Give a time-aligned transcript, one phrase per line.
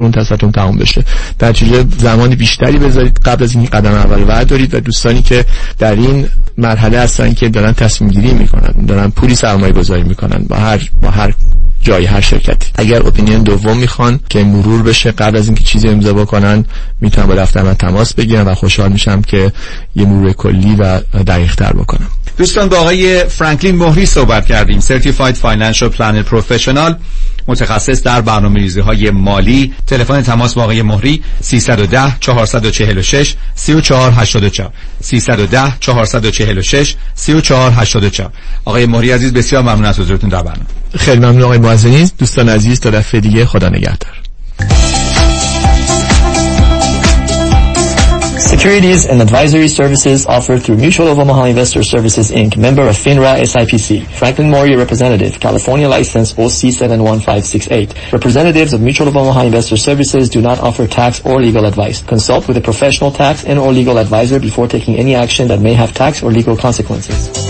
[0.00, 1.04] منتصفاتون تمام بشه.
[1.38, 5.44] در چیزه زمانی بیشتری بذارید قبل از این قدم اول بردارید و دوستانی که
[5.78, 10.56] در این مرحله هستن که دارن تصمیم گیری می‌کنن دارن پولی سرمایه گذاری می‌کنن با
[10.56, 11.34] هر با هر
[11.82, 12.70] جای هر شرکتی.
[12.74, 16.64] اگر اپینین دوم می‌خوان که مرور بشه قبل از اینکه چیزی امضا بکنن
[17.00, 19.52] می‌تونن با دفتر من تماس بگیرن و خوشحال میشم که
[19.96, 22.08] یه مرور کلی و دقیق تر بکنم.
[22.38, 26.94] دوستان با آقای فرانکلین مهری صحبت کردیم Certified Financial Planner Professional.
[27.50, 29.74] متخصص در برنامه‌ریزی های مالی.
[29.86, 38.32] تلفن تماس با آقای مهری 310 446 3484 310 446 3484
[38.64, 40.66] آقای مهری عزیز بسیار ممنون از حضورتون در برنامه.
[40.98, 42.10] خیلی ممنون آقای معزنی.
[42.18, 44.20] دوستان عزیز تا دفعه دیگه خدا نگهدار.
[48.60, 53.40] Securities and advisory services offered through Mutual of Omaha Investor Services Inc., member of FINRA
[53.40, 54.06] SIPC.
[54.06, 58.12] Franklin Maury representative, California license OC71568.
[58.12, 62.02] Representatives of Mutual of Omaha Investor Services do not offer tax or legal advice.
[62.02, 65.72] Consult with a professional tax and or legal advisor before taking any action that may
[65.72, 67.49] have tax or legal consequences.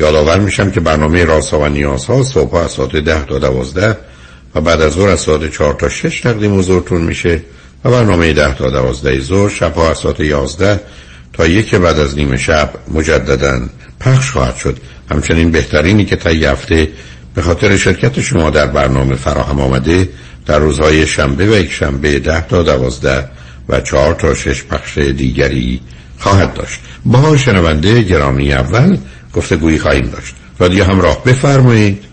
[0.00, 3.96] یادآور میشم که برنامه راسا و نیازها صبح از ساعت ده تا دوازده
[4.54, 7.42] و بعد از ظهر از ساعت چهار تا شش تقدیم حضورتون میشه
[7.84, 10.80] و برنامه ده تا دوازده ظهر شب از ساعت یازده
[11.32, 13.60] تا یک بعد از نیمه شب مجددا
[14.00, 14.76] پخش خواهد شد.
[15.10, 16.88] همچنین بهترینی که تا هفته
[17.34, 20.08] به خاطر شرکت شما در برنامه فراهم آمده
[20.46, 23.28] در روزهای شنبه و یک شنبه ده تا دوازده
[23.68, 25.80] و چهار تا شش پخش دیگری
[26.18, 26.80] خواهد داشت.
[27.04, 28.96] با شنونده گرامی اول
[29.60, 30.34] گویی خواهیم داشت.
[30.58, 31.24] رادیو همراه.
[31.24, 32.04] بفرمایید.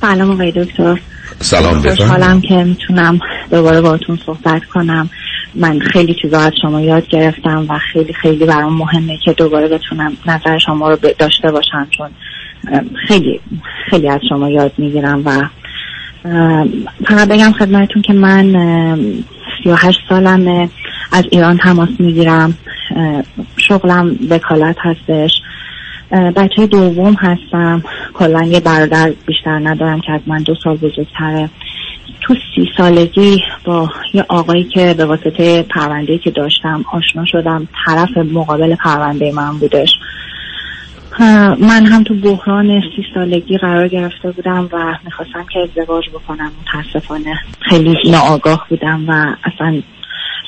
[0.00, 1.00] سلام آقای دکتر.
[1.40, 3.18] سلام خوشحالم که می‌تونم
[3.50, 5.10] دوباره باتون صحبت کنم.
[5.54, 10.16] من خیلی چیزا از شما یاد گرفتم و خیلی خیلی برام مهمه که دوباره بتونم
[10.26, 12.10] نظر شما رو داشته باشم چون
[13.08, 13.40] خیلی
[13.90, 15.48] خیلی از شما یاد می‌گیرم و
[17.08, 18.52] فقط بگم خدمتتون که من
[19.64, 20.70] 38 سالم
[21.12, 22.54] از ایران تماس می‌گیرم.
[23.68, 25.30] شغلم وکالت هستش.
[26.36, 27.82] بچه دوم هستم.
[28.14, 31.50] کلا یه برادر بیشتر ندارم که از من دو سال بزرگتره.
[32.20, 38.16] تو سی سالگی با یه آقایی که به واسطه پرونده که داشتم آشنا شدم طرف
[38.16, 39.90] مقابل پرونده من بودش.
[41.60, 46.50] من هم تو بحران سی سالگی قرار گرفته بودم و می‌خواستم که ازدواج بکنم.
[46.60, 49.82] متاسفانه خیلی ناآگاه بودم و اصلا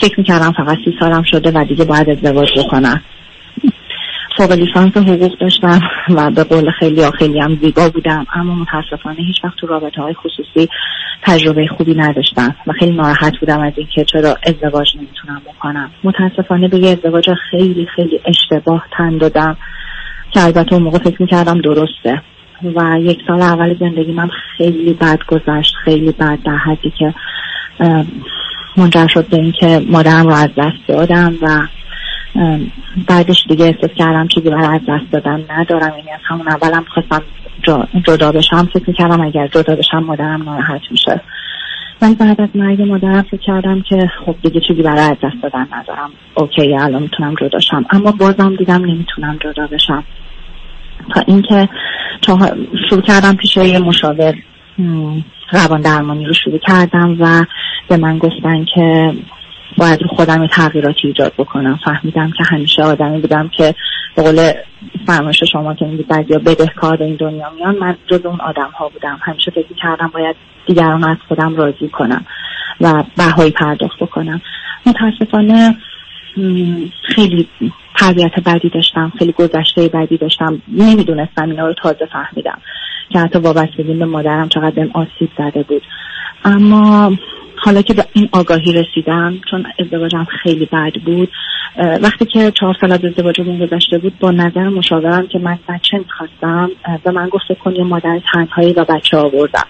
[0.00, 3.02] فکر می‌کردم فقط سی سالم شده و دیگه باید ازدواج بکنم.
[4.36, 5.80] فوق لیسانس حقوق داشتم
[6.10, 8.26] و به قول خیلی خیلی هم زیبا بودم.
[8.34, 10.68] اما متاسفانه هیچ وقت تو رابطه های خصوصی
[11.22, 15.90] تجربه خوبی نداشتم و خیلی ناراحت بودم از اینکه چرا ازدواج نمی‌تونم بکنم.
[16.04, 19.56] متاسفانه به یه ازدواج خیلی خیلی اشتباه تن دادم
[20.30, 22.22] که البته اون موقع فکر می‌کردم درسته.
[22.62, 27.14] و یک سال اول زندگی من خیلی بد گذشت خیلی بد در حدی که
[28.76, 31.66] منجر شد به اینکه مادرم رو از دست دادم و
[33.08, 35.98] بعدش دیگه احساس کردم چیزی برای از دست دادن ندارم.
[35.98, 37.22] یعنی از همون اولم خواستم
[38.06, 41.20] جدا بشم فکر می‌کردم اگر جدا بشم مادرم ناراحت میشه.
[42.02, 45.66] من بعد از مرگ مادرم فکر کردم که خب دیگه چیزی برای از دست دادن
[45.72, 46.10] ندارم.
[46.34, 50.04] اوکی الان می‌تونم جداشم اما بازم دیدم نمی‌تونم جدا بشم.
[51.14, 51.68] تا اینکه
[52.90, 54.34] شروع کردم پیش یه مشاور
[55.52, 57.44] روان درمانی رو شروع کردم و
[57.88, 59.14] به من گفتن که
[59.78, 61.80] باید رو خودم تغییراتی ایجاد بکنم.
[61.84, 63.74] فهمیدم که همیشه آدمی بودم که
[64.16, 64.52] به قول
[65.06, 68.88] فرمایش شما که میگید بعضیا بدهکار به این دنیا میان من جز اون آدم ها
[68.88, 69.18] بودم.
[69.22, 70.36] همیشه فکر کردم باید
[70.66, 72.26] دیگران از خودم راضی کنم
[72.80, 74.40] و بهایی پرداخت بکنم.
[74.86, 75.76] متاسفانه
[77.14, 77.48] خیلی
[77.98, 80.62] تربیت بدی داشتم خیلی گذشته بدی داشتم.
[80.68, 82.58] نمی‌دونستم اینا رو تازه فهمیدم
[83.10, 85.82] که حتی وابستگی به مادرم چقدر بهم آسیب زده بود.
[86.44, 87.12] اما
[87.56, 91.28] حالا که به این آگاهی رسیدم چون ازدواجم خیلی بد بود
[92.02, 96.70] وقتی که چهار سال از ازدواجمون گذشته بود با نظر مشاورم که من بچه می‌خواستم
[97.04, 99.66] به من گفته کن یه مادر تنهایی و بچه آوردم.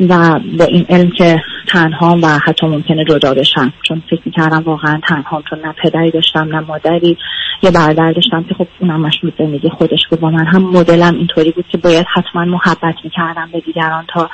[0.00, 3.72] و با این علم که تنها و حتی ممکنه جدا بشم.
[3.82, 7.18] چون فکر می‌کردم واقعا تنها چون نه پدری داشتم نه مادری
[7.62, 10.20] یه برادر داشتم که خب اونم مشغول زندگی خودش بود.
[10.20, 14.30] با من هم مدلم اینطوری بود که باید حتما محبت می‌کردم به دیگران تا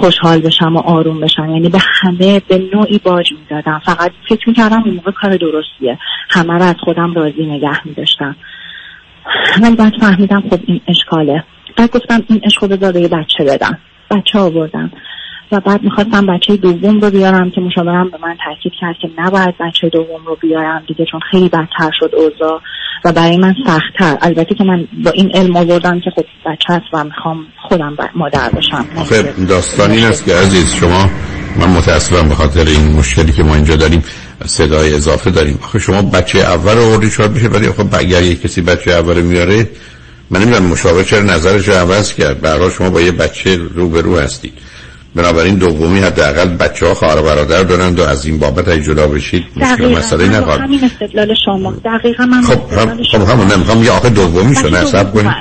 [0.00, 1.50] خوشحال بشم و آروم بشم.
[1.50, 3.82] یعنی به همه به نوعی باج می‌دادم.
[3.84, 5.98] فقط فکر می‌کردم اون موقع کار درستیه.
[6.30, 8.36] همه رو از خودم راضی نگه میداشتم.
[9.62, 11.44] ولی بعد فهمیدم خب این اشکاله.
[11.76, 13.78] بعد گفتم این عشق رو یه بچه بدم.
[14.16, 14.90] بچه آوردم.
[15.52, 19.54] و بعد می‌خواستم بچه دوم رو بیارم که مشاورم به من تاکید کرد که نباید
[19.60, 22.60] بچه دوم رو بیارم دیگه چون خیلی بدتر شد اوضاع
[23.04, 24.18] و برای من سختتر.
[24.20, 28.50] البته که من با این علم آوردم که خب بچه هست و می‌خوام خودم مادر
[28.50, 31.10] بشم خب داستان این است که عزیز شما
[31.60, 34.04] من متاسفم به خاطر این مشکلی که ما اینجا داریم
[34.46, 35.58] صدای اضافه داریم.
[35.62, 39.20] آخه شما بچه اول رو آوردی شاید بشه ولی خب اگر یک کسی بچه اول
[39.20, 39.68] میاره
[40.32, 42.40] من نمی‌دونم مشاور چرا نظرش رو عوض کرد.
[42.40, 44.52] برای شما با یه بچه رو هستید.
[45.14, 49.44] بنابراین دومی حداقل بچه ها خواهر برادر دارند و از این بابت ای جدا بشید
[49.56, 51.74] مشکل مسئله نخواهد همین استدلال شما.
[51.84, 55.32] دقیقا من خب هم خب همون نمی‌خوام یه آخه دومی شو نصب کنید.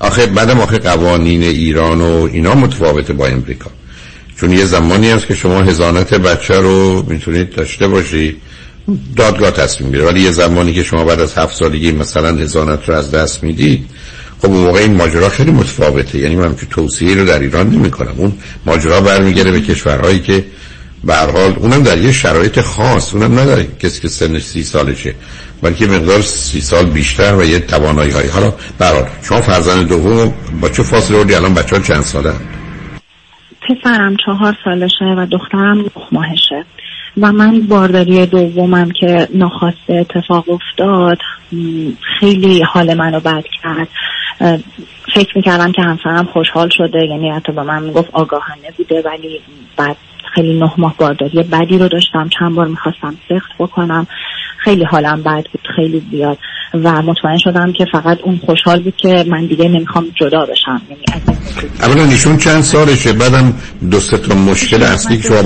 [0.00, 3.70] آخه بعدم آخه قوانین ایران و اینا متفاوته با امریکا.
[4.40, 8.36] چون یه زمانی هست که شما هزانت بچه رو می‌تونید داشته باشید
[9.16, 10.08] دادگاه تصمیم می‌گیره.
[10.08, 13.86] ولی یه زمانی که شما بعد از هفت سالگی مثلا هزانت رو از دست می‌دید
[14.42, 16.18] خب اون موقع این ماجرا خیلی متفاوته.
[16.18, 18.32] یعنی من که توصیه رو در ایران نمی کنم اون
[18.66, 20.44] ماجرا برمیگره به کشورهایی که
[21.04, 23.14] به حال اونم در یه شرایط خاص.
[23.14, 25.14] اونم نداره کسی که سنش سی سالشه
[25.62, 30.68] بلکه مقدار سی سال بیشتر و یه توانایی های حالا برحال شما فرزند دوم با
[30.68, 32.32] چه فاصله رو الان بچه ها چند ساله
[33.68, 36.64] پسرم چهار سالشه و دخترم نه ماهشه.
[37.20, 41.18] و من بارداری دومم که ناخواسته اتفاق افتاد
[42.20, 43.88] خیلی حال منو بد کرد.
[45.14, 49.40] فکر می‌کردم که همسرم خوشحال شده یعنی حتی با من می‌گفت آگاهانه بوده ولی
[49.76, 49.96] بعد
[50.34, 52.28] خیلی نه ماه بارداری بدی رو داشتم.
[52.38, 54.06] چند بار می‌خواستم سخت بکنم.
[54.58, 56.38] خیلی حالم بد بود خیلی زیاد.
[56.74, 60.82] و مطمئن شدم که فقط اون خوشحال بود که من دیگه نمی‌خوام جدا بشم.
[60.90, 61.02] یعنی
[61.82, 63.54] اولا ایشون چند سالشه؟ بعدم
[63.90, 65.42] دو تا مشکل اصلی که شما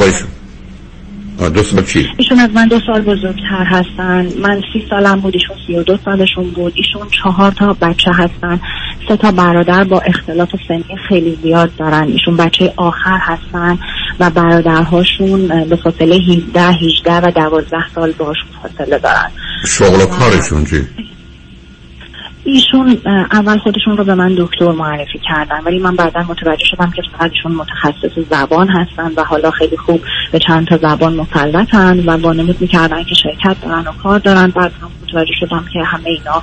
[1.48, 4.28] دو سال چی؟ ایشون از من دو سال بزرگتر هستن.
[4.38, 6.72] من سی سالم بود ایشون سی و دو سالشون بود.
[6.76, 8.60] ایشون چهار تا بچه هستن.
[9.08, 12.08] سه تا برادر با اختلاف سنی خیلی زیاد دارن.
[12.08, 13.78] ایشون بچه آخر هستن
[14.20, 19.30] و برادرهاشون به فاصله 17 18 و 12 سال باشون فاصله دارن.
[19.66, 20.86] شغل و کارشون چی؟
[22.44, 22.98] ایشون
[23.32, 27.30] اول خودشون رو به من دکتر معرفی کردن ولی من بعدا متوجه شدم که فقط
[27.34, 30.00] ایشون متخصص زبان هستن و حالا خیلی خوب
[30.32, 34.46] به چند تا زبان مسلطن و وانمود می‌کردن که شرکت دارن و کار دارن.
[34.50, 36.42] بعد متوجه شدم که همه اینا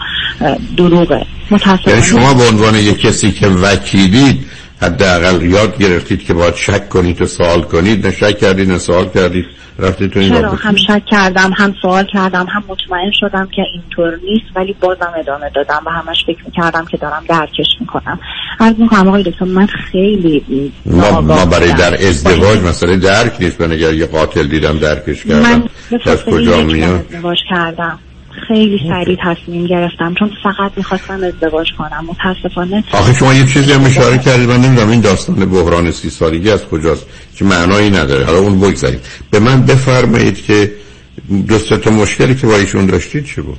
[0.78, 1.26] دروغه.
[1.52, 1.98] متاسفانه.
[1.98, 4.46] یعنی شما به عنوان یک کسی که وکیلید
[4.82, 8.08] حداقل یاد گرفتید که باید شک کنید و سوال کنید.
[8.08, 9.46] نه شک کردید نه سوال کردید.
[9.80, 14.20] رفتی تو این چرا؟ هم شک کردم هم سوال کردم هم مطمئن شدم که اینطور
[14.24, 18.20] نیست ولی بازم ادامه دادم و همش فکر می‌کردم که دارم درکش می‌کنم.
[18.60, 23.72] از می‌کنم آقای دکتر من خیلی ما, ما برای در ازدواج مثلا درک نیست من
[23.72, 25.42] اگر یه قاتل دیدم درکش کردم.
[25.42, 25.64] من
[26.06, 28.00] از کجا میاد؟ ازدواج کردم.
[28.48, 32.06] خیلی سریع تصمیم گرفتم چون فقط می‌خواستم ازدواج کنم.
[32.08, 36.50] متاسفانه آخه شما یه چیزی هم اشاره کردید من نمی‌دونم این داستان بحران سی سالگی
[36.50, 38.26] از کجاست که معنایی نداره.
[38.26, 39.00] حالا اون بگذارید
[39.32, 40.72] به من بفرمایید که
[41.48, 43.58] دو تا مشکلی که با ایشون داشتید چه بود؟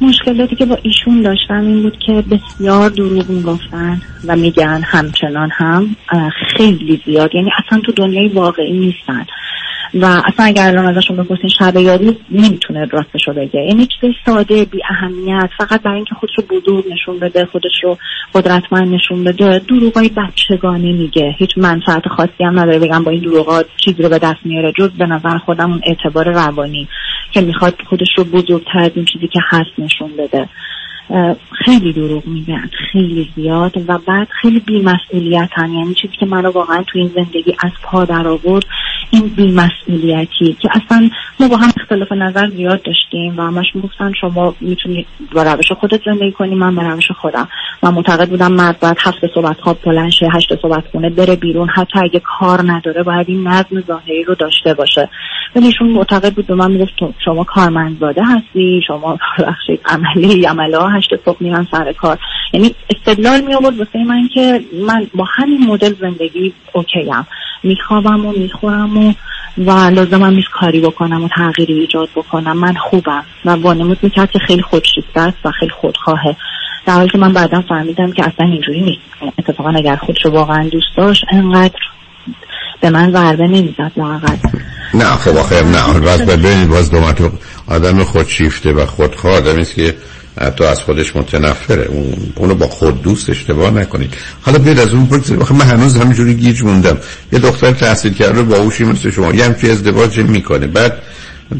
[0.00, 5.96] مشکلاتی که با ایشون داشتم این بود که بسیار دروغ می‌گفتن و میگن همچنان هم
[6.56, 7.34] خیلی زیاد.
[7.34, 9.26] یعنی اصلا تو دنیای واقعی نیستن.
[9.94, 13.60] و اصلا اگر الان ازشون بپرسین شب یاری نمی‌تونه راستشو بگه.
[13.60, 17.98] یعنی چیز ساده بی اهمیت فقط برای اینکه خودش رو بزرگ نشون بده خودش رو
[18.34, 21.34] قدرتمند نشون بده دروغای بچگانه میگه.
[21.38, 24.72] هیچ منفعت خاصی هم نداره بگم با این دروغا چیزی رو به دست میاره.
[24.78, 26.88] جز به نظر خودم اون اعتبار روانی
[27.32, 30.48] که می‌خواد خودش رو بزرگتر از این چیزی که هست نشون بده.
[31.64, 36.82] خیلی دروغ میگن خیلی زیاد و بعد خیلی بیمسئولیت هم یعنی چیزی که منو واقعا
[36.82, 38.64] تو این زندگی از پا در آورد
[39.10, 44.54] این بیمسئولیتی که اصلا ما با هم اختلاف نظر زیاد داشتیم و همش می‌گفتن شما
[44.60, 47.48] می‌تونی با روش خودت زندگی کنی من به روش خودم.
[47.82, 51.68] من معتقد بودم مرد باید هفت صحبت خواب بلند شه هشت صحبت خونه بره بیرون.
[51.68, 55.08] حتی اگه کار نداره باید این نظم ظاهری رو داشته باشه.
[55.56, 56.92] ولی ایشون معتقد بود به من می‌گفت
[57.24, 62.18] شما کارمندزاده هستی شما بخشید عملی عمله هشت صبح میرن سر کار.
[62.52, 67.26] یعنی استدلال می آورد واسه من که من با همین مدل زندگی اوکیم
[67.62, 69.12] میخوابم و می‌خورم و
[69.58, 72.58] و لازمم نیست کاری بکنم و تغییری ایجاد بکنم.
[72.58, 73.24] من خوبم.
[73.44, 76.36] و وانمود می‌کرد که خیلی خودشیفته است و خیلی خودخواهه.
[76.86, 79.32] در حالی که من بعدا فهمیدم که اصلا اینجوری نیست.
[79.38, 81.80] اتفاقا اگر خودشو واقعا دوست داشت انقدر
[82.80, 84.36] به من ضربه نمی‌زد واقعا.
[84.94, 87.30] نه خب آخه نه باز ببینید باز دو
[87.68, 89.94] آدم خودشیفته و خودخواه آدمی که
[90.40, 91.84] حتی از خودش متنفره.
[91.84, 94.14] اون اونو با خود دوست اشتباه نکنید.
[94.42, 96.98] حالا بیاد از اون بگذارید من هنوز همینجوری گیج موندم.
[97.32, 99.34] یه دختر تحصیل کرده با اوشی مثل شما.
[99.34, 100.66] یه همچی ازدواج می‌کنه.
[100.66, 101.02] بعد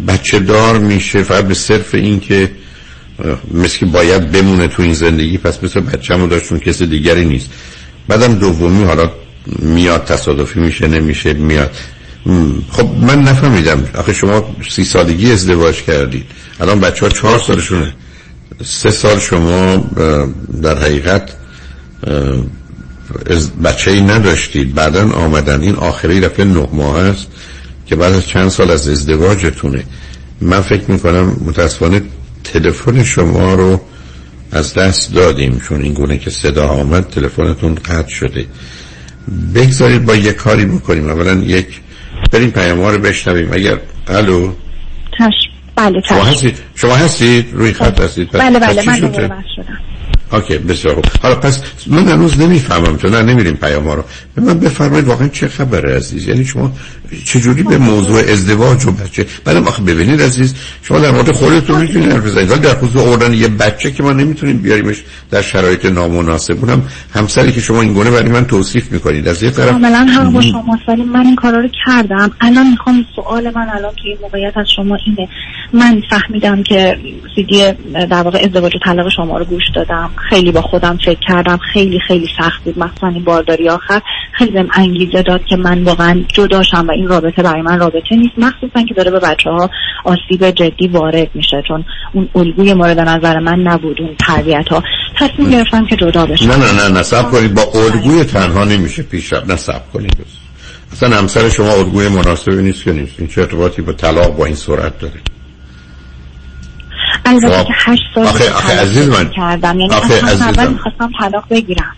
[0.09, 2.51] بچه دار میشه فقط به صرف این که
[3.51, 7.51] مثل که باید بمونه تو این زندگی پس مثل بچه همون داشتون کسی دیگری نیست.
[8.09, 9.11] بعدم دومی حالا
[9.47, 11.77] میاد تصادفی میشه نمیشه میاد.
[12.71, 13.85] خب من نفهمیدم.
[13.95, 16.27] آخه شما سی سالگی ازدواج کردید.
[16.61, 17.95] الان بچه ها چهار سالشونه.
[18.63, 19.77] سه سال شما
[20.63, 21.31] در حقیقت
[23.65, 24.75] بچه ای نداشتید.
[24.75, 25.61] بعدا آمدن.
[25.61, 27.27] این آخری رفته نه ماه است
[27.87, 29.85] که بعد از چند سال از ازدواجتونه.
[30.41, 32.03] من فکر می‌کنم متاسفانه
[32.45, 33.81] تلفن شما رو
[34.53, 38.47] از دست دادیم چون این گونه که صدا آمد تلفنتون قطع شده.
[39.55, 41.11] بگذارید با یک کاری بکنیم.
[41.11, 41.81] اولا یک
[42.33, 43.53] بریم پیام رو بشنویم.
[43.53, 44.53] اگر الو؟
[45.77, 48.33] بله شما هستید؟ شما هستید؟ روی خط هستید.
[48.33, 48.97] بله بله من
[49.57, 49.79] شدم.
[50.35, 51.05] اوکی بسیار خوب.
[51.23, 54.05] حالا پس من هنوز نمی‌فهمم چون نمیریم پیام ها رو.
[54.35, 56.73] به من بفرمایید واقعا چه خبره عزیز؟ یعنی شما
[57.25, 62.13] چجوری به موضوع ازدواج و بچه؟ بعدم آخه ببینید عزیز شما در مورد خودتون می‌تونید
[62.13, 62.49] حرف بزنید.
[62.49, 66.59] در خصوص آوردن یه بچه که ما نمی‌تونیم بیاریمش در شرایط نامناسب.
[66.61, 66.83] اونم
[67.15, 69.29] همسری که شما این گونه برای من توصیف می‌کنید.
[69.29, 70.79] از یه طرف کاملا حق با شما
[71.13, 72.31] من این کارا رو کردم.
[72.41, 75.29] الان می‌خوام سوال من الان توی موقعیت از شما اینه.
[75.73, 76.99] من فهمیدم که
[77.35, 80.11] سیدی در واقع ازدواج و طلاق شما رو گوش دادم.
[80.29, 82.79] خیلی با خودم فکر کردم خیلی خیلی سخت بود.
[82.79, 84.01] مثلا این بارداری آخر
[84.33, 88.39] خیلی بهم انگیزه داد که من واقعا جداشم و این رابطه برای من رابطه نیست.
[88.39, 89.71] مخصوصا که داره به بچه ها
[90.05, 94.83] آسیب جدی وارد میشه چون اون الگوی مورد نظر من نبود اون تربیت ها
[95.17, 96.51] تصمیم گرفتم که جدا بشم.
[96.51, 97.55] نه نه نه نصب کنید.
[97.55, 99.51] با الگوی تنها نمیشه پیش رفت.
[99.51, 100.17] نصب کنید.
[100.93, 103.15] اصلا همسر شما الگوی مناسبی نیست که نیست.
[103.19, 105.15] این چه ارتباطی با طلاق با این صورت داره.
[107.25, 109.31] البته که هشت سال آخه, آخه عزیز من.
[109.31, 109.81] کردم.
[109.81, 111.93] یعنی آخه اول می‌خواستم طلاق بگیرم.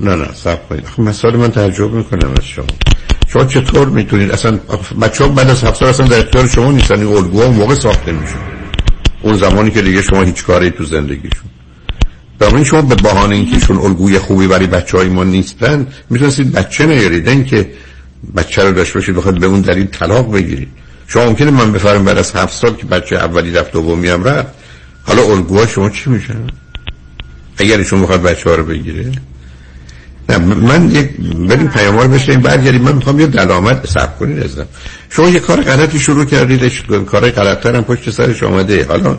[0.00, 0.84] نه نه سب کنید.
[0.86, 2.66] آخه مسئله من تعجب می‌کنم از شما.
[3.28, 4.58] شما چطور می‌تونید؟ اصلا
[5.00, 7.06] بچه ها بعد از هفت سال اصلا در اختیار شما نیستن.
[7.06, 8.34] این الگوها موقع ساخته میشه.
[9.22, 11.50] اون زمانی که دیگه شما هیچ کاری تو زندگیشون.
[12.38, 16.86] بنابراین شما به بهانه اینکه چون الگوی خوبی برای بچه های ما نیستن می‌تونستید بچه
[16.86, 17.46] نیارید.
[17.46, 17.70] که
[18.36, 20.68] بچه رو داشته باشید بخواد به اون دلیل طلاق بگیرید.
[21.06, 24.59] شما ممکنه من بفرم بعد از هفت سال که بچه اولی رفت دومی هم رفت
[25.10, 26.46] حالا الگوها شما چی میشن؟
[27.56, 29.12] اگر ایشون بخواد بچه ها رو بگیره.
[30.28, 31.10] نه من یک
[31.48, 32.82] بریم پیام رو بشنیم برگردیم.
[32.82, 34.66] من می‌خوام یه دلامت سب کنید ازم
[35.10, 36.72] شما یه کار غلطی شروع کردید
[37.04, 39.18] کار غلطتر هم پشت سرش آمده حالا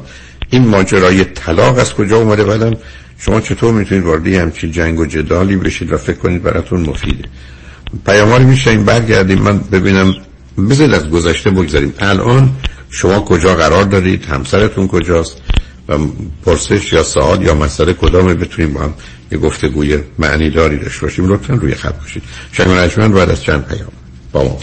[0.50, 2.74] این ماجرای طلاق از کجا اومده؟ بعدم
[3.18, 7.24] شما چطور می‌تونید وارد همچین جنگ و جدالی بشید و فکر کنید براتون مفیده؟
[8.06, 9.40] پیام رو میشنیم برگردیم.
[9.40, 10.16] من ببینم
[10.70, 11.94] بذارید از گذشته بگذاریم.
[12.00, 12.50] الان
[12.90, 15.38] شما کجا قرار دارید؟ همسرتون کجاست؟
[15.90, 15.98] و
[16.46, 18.94] پرسش یا سوال یا مسئله کدام بتونیم با هم
[19.32, 21.34] یه گفتگوی معنی داری داشته باشیم.
[21.34, 22.24] لطفا روی خط باشید.
[22.52, 23.92] شنگ نجمن بعد از چند پیام
[24.32, 24.58] با ما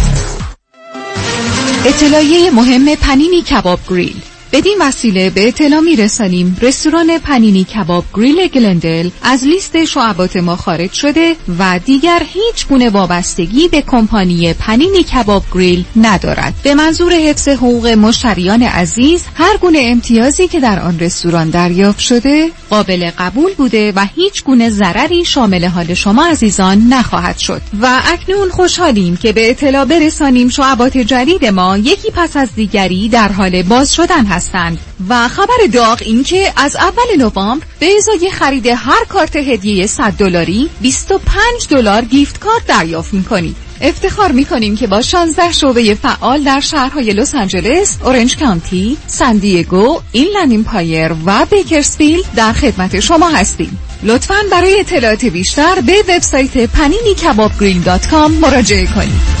[1.85, 4.21] اطلاعیه مهم پنینی کباب گریل.
[4.53, 10.55] بدین وسیله به اطلاع می رسانیم رستوران پنینی کباب گریل گلندل از لیست شعبات ما
[10.55, 16.53] خارج شده و دیگر هیچ گونه وابستگی به کمپانی پنینی کباب گریل ندارد.
[16.63, 22.49] به منظور حفظ حقوق مشتریان عزیز هر گونه امتیازی که در آن رستوران دریافت شده
[22.69, 27.61] قابل قبول بوده و هیچ گونه ضرری شامل حال شما عزیزان نخواهد شد.
[27.81, 33.31] و اکنون خوشحالیم که به اطلاع برسانیم شعبات جدید ما یکی پس از دیگری در
[33.31, 38.31] حال باز شدن هست هستند و خبر داغ این که از اول نوامبر به ازای
[38.31, 43.55] خرید هر کارت هدیه 100 دلاری 25 دلار gift card دریافت می‌کنید.
[43.81, 50.01] افتخار می‌کنیم که با 16 شعبه فعال در شهرهای لس آنجلس، اورنج کانتی، سان دیگو،
[50.11, 53.79] اینلند ایمپایر و بیکرسفیلد در خدمت شما هستیم.
[54.03, 56.69] لطفاً برای اطلاعات بیشتر به وبسایت
[57.13, 57.51] کباب
[58.41, 59.40] مراجعه کنید.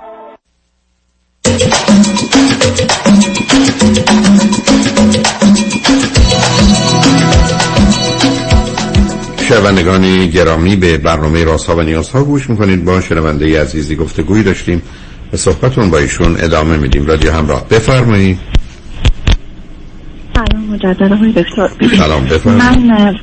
[9.49, 12.85] شنوندگان گرامی به برنامه راسا و نیازها گوش می‌کنید.
[12.85, 14.81] با شنونده عزیزی گفتگوی داشتیم
[15.31, 17.05] به صحبتون با ایشون ادامه میدیم.
[17.05, 17.67] رادیو همراه.
[17.69, 18.39] بفرمایید.
[20.33, 21.69] سلام مجدد آقای دکتر.
[21.97, 22.85] سلام بفرمایید.
[22.85, 23.15] من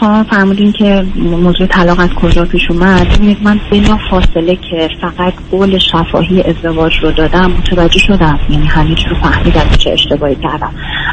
[0.00, 3.08] شما فرمودین که موضوع طلاق از کجا پیش اومد.
[3.08, 8.40] ببینید من بلا فاصله که فقط قول شفاهی ازدواج رو دادم متوجه شدم.
[8.50, 10.70] یعنی همه رو فهمیدم چه اشتباهی کردم.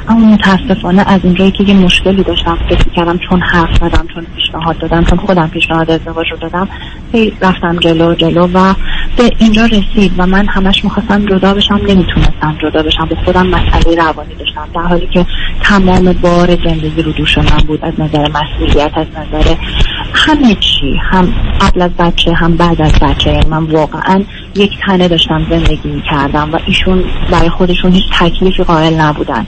[0.08, 4.78] اما متاسفانه از اونجایی که یه مشکلی داشتم فکر کردم چون حرف زدم چون پیشنهاد
[4.78, 6.68] دادم چون خودم پیشنهاد ازدواج رو دادم
[7.14, 8.74] هی رفتم جلو جلو و
[9.18, 13.06] به اینجا رسید و من همش می‌خواستم جدا بشم نمی‌تونستم جدا بشم.
[13.06, 15.26] به خودم مسئله روانی داشتم در حالی که
[15.62, 19.56] تمام بار زندگی رو دوش من بود از نظر مسئولیت از نظر
[20.14, 23.40] همه چی هم قبل از بچه هم بعد از بچه.
[23.50, 24.24] من واقعا
[24.56, 29.48] یک تنه داشتم زندگی می‌کردم و ایشون برای خودشون هیچ تکلیفی قائل نبودن.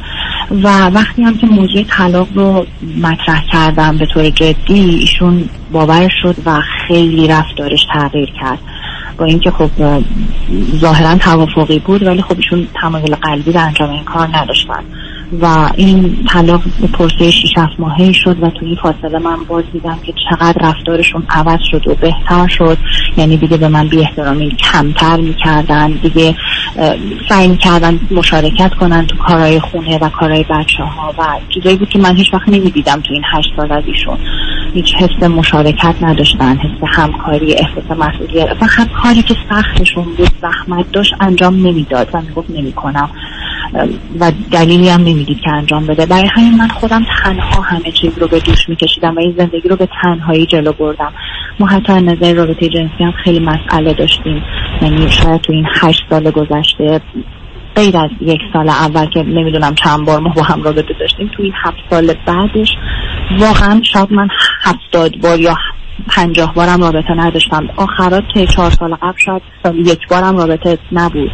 [0.63, 2.65] و وقتی هم که موضوع طلاق رو
[3.01, 8.59] مطرح کردم به طور جدی ایشون باور شد و خیلی رفتارش تغییر کرد.
[9.17, 9.69] با اینکه خب
[10.75, 14.83] ظاهرا توافقی بود ولی خب ایشون تمایل قلبی در انجام این کار نداشتن.
[15.41, 16.61] و این طلاق
[16.93, 21.87] پرسه 6 ماهه شد و توی فاصله من باز دیدم که چقدر رفتارشون عوض شد
[21.87, 22.77] و بهتر شد.
[23.17, 26.35] یعنی دیگه به من بی احترامی کمتر می‌کردن دیگه
[27.29, 31.99] سعی می‌کردن مشارکت کنن تو کارهای خونه و کارهای بچه ها و چیزایی بود که
[31.99, 34.17] من هیچ وقت نمی‌دیدم تو این هشت سال از ایشون
[34.73, 38.57] هیچ حس مشارکت نداشتن حس همکاری احساس مسئولیت.
[38.61, 43.09] و کاری که سختشون بود زحمت داشت انجام نمی‌داد و می‌گفت نمی‌کنم.
[44.19, 46.05] و دلیلی هم نمی‌دید که انجام بده.
[46.05, 49.75] برای همین من خودم تنها همه چیز رو به دوش میکشیدم و این زندگی رو
[49.75, 51.13] به تنهایی جلو بردم.
[51.59, 54.43] ما حتی نظر رابطه جنسی هم خیلی مسئله داشتیم.
[54.81, 57.01] یعنی شاید تو این هشت سال گذشته
[57.75, 61.43] غیر از یک سال اول که نمی‌دونم چند بار ما با هم رابطه داشتیم تو
[61.43, 62.69] این هفت سال بعدش
[63.39, 64.27] واقعا شاید من
[64.61, 65.55] هفتاد بار یا
[66.07, 67.69] پنجاه بارم رابطه نداشتم.
[67.77, 69.41] آخرات که چهار سال قبل شاید
[69.75, 71.31] یک بارم رابطه نبود.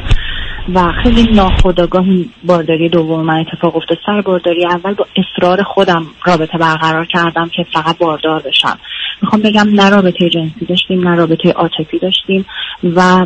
[0.74, 2.06] و خیلی ناخداگاه
[2.44, 3.98] بارداری دوم من اتفاق افتاد.
[4.06, 8.80] سر بارداری اول با اصرار خودم رابطه برقرار کردم که فقط باردار بشم.
[9.22, 12.46] می‌خوام بگم نه رابطه جنسی داشتیم نه رابطه عاطفی داشتیم
[12.84, 13.26] و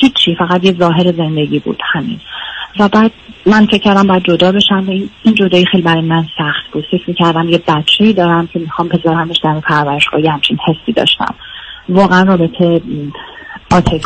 [0.00, 2.20] هیچی فقط یه ظاهر زندگی بود همین.
[2.78, 3.12] و بعد
[3.46, 4.90] من فکر کردم باید جدا بشم و
[5.22, 6.84] این جدایی خیلی برای من سخت بود.
[6.90, 11.34] فکر می‌کردم یه بچه ای دارم که می‌خوام بذارمش در پرورشگاه یه همچین حسی داشتم.
[11.88, 12.80] واقعا رابطه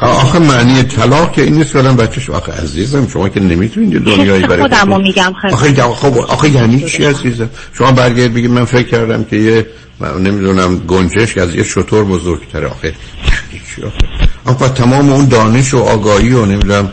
[0.00, 4.62] آخه معنی طلاق که این نیست که بچهش آخه عزیزم شما که نمی‌تونید دنیایی برای
[4.62, 9.36] خودمو میگم آخه خب آخه یعنی چی عزیزم؟ شما برگرد بگید من فکر کردم که
[9.36, 9.66] یه
[10.00, 12.66] نمی‌دونم گنجش از یه شطور بزرگتره.
[12.66, 13.98] آخه یعنی چی آخه.
[14.44, 16.90] آخه تمام اون دانش و آگاهی و نمی‌دونم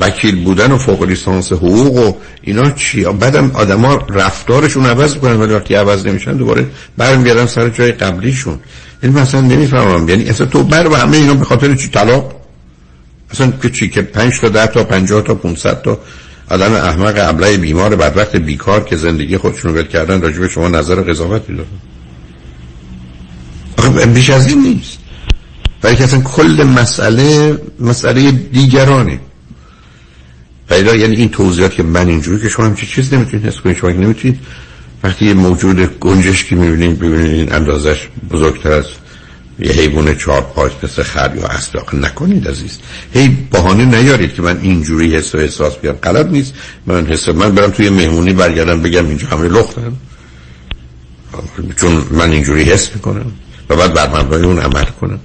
[0.00, 5.54] وکیل بودن و فوق لیسانس حقوق و اینا چی؟ بعدم آدما رفتارشون عوض می‌کنن ولی
[5.54, 8.58] وقتی عوض نمیشن دوباره برمیگردن سر جای قبلیشون.
[9.04, 10.08] یعنی مثلا نمی‌فهمم.
[10.08, 12.32] یعنی اصلا تو بر و همه اینا به خاطر چی؟ طلاق؟
[13.30, 15.98] اصلا که چی؟ که 5 تا 10 تا 50 تا 500 تا.
[16.50, 20.94] آدم احمق ابله بیمار بدبخت بیکار که زندگی خودشونو ول کردن راجع به شما نظر
[20.94, 21.54] قضاوتی
[23.76, 24.98] دارن بیش از این نیست.
[25.82, 29.20] برای که اصلا کل مسئله مسئله دیگرانه.
[30.68, 33.76] پیدا یعنی این توضیحات که من اینجوری که شما همچی چیز نمی‌تونید حس کنید.
[33.76, 34.40] شما نمی‌تونید
[35.04, 38.84] وقتی یه موجود گنجش که می‌بینید ببینید این اندازش بزرگتر از
[39.58, 42.78] یه حیوان چهار پاش مثل خر یا اصلاق نکنید عزیز.
[43.14, 45.94] هی بهانه نیارید که من اینجوری حس و احساس بیام.
[45.94, 46.54] غلط نیست.
[46.86, 49.92] من حس من برم توی مهمونی برگردم بگم اینجا همه لختن
[51.76, 53.32] چون من اینجوری حس می‌کنم
[53.70, 55.20] و بعد بر اون عمل کنم.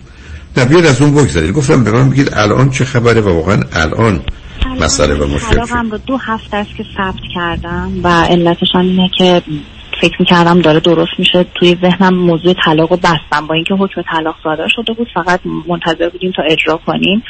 [0.57, 1.53] نه بیاد از اون بگذارید.
[1.53, 4.21] گفتم به من بگید الان چه خبره و واقعا الان
[4.79, 5.59] مسئله و مشکل
[5.91, 9.41] رو دو هفته است که ثبت کردم و علتش اینه که
[10.01, 11.45] فکر می‌کردم داره درست میشه.
[11.55, 13.47] توی ذهنم موضوع طلاق رو بستم.
[13.47, 17.23] با اینکه حکم طلاق صادر شده بود فقط منتظر بودیم تا اجرا کنیم.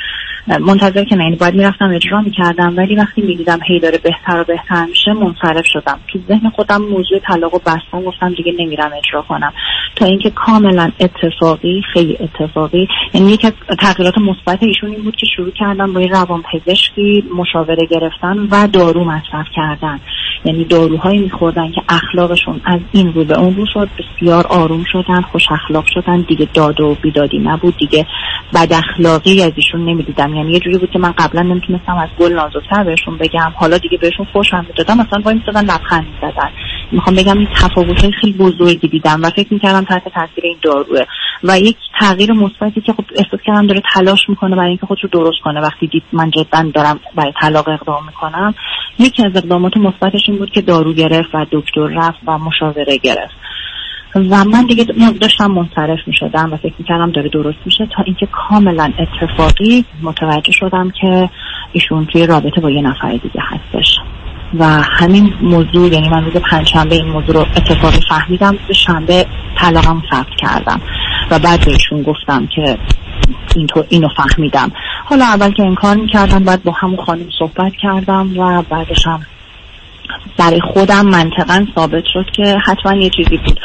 [0.57, 4.85] منتظر که یعنی باید می‌رفتم اجرا می‌کردم ولی وقتی می‌دیدم هی داره بهتر و بهتر
[4.85, 5.99] میشه منصرف شدم.
[6.07, 9.53] تو ذهن خودم موضوع طلاق رو بستم گفتم دیگه نمیرم اجرا کنم.
[9.95, 15.25] تا اینکه کاملا اتفاقی خیلی اتفاقی یعنی یکی از تغییرات مثبت ایشون این بود که
[15.35, 19.99] شروع کردم با روان پزشکی مشاوره گرفتن و دارو مصرف کردن.
[20.45, 25.21] یعنی داروهایی میخوردن که اخلاقشون از این رو به اون رو شد بسیار آروم شدن
[25.21, 28.05] خوش اخلاق شدن دیگه داد و بیدادی نبود دیگه
[28.53, 30.38] بد اخلاقی از ایشون نمی‌دیدم.
[30.39, 33.53] یعنی یه جوری بود که من قبلا نمی‌تونستم از گل نازکتر بهشون بگم.
[33.55, 34.97] حالا دیگه بهشون خوشم می‌دادم.
[34.97, 36.49] مثلا وای میسادن لبخند می‌زدن.
[36.91, 41.01] می‌خوام بگم این تفاوت خیلی بزرگی دیدم و فکر می‌کردم تحت تاثیر این داروه.
[41.43, 45.09] و یک تغییر مثبتی که خب احساس کردم داره تلاش می‌کنه برای اینکه خودش رو
[45.09, 45.61] درست کنه.
[45.61, 48.55] وقتی دید من جدا دارم برای طلاق اقدام می‌کنم
[48.99, 53.35] یکی از اقدامات مثبتش این بود که دارو گرفت و دکتر رفت و مشاوره گرفت.
[54.15, 54.83] و من دیگه
[55.21, 59.85] داشتم منصرف می شدم و فکر می کردم داره درست میشه تا اینکه کاملا اتفاقی
[60.01, 61.29] متوجه شدم که
[61.71, 63.99] ایشون توی رابطه با یه نفر دیگه هستش.
[64.59, 69.25] و همین موضوع یعنی من روز پنجشنبه این موضوع رو اتفاقی فهمیدم روز شنبه
[69.57, 70.81] طلاقم ثبت کردم
[71.31, 72.77] و بعد بهشون گفتم که
[73.55, 74.71] اینطور اینو فهمیدم.
[75.05, 79.21] حالا اول که انکار می‌کردم بعد با همون خانم صحبت کردم و بعدشم
[80.37, 83.59] برای خودم منطقا ثابت شد که حتما یه چیزی بود.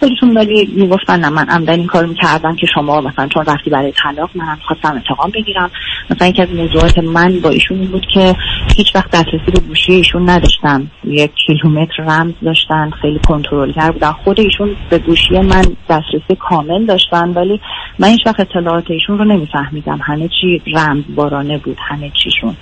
[0.00, 4.30] خودشون ولی می‌گفتن من عمدن این کار می‌کردم که شما مثلا چون رفتی برای طلاق
[4.34, 5.70] منم خواستم انتقام بگیرم.
[6.10, 8.36] مثلا یکی از موضوعات من با ایشون بود که
[8.76, 10.90] هیچ وقت دسترسی به گوشی ایشون نداشتم.
[11.04, 14.12] یک کیلومتر رمز داشتن خیلی کنترلگر بودن.
[14.12, 17.60] خود ایشون به گوشی من دسترسی کامل داشتن ولی
[17.98, 20.00] من هیچ وقت اطلاعات ایشون رو نمیفهمیدم.
[20.02, 22.56] همه چی رمز بارانه بود همه چیشون.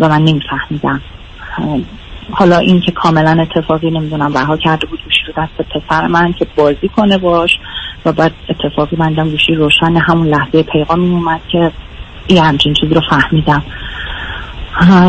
[0.00, 1.00] و من نمیفهمیدم.
[2.30, 6.46] حالا این که کاملا اتفاقی نمی‌دونم رها کرده بود گوشی رو دست پسر من که
[6.56, 7.58] بازی کنه باش
[8.04, 11.72] و بعد اتفاقی مندم گوشی روشن همون لحظه پیغام اومد که
[12.28, 13.62] یه همچین چیزی رو فهمیدم.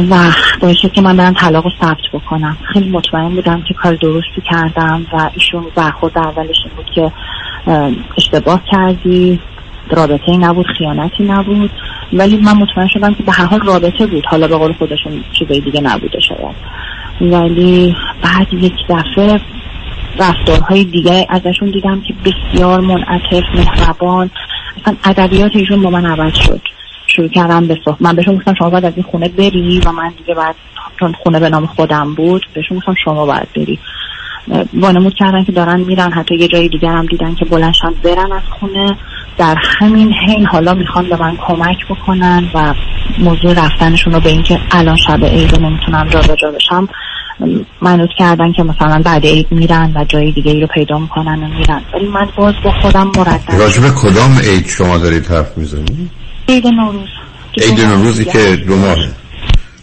[0.09, 2.57] و باعث که من برم طلاق رو ثبت بکنم.
[2.73, 7.11] خیلی مطمئن بودم که کار درستی کردم و ایشون برخورد اولش بود که
[8.17, 9.39] اشتباه کردی
[9.89, 11.71] رابطه ای نبود خیانتی نبود.
[12.13, 14.25] ولی من مطمئن شدم که به هر حال رابطه بود.
[14.25, 16.55] حالا به قول خودشون چیزای دیگه نبوده شاید.
[17.21, 19.41] ولی بعد یک دفعه
[20.19, 24.29] رفتارهای دیگه ازشون دیدم که بسیار منعطف مهربان.
[24.81, 26.61] اصلا ادبیات ایشون با من عوض شد.
[27.07, 30.13] شروع کردم به صحبت من بهشون گفتم شما باید از این خونه بری و من
[30.17, 30.55] دیگه بعد
[30.99, 33.79] چون خونه به نام خودم بود بهشون گفتم شما باید بری.
[34.73, 38.41] وانمود کردن که دارن میرن حتی یه جای دیگر هم دیدن که بلنشان برن از
[38.59, 38.97] خونه.
[39.37, 42.73] در همین حین حالا می‌خوان به من کمک بکنن و
[43.19, 46.89] موضوع رفتنشون رو به اینکه الان شب عید نمی‌تونم جابجا بشم
[47.81, 51.47] منوط کردن که مثلا بعد عید میرن و جای دیگه ای رو پیدا می‌کنن و
[51.47, 51.81] میرن.
[51.93, 56.09] ولی من باز با خودم مردد راجب کدام عید شما دارید حرف می‌زنید؟
[56.49, 57.09] عید نوروز.
[57.57, 58.97] عید نوروزی که دو ماه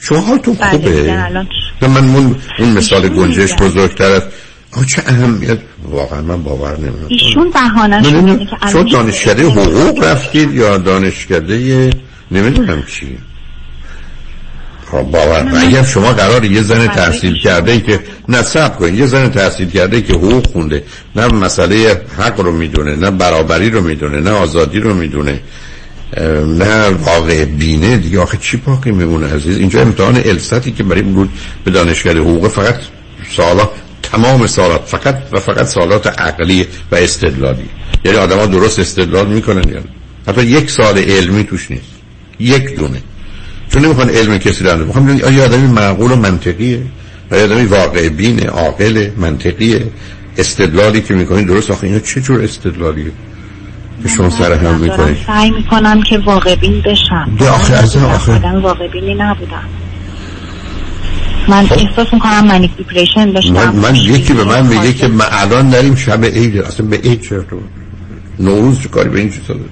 [0.00, 4.26] شما حالتون خوبه؟ من اون, اون مثال گنجش بزرگتر است
[4.72, 10.78] آه چه اهمیت واقعا من باور نمی‌دونم ایشون بهانه که شما دانشکده حقوق رفتید یا
[10.78, 11.90] دانشکده
[12.30, 13.18] نمی‌دونم چی؟
[14.90, 15.52] خب باور.
[15.56, 18.94] اگر شما قرار یه زن تحصیل کرده ای که نصب کنید.
[18.94, 20.84] یه زن تحصیل کرده ای که حقوق خونده
[21.16, 25.40] نه مسئله حق رو می‌دونه نه برابری رو می‌دونه نه آزادی رو می‌دونه
[26.58, 28.20] نه واقع بینه دیگه.
[28.20, 31.30] آخه چی باقی میمونه عزیز؟ اینجا امتحان الستی که برای بود
[31.64, 32.76] به دانشکده حقوق فقط
[33.36, 33.68] سالا
[34.12, 37.68] تمام سالات فقط و فقط سالات عقلی و استدلالی.
[38.04, 39.80] یعنی آدما درست استدلال می‌کنن یا
[40.28, 41.92] حتی یک سال علمی توش نیست.
[42.40, 43.02] یک دونه.
[43.72, 46.82] چون نمی‌خوان علم کسی رو می‌خوام ببینید آیا آدمی معقول و منطقیه؟
[47.32, 49.86] آیا آدمی واقع بین عاقل منطقیه؟
[50.38, 53.12] استدلالی که می‌کنید درست؟ آخه اینا چه جور استدلالیه؟
[54.02, 55.16] که شما سر هم می‌کنید.
[55.26, 57.36] سعی می‌کنم که واقع بین بشم.
[57.40, 58.32] آخه از آخه.
[58.62, 59.64] واقع بینی نبودم.
[61.50, 61.66] من.
[61.70, 63.52] احساس می‌کنم منیک دیپریشن داشتم.
[63.52, 67.20] من, من یکی به من میگه که من الان داریم شب عید اصلا به عید
[67.20, 67.44] چه
[68.38, 69.70] نوروز چه کاری به این چیزا داره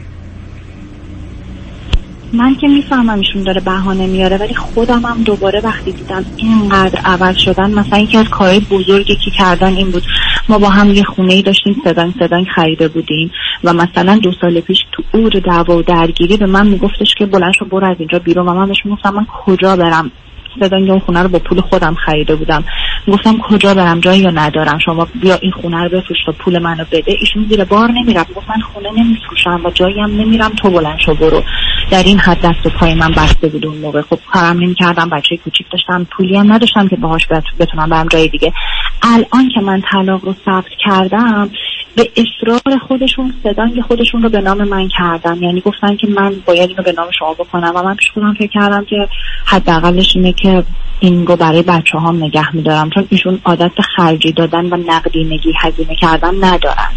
[2.32, 7.36] من که می‌فهمم ایشون داره بهانه میاره ولی خودم هم دوباره وقتی دیدم اینقدر عوض
[7.36, 10.02] شدن مثلا یکی از کارهای بزرگی که کردن این بود
[10.48, 13.30] ما با هم یه خونه ای داشتیم سدان سدان خریده بودیم
[13.64, 17.52] و مثلا دو سال پیش تو اور دعوا و درگیری به من میگفتش که بلند
[17.58, 18.48] شو برو از اینجا بیرون.
[18.48, 20.10] و من بهش می‌گفتم من کجا برم؟
[20.58, 22.64] دادن اون خونه رو با پول خودم خریده بودم.
[23.08, 24.78] گفتم کجا برم جایی یا ندارم.
[24.84, 27.16] شما بیا این خونه رو بفروش تا پول منو بده.
[27.20, 31.14] ایشون زیر بار نمیرم گفت من خونه نمیفروشم و جایی هم نمیرم تو بلند شو
[31.14, 31.42] برو.
[31.90, 34.02] در این حد دست و پای من بسته بود اون موقع.
[34.02, 37.26] خب کارم نمی‌کردم بچه کوچیک داشتم پولی هم نداشتم که باهاش
[37.60, 38.52] بتونم برم جای دیگه.
[39.02, 41.50] الان که من طلاق رو ثبت کردم
[41.96, 45.42] به اصرار خودشون صدای خودشون رو به نام من کردن.
[45.42, 48.46] یعنی گفتن که من باید اینو به نام شما بکنم و من پیش خودم فکر
[48.46, 49.08] کردم که
[49.44, 50.47] حداقلش اینه که
[51.00, 55.94] این رو برای بچه هم نگه میدارم چون ایشون عادت خرجی دادن و نقدینگی هزینه
[56.00, 56.88] کردن ندارن.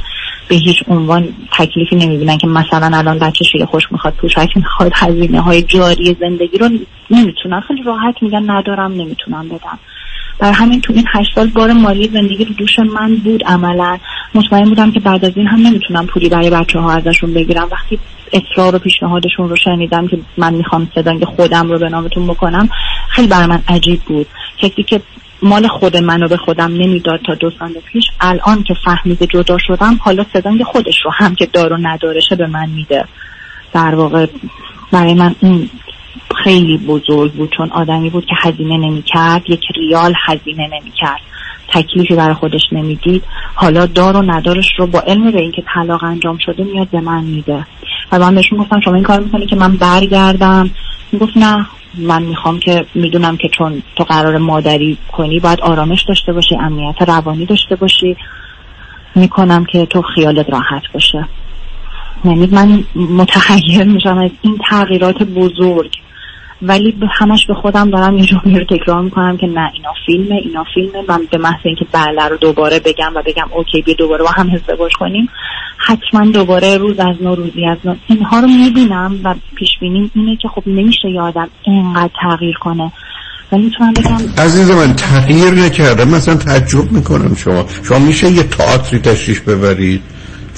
[0.49, 5.41] به هیچ عنوان تکلیفی نمی‌بینن که مثلا الان بچه شیر خوش می‌خواد پوشک می‌خواد هزینه
[5.41, 6.69] های جاری زندگی رو
[7.09, 9.79] نمی‌تونن خیلی راحت میگن ندارم نمی‌تونم بدم.
[10.41, 13.97] برای همین تو این هشت سال بار مالی زندگی رو دوش من بود عملا.
[14.35, 17.67] مطمئن بودم که بعد از این هم نمی‌تونم پولی برای بچه ها ازشون بگیرم.
[17.71, 17.99] وقتی
[18.33, 22.69] اصرار و پیشنهادشون رو شنیدم که من می‌خوام صدای خودم رو به نامتون بکنم
[23.09, 24.27] خیلی برای من عجیب بود.
[24.57, 25.01] کسی که
[25.41, 29.99] مال خود منو به خودم نمی‌داد تا دو سال پیش الان که فهمیده جدا شدم
[30.01, 33.05] حالا صدای خودش رو هم که دار و ندارشه به من میده؟
[33.73, 34.25] در واقع
[34.91, 35.69] برای من این
[36.43, 41.21] خیلی بزرگ بود چون آدمی بود که هزینه نمی‌کرد یک ریال هزینه نمی‌کرد.
[41.73, 43.23] تکلیفی برای خودش نمی‌دید.
[43.55, 47.23] حالا دار و ندارش رو با علم به اینکه طلاق انجام شده میاد به من
[47.23, 47.65] میده.
[48.11, 50.69] و من بهشون گفتم شما این کار می‌کنی که من برگردم؟
[51.21, 51.65] گفت نه
[51.97, 57.01] من می‌خوام که می‌دونم که چون تو قرار مادری کنی باید آرامش داشته باشی امنیت
[57.01, 58.17] روانی داشته باشی.
[59.15, 61.27] می‌کنم که تو خیالت راحت باشه.
[62.25, 66.00] یعنی من متحیر میشم از این تغییرات بزرگ.
[66.61, 70.63] ولی همش به خودم دارم یه جمله رو تکرار می‌کنم که نه اینا فیلمه اینا
[70.73, 71.03] فیلمه.
[71.07, 74.49] من به محض اینکه بله رو دوباره بگم و بگم اوکی بیا دوباره با هم
[74.53, 75.29] ازدواج کنیم.
[75.77, 77.95] حتما دوباره روز از نو روزی از نو.
[78.07, 82.91] اینها رو می‌بینم و پیش بینیم اینه که خب نمیشه یادم اینقدر تغییر کنه.
[84.37, 86.07] عزیز من تغییر نکردم.
[86.07, 87.65] مثلا تعجب می‌کنم شما.
[87.83, 90.01] شما میشه یه تئاتری تشریف ببرید؟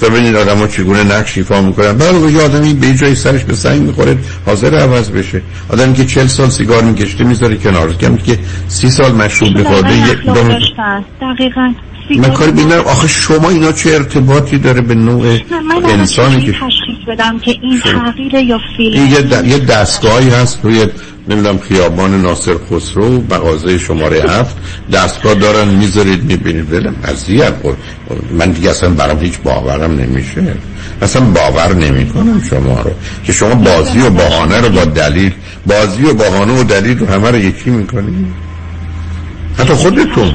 [0.02, 1.92] و ببینید آدم ها چگونه نقش ایفا می‌کنن.
[1.92, 5.42] بعد یه آدمی به جای سرش به سنگ می‌خوره حاضر عوض بشه.
[5.68, 7.92] آدمی که چل سال سیگار میکشته می‌ذاره کنار.
[7.92, 10.18] کمی که سی سال مشروب میخورده یک
[11.20, 11.74] دقیقا.
[12.10, 15.38] من کاری بینم آخه شما اینا چه ارتباطی داره به نوع
[15.88, 19.46] انسانی که تشخیص بدم که این تغییر یا فیلم یه, د...
[19.46, 20.86] یه دستگاهی هست روی
[21.28, 24.56] نمی‌دونم خیابان ناصر خسرو مغازه شماره هفت.
[24.92, 26.72] دستگاه دارن می‌ذارید می‌بینید.
[26.72, 27.52] ولم اذیت
[28.30, 30.56] من دیگه اصلا برام هیچ باورم نمیشه.
[31.02, 32.90] اصلا باور نمی‌کنم شما رو.
[33.24, 35.32] که شما بازی و بهانه رو با دلیل
[35.66, 38.26] بازی و بهانه و دلیل رو همه رو یکی می‌کنید.
[39.58, 40.34] حتی خودتون.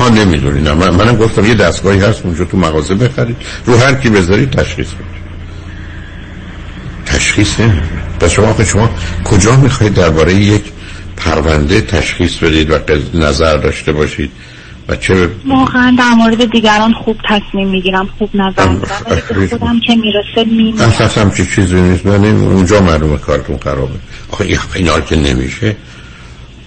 [0.00, 3.36] ها نمی‌دونی نه من منم گفتم یه دستگاهی هست اونجا تو مغازه بخرید.
[3.66, 5.27] رو هر کی بذارید تشخیص بدید.
[7.12, 8.90] تشخیص نمی‌دید پس شما آخه شما
[9.24, 10.62] کجا می‌خواید درباره یک
[11.16, 12.78] پرونده تشخیص بدید و
[13.14, 14.30] نظر داشته باشید
[14.88, 19.46] و چه واقعا در مورد دیگران خوب تصمیم می‌گیرم خوب نظر میدم.
[19.50, 20.88] خودم که می‌رسه میمیرم.
[20.88, 22.06] اصلا همچی چیزی نیست.
[22.06, 23.94] من اونجا معلومه کارتون خرابه.
[24.30, 25.76] آخه اینا که نمیشه.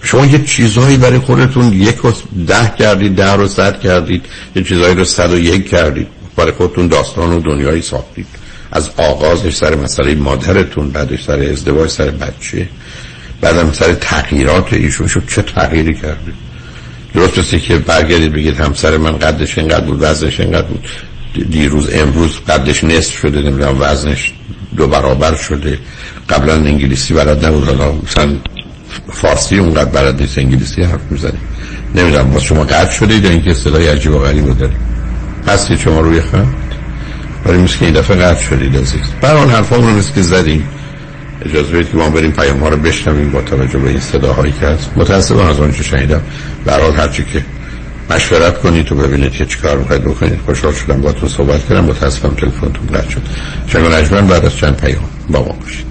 [0.02, 2.12] شما یه چیزهایی برای خودتون یک رو
[2.46, 4.24] ده کردید ده رو صد کردید
[4.56, 6.06] یه چیزهایی رو صد و یک کردید.
[6.36, 8.26] برای خودتون داستان و دنیایی ساختید.
[8.72, 12.68] از آغازش سر مسئله مادرتون بعدش سر ازدواج سر بچه.
[13.40, 15.22] بعدم سر تغییرات ایشون شد.
[15.28, 16.34] چه تغییری کردید
[17.14, 20.84] درست مثل که برگردید بگید همسر من قدش اینقدر بود وزنش اینقدر بود.
[21.50, 24.32] دیروز امروز قدش نصف شده نمی‌دونم وزنش
[24.76, 25.78] دو برابر شده.
[26.28, 28.32] قبلا انگلیسی بلد نبود حالا مثلا
[29.12, 31.38] فارسی اونقدر بلد نیست انگلیسی حرف می‌زنی
[31.94, 34.76] نمی‌دونم باز شما قطع شدید یا اینکه اصطلاحی عجیب و غریب رو دارید؟
[35.48, 36.61] هستی شما روی خط؟
[37.46, 39.00] ولی مثل که این دفعه قطع شدید عزیز.
[39.20, 40.68] بران حرفا رو مثل که زدیم.
[41.44, 44.66] اجازه بدید که ما بریم پیام ها رو بشنویم با توجه به این صداهایی که
[44.66, 44.90] هست.
[44.96, 46.22] متاسفم از آنچه شنیدم.
[46.64, 47.44] برحال هرچی که
[48.10, 50.40] مشورت کنید تو ببینید که چیکار می‌خواید بکنید.
[50.46, 51.84] خوشحال شدم با تو صحبت کردم.
[51.84, 53.22] متاسفم تلفنتون قطع شد.
[53.66, 55.86] شنگ نجمن بعد از چند پیام با ما باشید.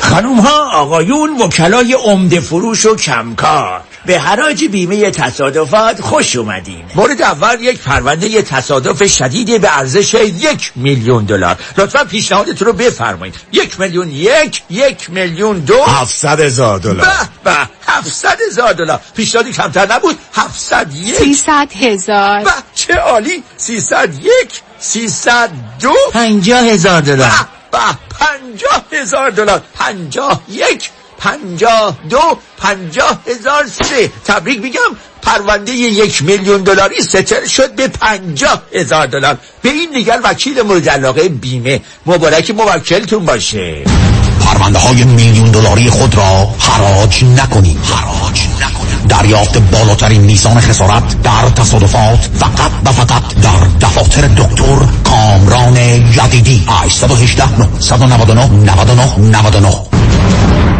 [0.00, 3.82] خانوم ها آقایون وکلای عمده فروش و کمکار.
[4.06, 10.72] به حراج بیمه تصادفات خوش اومدین مورد اول یک پرونده تصادف شدید به ارزش یک
[10.76, 11.56] میلیون دلار.
[11.78, 13.34] لطفا پیشنهادتون رو بفرمایید.
[13.52, 15.84] یک میلیون یک یک میلیون دو.
[15.84, 17.06] هفتصد هزار دلار.
[17.44, 17.56] به به
[17.86, 19.00] هفتصد هزار دلار.
[19.16, 20.18] پیشنهادی کمتر نبود.
[20.34, 21.16] هفتصد یک.
[21.16, 22.44] سیصد هزار.
[22.44, 23.42] به چه عالی.
[23.56, 25.94] سیصد یک سیصد دو.
[26.12, 27.30] پنجاه هزار دلار.
[27.72, 27.78] به.
[28.50, 29.62] پنجاه هزار دلار.
[29.74, 34.10] پنجاه یک پنجاه دو پنجاه هزار سه.
[34.24, 39.38] تبریک میگم پرونده یک میلیون دلاری ستل شد به پنجاه هزار دلار.
[39.62, 41.80] به این دیگر وکیل مورد علاقه بیمه.
[42.06, 43.84] مبارک موکلتون باشه.
[44.44, 48.49] پرونده های میلیون دلاری خود را حراج نکنید حراج
[49.10, 56.64] دریافت بالاترین میزان خسارت در تصادفات فقط و فقط در دفاتر دکتر کامران یدیدی.
[56.68, 60.79] 818 999 99 99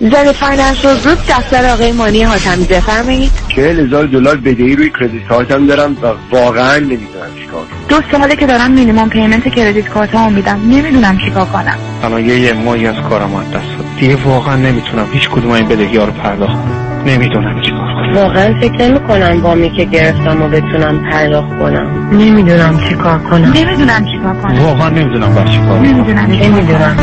[0.00, 3.30] Zen Financial Group دفتر آقای مانی حاتمی بفرمایید.
[3.48, 8.36] چهل هزار دلار بدهی روی credit card م دارم و واقعا نمی‌دونم چیکار دو ساله
[8.36, 10.60] که دارم minimum payment credit card مو میدم.
[10.70, 11.76] نمی‌دونم چیکار کنم.
[12.04, 16.04] الان یه ماهی از کارم از دست دیگه واقعا نمی‌تونم هیچ کدوم این بدهی ها
[16.04, 17.02] رو پرداخت کنم.
[17.06, 18.14] نمی‌دونم چیکار کنم.
[18.14, 22.08] واقعا فکر نمی کنم وامی که گرفتم و بتونم پرداخت کنم.
[22.12, 23.52] نمی‌دونم چیکار کنم.
[23.52, 24.64] نمی‌دونم چیکار کنم.
[24.64, 25.82] واقعا نمی‌دونم باید چیکار کنم.
[25.82, 26.96] نمی‌دونم نمی‌دونم.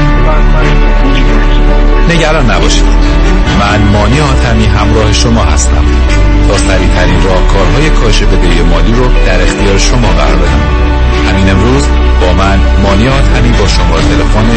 [2.09, 2.83] نگران نباشید.
[3.59, 5.85] من مانی آتمی همراه شما هستم.
[6.47, 10.87] تا سریع ترین راهکارهای کاهش بدهی مالی رو در اختیار شما قرار بدم
[11.29, 11.83] همین امروز
[12.21, 14.49] با من مانی آتمی با شماره تلفن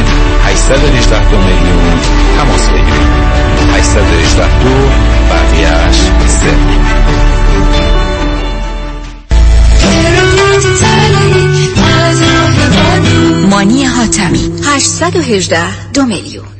[0.45, 2.01] 818 دو میلیون
[2.39, 3.31] تماس بگیرید.
[3.77, 4.89] 818 دو
[5.31, 6.01] بقیهش
[13.51, 16.60] مانی حاتمی 818 دو میلیون.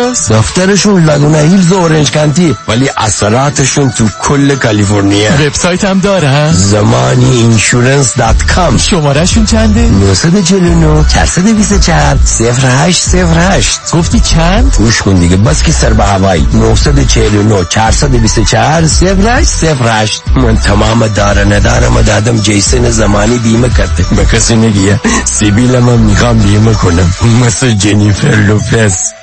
[0.01, 5.31] کجاست؟ دفترشون لگونا هیلز و اورنج کانتی ولی اثراتشون تو کل کالیفرنیا.
[5.31, 8.77] وبسایت هم داره Zamani Insurance dot com.
[8.77, 16.03] شماره شون چنده 949 424 0808 گفتی چند؟ گوش کن دیگه بس که سر به
[16.03, 16.47] هوایی.
[16.53, 24.05] 949 424 0808 من تمام دار و ندارم دادم جیسن زمانی بیمه کرده.
[24.15, 27.13] به کسی نگیا سیبیل من می‌خوام بیمه کنم.
[27.45, 29.13] مثل جنیفر لوپس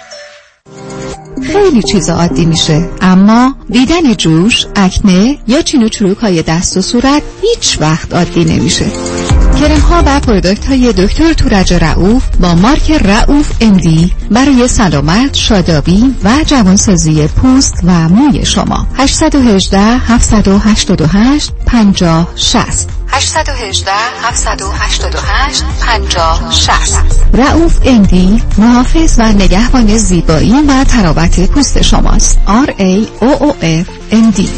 [1.42, 2.88] خیلی چیزا عادی میشه.
[3.00, 8.44] اما دیدن جوش، اکنه یا چین و چروک های دست و صورت هیچ وقت عادی
[8.44, 8.84] نمیشه.
[9.60, 16.14] کرم ها و پرودکت های دکتر تورج رعوف با مارک رعوف امدی برای سلامت، شادابی
[16.24, 18.86] و جوانسازی پوست و موی شما.
[18.94, 23.92] 818 788 50 60 818
[24.22, 27.04] 788 50 60
[27.34, 32.38] رعوف امدی محافظ و نگهبان زیبایی و تراوت پوست شماست.
[32.46, 34.48] R A O O F M D.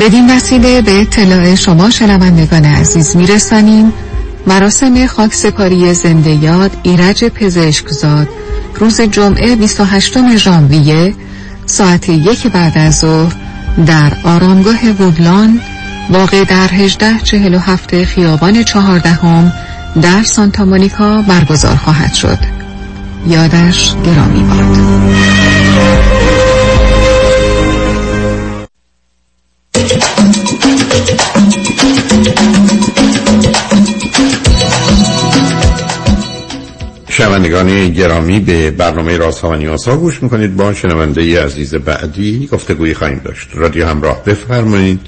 [0.00, 3.92] بدین وسیله به اطلاع شما شنوندگان عزیز میرسانیم.
[4.46, 8.28] مراسم خاک سپاری زنده یاد ایرج پزشکزاد
[8.74, 11.14] روز جمعه 28 ژانویه
[11.66, 13.34] ساعت یک بعد از ظهر
[13.86, 15.60] در آرامگاه وودلان
[16.10, 19.52] واقع در 1847 خیابان چهاردهم
[20.02, 22.38] در سانتا مونیکا برگزار خواهد شد.
[23.26, 26.31] یادش گرامی باد.
[37.22, 40.56] شنوندگان گرامی به برنامه راست و نیازها گوش می‌کنید.
[40.56, 43.48] با شنونده ی عزیز بعدی گفتگویی خواهیم داشت.
[43.54, 45.00] رادیو همراه بفرمایید.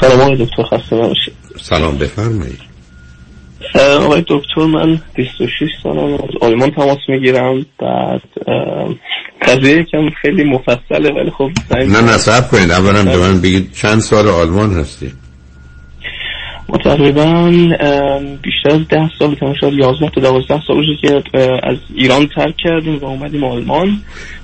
[0.00, 1.34] سلام آقای دکتر خسته نباشید.
[1.62, 2.60] سلام بفرمایید.
[4.00, 5.48] آقای دکتر من 26
[5.82, 7.66] سالم از آلمان تماس می‌گیرم.
[7.80, 8.22] بعد
[9.42, 12.70] قضیه یکم خیلی مفصله ولی خب نه نصب کنید.
[12.70, 15.12] اولا به من بگید چند سال آلمان هستی
[16.68, 17.50] ما تقریبا
[18.42, 21.22] بیشتر از ده سال که شاید یازده تا دوازده سال باشه که
[21.62, 24.00] از ایران ترک کردیم و اومدیم آلمان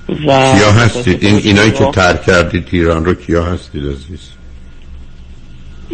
[0.09, 4.31] و کیا هستید این اینایی که ترک کردید ایران رو کیا هستید عزیز؟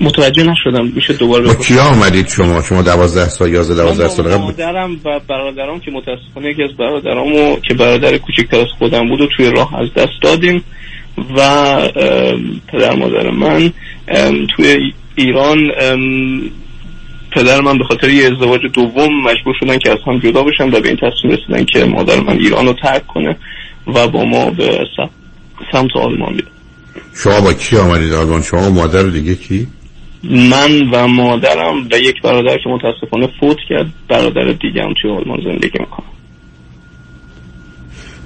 [0.01, 4.37] متوجه نشدم میشه دوباره با کیا آمدید شما؟ شما دوازده سال یازده دوازده سال قبل
[4.37, 9.27] مادرم و برادرام که متاسفانه یکی از برادرامو که برادر کوچکتر از خودم بود و
[9.37, 10.65] توی راه از دست دادیم
[11.37, 11.77] و
[12.69, 13.73] پدر مادر من
[14.57, 15.73] توی ایران
[17.33, 20.81] پدر من به خاطر یه ازدواج دوم مجبور شدن که از هم جدا بشن و
[20.81, 23.37] به این تصمیم رسیدن که مادر من ایران رو ترک کنه
[23.87, 24.87] و با ما به
[25.73, 26.51] سمت آلمان بیاد.
[27.15, 29.67] شما با کی آمدید آلمان؟ شما و مادر دیگه کی؟
[30.25, 35.41] من و مادرم و یک برادر که متاسفانه فوت کرد برادر دیگه هم توی آلمان
[35.45, 36.07] زندگی می‌کنه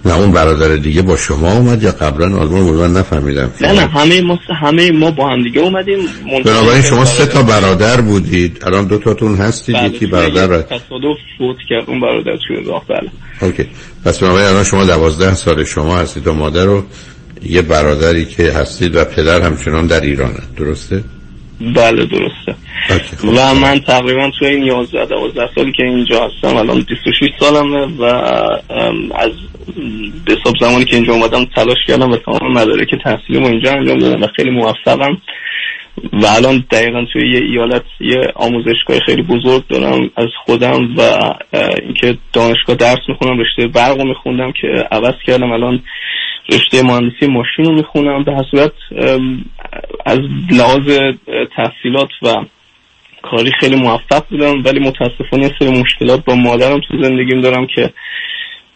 [0.04, 3.50] نه اون برادر دیگه با شما اومد یا قبلا؟ آلمان بود من نفهمیدم.
[3.60, 5.98] نه نه همه ما همه ما با هم دیگه اومدیم.
[6.44, 8.62] بنابراین شما سه تا برادر بودید.
[8.66, 12.84] الان دو تاتون هستید بله، یکی برادر را تصادف فوت کرد اون برادر توی راه
[12.88, 13.10] بله.
[13.40, 13.66] اوکی.
[14.04, 16.84] پس بنابراین الان شما دوازده سال شما هستید و مادر رو
[17.42, 20.40] یه برادری که هستید و پدر همچنان در ایرانه.
[20.56, 21.04] درسته؟
[21.60, 22.54] بله درسته.
[23.24, 28.04] و من تقریبا توی این 11 12 سالی که اینجا هستم الان 26 سالمه و
[29.14, 29.30] از
[30.24, 34.22] به حساب زمانی که اینجا اومدم تلاش کردم و تمام مدارک تحصیلمو اینجا انجام دادم
[34.22, 35.18] و خیلی موفقم.
[36.12, 41.00] و الان دقیقا توی یه ایالت یه آموزشگاه خیلی بزرگ دارم از خودم و
[41.82, 45.52] اینکه دانشگاه درس می‌خونم رشته برق رو میخوندم که عوض کردم.
[45.52, 45.82] الان
[46.48, 48.24] رشته مهندسی ماشین رو می‌خونم.
[48.24, 48.72] به صورت
[50.06, 50.18] از
[50.50, 50.98] لحاظ
[51.56, 52.44] تحصیلات و
[53.22, 57.92] کاری خیلی موفق بودم ولی متاسفانه سری مشکلات با مادرم تو زندگیم دارم که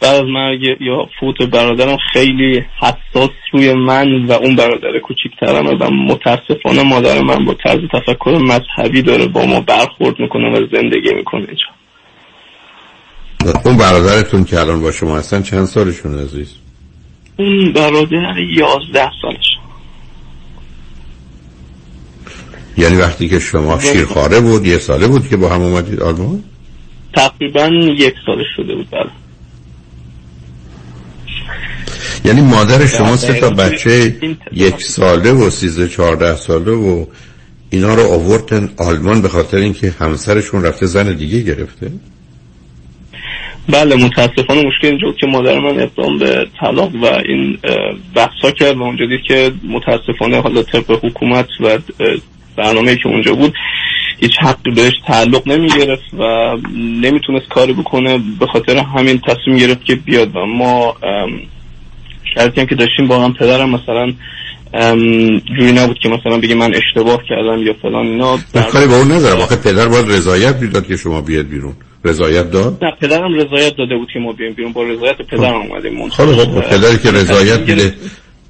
[0.01, 5.91] بعد از مرگ یا فوت برادرم خیلی حساس روی من و اون برادر کوچیکترمه و
[5.91, 11.47] متاسفانه مادر من با طرز تفکر مذهبی داره با ما برخورد می‌کنه و زندگی می‌کنه
[11.49, 11.66] اینجا.
[13.64, 16.68] اون برادرتون که الان با شما هستن چند سالشون عزیز؟
[17.39, 19.59] اون برادر یازده سالش.
[22.76, 26.45] یعنی وقتی که شما شیرخواره بود یه ساله بود که با هم اومدید آلمان؟
[27.14, 27.66] تقریبا
[27.97, 29.11] یک سالش شده بود بله.
[32.24, 33.51] یعنی مادر شما سه تا.
[33.51, 34.16] بچه
[34.53, 37.07] یک ساله و سیزده چهارده ساله و
[37.70, 41.91] اینا رو آوردن آلمان به خاطر اینکه همسرشون رفته زن دیگه گرفته؟
[43.69, 47.59] بله متاسفانه مشکل اینجا که مادر من اقدام به طلاق و این
[48.14, 51.79] بحثا کرد و اونجا دید که متاسفانه حالا طبق حکومت و
[52.57, 53.55] برنامه که اونجا بود
[54.21, 56.25] هیچ حقی بهش تعلق نمی گرفت و
[56.77, 58.21] نمی‌تونست کاری بکنه.
[58.41, 60.97] به خاطر همین تصمیم گرفت که بیاد و ما
[62.35, 64.12] شرطی هم که داشتیم با هم پدرم مثلا
[65.59, 68.39] جوری نبود که مثلا بگه من اشتباه کردم یا فلان اینا.
[68.73, 69.41] کاری با اون ندارم.
[69.41, 71.75] آخه پدر باید رضایت می‌داد که شما بیاد بیرون.
[72.05, 74.73] رضایت داد؟ نه پدرم رضایت داده بود که ما بیایم بیرون.
[74.73, 77.95] با رضایت پدرم اومدیم خب خب پدری که رضایت میده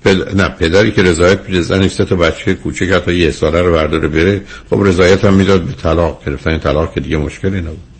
[0.05, 0.41] پد...
[0.41, 4.09] نه پدری که رضایت میده زنش سه تا بچه کوچک حتی یه ساله رو برداره
[4.09, 4.43] بره.
[4.71, 7.98] خب رضایت هم می‌داد به طلاق گرفتن طلاق که دیگه مشکلی نبود.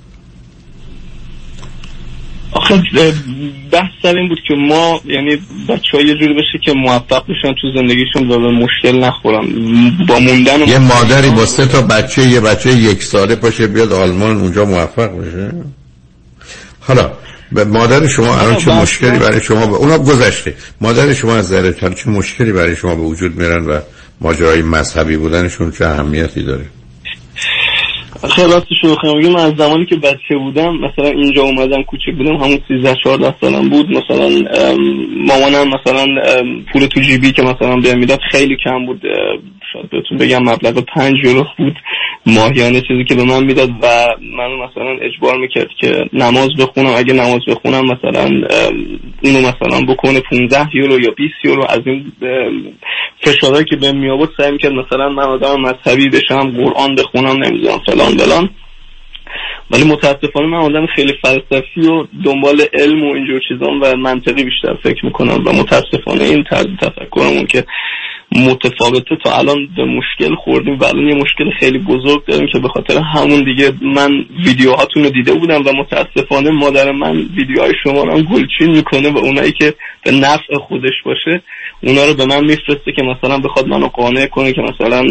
[2.53, 2.83] آخه
[3.73, 5.37] بحث سر این بود که ما یعنی
[5.69, 9.47] بچه ها یه جوری بشه که موفق بشن تو زندگیشون و به مشکل نخورن.
[10.09, 14.37] با موندن یه مادری با سه تا بچه یه بچه یک ساله پاشه بیاد آلمان
[14.37, 15.53] اونجا موفق بشه.
[16.81, 17.13] حالا
[17.53, 18.73] به مادر شما الان چه.
[18.73, 20.55] مشکلی برای شما به اونا گذشته.
[20.81, 23.81] مادر شما از نظر چه مشکلی برای شما به وجود میرن و
[24.21, 26.65] ماجرای مذهبی بودنشون چه اهمیتی داره؟
[28.27, 32.59] خیلی راستش رو من از زمانی که بچه بودم مثلا اینجا اومدم کوچک بودم همون
[32.69, 33.91] 13 14 سالم بود.
[33.91, 34.79] مثلا ام،
[35.27, 36.07] مامانم مثلا
[36.73, 39.03] پول تو جیبی که مثلا بهم می‌داد خیلی کم بود.
[39.73, 41.77] شاید بهتون بگم مبلغ 5 یورو بود.
[42.29, 43.87] ماهیانه چیزی که به من می‌داد و
[44.37, 46.93] من مثلا اجبار می‌کرد که نماز بخونم.
[46.97, 48.25] اگه نماز بخونم مثلا
[49.23, 52.13] اینو مثلا بکنه 15 یورو یا 20 یورو از این
[53.21, 57.79] فشارهایی که بهم می آورد سعی می‌کرد مثلا من آدم مذهبی بشم قرآن بخونم نمی‌دونم
[57.87, 58.51] فلان فلان.
[59.71, 64.75] ولی متاسفانه من آدم خیلی فلسفی و دنبال علم و اینجور چیزام و منطقی بیشتر
[64.83, 67.65] فکر می‌کنم و متاسفانه این طرز تفکرمون که
[68.33, 72.69] متفاوته تا الان به مشکل خوردیم و الان یه مشکل خیلی بزرگ داریم که به
[72.69, 74.11] خاطر همون دیگه من
[74.47, 79.53] ویدیوهاتون رو دیده بودم و متاسفانه مادر من ویدیوهای شما رو گلچین می‌کنه و اونایی
[79.53, 81.43] که به نفع خودش باشه
[81.83, 85.07] اونا رو به من میفرسته که مثلا بخواد منو قانع کنه که مثلا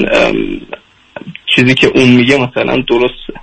[1.56, 3.34] چیزی که اون میگه مثلا درسته.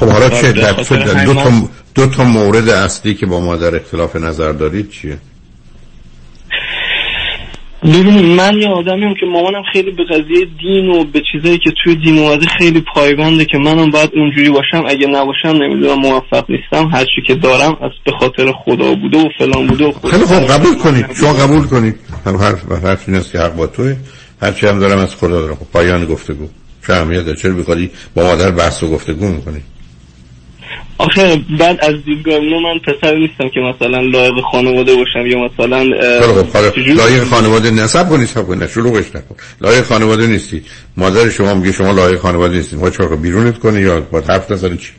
[0.00, 1.50] خب حالا چه در خاطر دو تا,
[1.94, 5.18] دو تا مورد اصلی که با مادر اختلاف نظر دارید چیه؟
[7.82, 11.94] ببین من یه آدمیم که مامانم خیلی به قضیه دین و به چیزایی که توی
[11.94, 16.88] دین اومده خیلی پایبنده که منم باید اونجوری باشم اگه نباشم نمی‌دونم موفق نیستم.
[16.92, 20.46] هر چی که دارم از به خاطر خدا بوده و فلان بوده و خیلی خب
[20.46, 21.06] قبول کنید.
[21.20, 21.96] شما قبول کنید.
[22.26, 23.96] هم حرف حرف این است که حق با توه.
[24.42, 25.54] هرچی هم دارم از خدا دارم.
[25.54, 26.48] خب پایان گفتگو.
[26.86, 29.60] چه اهمیت داره چرا بخوادی با مادر بحث و گفتگو می‌کنی؟
[31.00, 35.84] آخه بعد از دیدگاه اینو من پسر نیستم که مثلا لایق خانواده باشم یا مثلا
[36.42, 39.36] خب چجوری- لایق خانواده نسب کنید سب کنید شلوغش نکن.
[39.60, 40.62] لایق خانواده نیستی.
[40.96, 44.76] مادر شما میگه شما لایق خانواده نیستید خب چرا بیرونت کنی یا با حرف نزنی
[44.76, 44.92] چی؟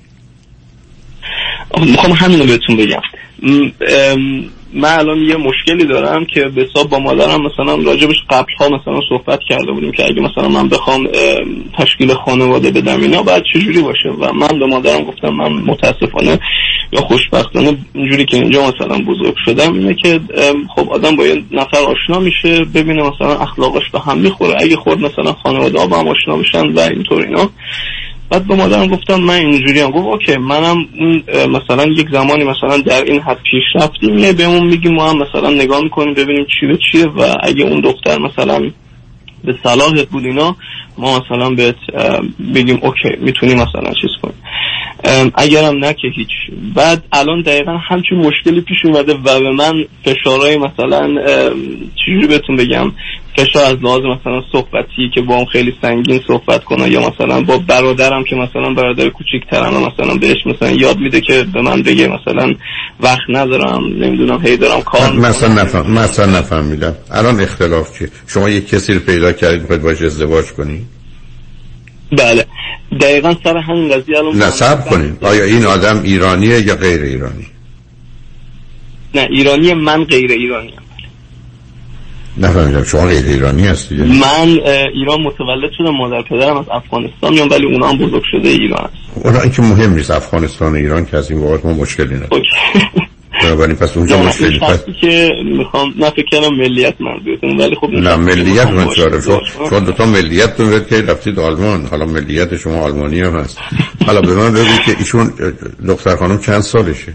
[1.85, 3.01] می‌خوام همین رو بهتون بگم.
[4.74, 9.39] من الان یه مشکلی دارم که به حساب با مادرم مثلا راجبش قبلها مثلا صحبت
[9.49, 14.09] کرده بودیم که اگه مثلا من بخوام ام، تشکیل خانواده بدم اینا باید چجوری باشه؟
[14.19, 16.39] و من به مادرم گفتم من متاسفانه
[16.91, 20.19] یا خوشبختانه اینجوری که اینجا مثلا بزرگ شدم اینه که
[20.76, 24.55] خب آدم با یه نفر آشنا میشه ببینه مثلا اخلاقش به هم می‌خوره.
[24.59, 27.49] اگه خود مثلا خانواده ها با هم آشنا بشن و اینطور اینا.
[28.32, 29.91] بعد به مادرم گفتم من اینجوری هم.
[29.91, 30.77] گفت اوکی منم
[31.27, 35.49] مثلا یک زمانی مثلا در این حد پیش رفتیم میای بهمون میگیم ما هم مثلا
[35.49, 38.71] نگاه می‌کنیم ببینیم چی به چیه و اگه اون دختر مثلا
[39.43, 40.55] به صلاحت بود اینا
[40.97, 41.75] ما مثلا بهت
[42.55, 44.36] بگیم اوکی می‌تونی مثلا چیز کنیم
[45.36, 46.27] اگرم نه که هیچ.
[46.75, 51.15] بعد الان دقیقا همچین مشکلی پیش اومده و به من فشارهای مثلا
[51.95, 52.91] چجوری بهتون بگم.
[53.38, 57.57] فشار از لحاظ مثلا صحبتی که با هم خیلی سنگین صحبت کنه یا مثلا با
[57.57, 62.53] برادرم که مثلا برادر کوچیک‌ترم مثلا بهش مثلا یاد میده که به من بگه مثلا
[62.99, 66.95] وقت ندارم نمی‌دونم هی دارم کار مثلا نفهم مثلا نفهمیدم.
[67.11, 70.86] الان اختلاف چیه شما یک کسی رو پیدا کردید می‌خواید باش ازدواج کنی؟
[72.11, 72.45] بله.
[73.01, 77.47] دقیقا سر همین قضیه الان نصب کنید آیا این آدم ایرانیه یا غیر ایرانی؟
[79.15, 80.73] نه ایرانی من غیر ایرانی
[82.38, 82.84] نفهمیدم.
[82.84, 84.49] شما غیر ایرانی هستی؟ من
[84.93, 89.25] ایران متولد شدم مادر پدرم از افغانستان میام ولی اونا هم بزرگ شده ایران هست
[89.25, 92.43] اونا این که مهم نیست افغانستان و ایران که از این واقعات ما مشکلی نداره.
[93.43, 98.15] بنابراین پس اونجا مشکلی پس که می‌خوام نه فکر کنم ملیت منظورتون ولی خب نه
[98.15, 99.21] ملیت من چاره
[99.69, 101.86] شما دو تا ملیت تون که رفتید آلمان.
[101.86, 103.57] حالا ملیت شما آلمانی هم هست.
[104.05, 105.34] حالا به من بگید که ایشون
[105.88, 107.13] دختر خانم چند سالشه؟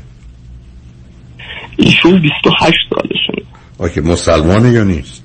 [1.77, 3.16] ایشون 28 سالشه
[3.79, 5.22] آکه مسلمانه یا نیست؟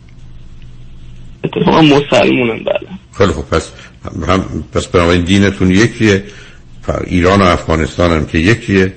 [1.43, 2.87] اتفاقا مسلمونم بله.
[3.17, 3.71] خیلی خب پس
[4.27, 6.23] هم پس بنابراین دینتون یکیه
[7.07, 8.93] ایران و افغانستان هم که یکیه.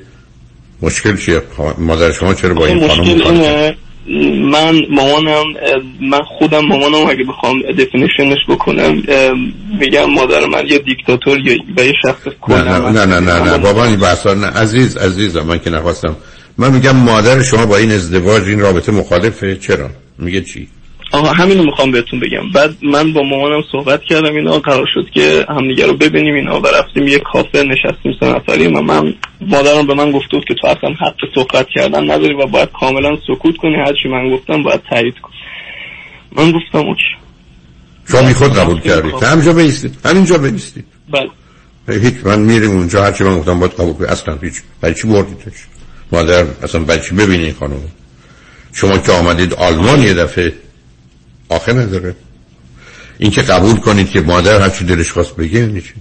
[0.83, 1.43] مشکل چیه؟
[1.79, 3.75] مادر شما چرا با این خانم
[4.51, 5.45] من مامانم
[6.01, 9.03] من خودم مامانم اگه بخوام دفینیشنش بکنم
[9.81, 13.59] میگم مادر من یه دیکتاتور یا یه شخص نه نه نه نه نه, نه.
[13.59, 16.17] بابا این بحثا نه عزیز عزیزم من که نخواستم
[16.59, 19.57] من میگم مادر شما با این ازدواج این رابطه مخالفه.
[19.57, 20.69] چرا؟ میگه چی؟
[21.13, 22.51] آها همینو می‌خوام بهتون بگم.
[22.55, 26.61] بعد من با مامانم صحبت کردم اینا قرار شد که همدیگه رو ببینیم اینا.
[26.61, 30.55] و رفتیم یه کافه نشستیم سه نفری و من مادرم به من گفته بود که
[30.55, 33.75] تو اصلا حق صحبت کردن نداری و باید کاملا سکوت کنی.
[33.75, 35.31] هرچی من گفتم باید تایید کن
[36.37, 37.03] من گفتم اوکی.
[38.11, 42.01] شما بی خود قبول کردید همینجا بیستید همینجا بیستید بله.
[42.01, 43.05] هیچ من میریم اونجا.
[43.05, 44.55] هرچی من گفتم باید قبول کنید اصلا هیچ.
[44.81, 45.55] برای چی بردیدش
[46.15, 47.83] مادر اصلا چی ببینی خانم
[48.73, 50.53] شما که آمدید آلمان یه دفعه
[51.49, 52.15] آخه نداره.
[53.19, 55.95] این که قبول کنید که مادر هر چی دلش خواست بگه یعنی چی؟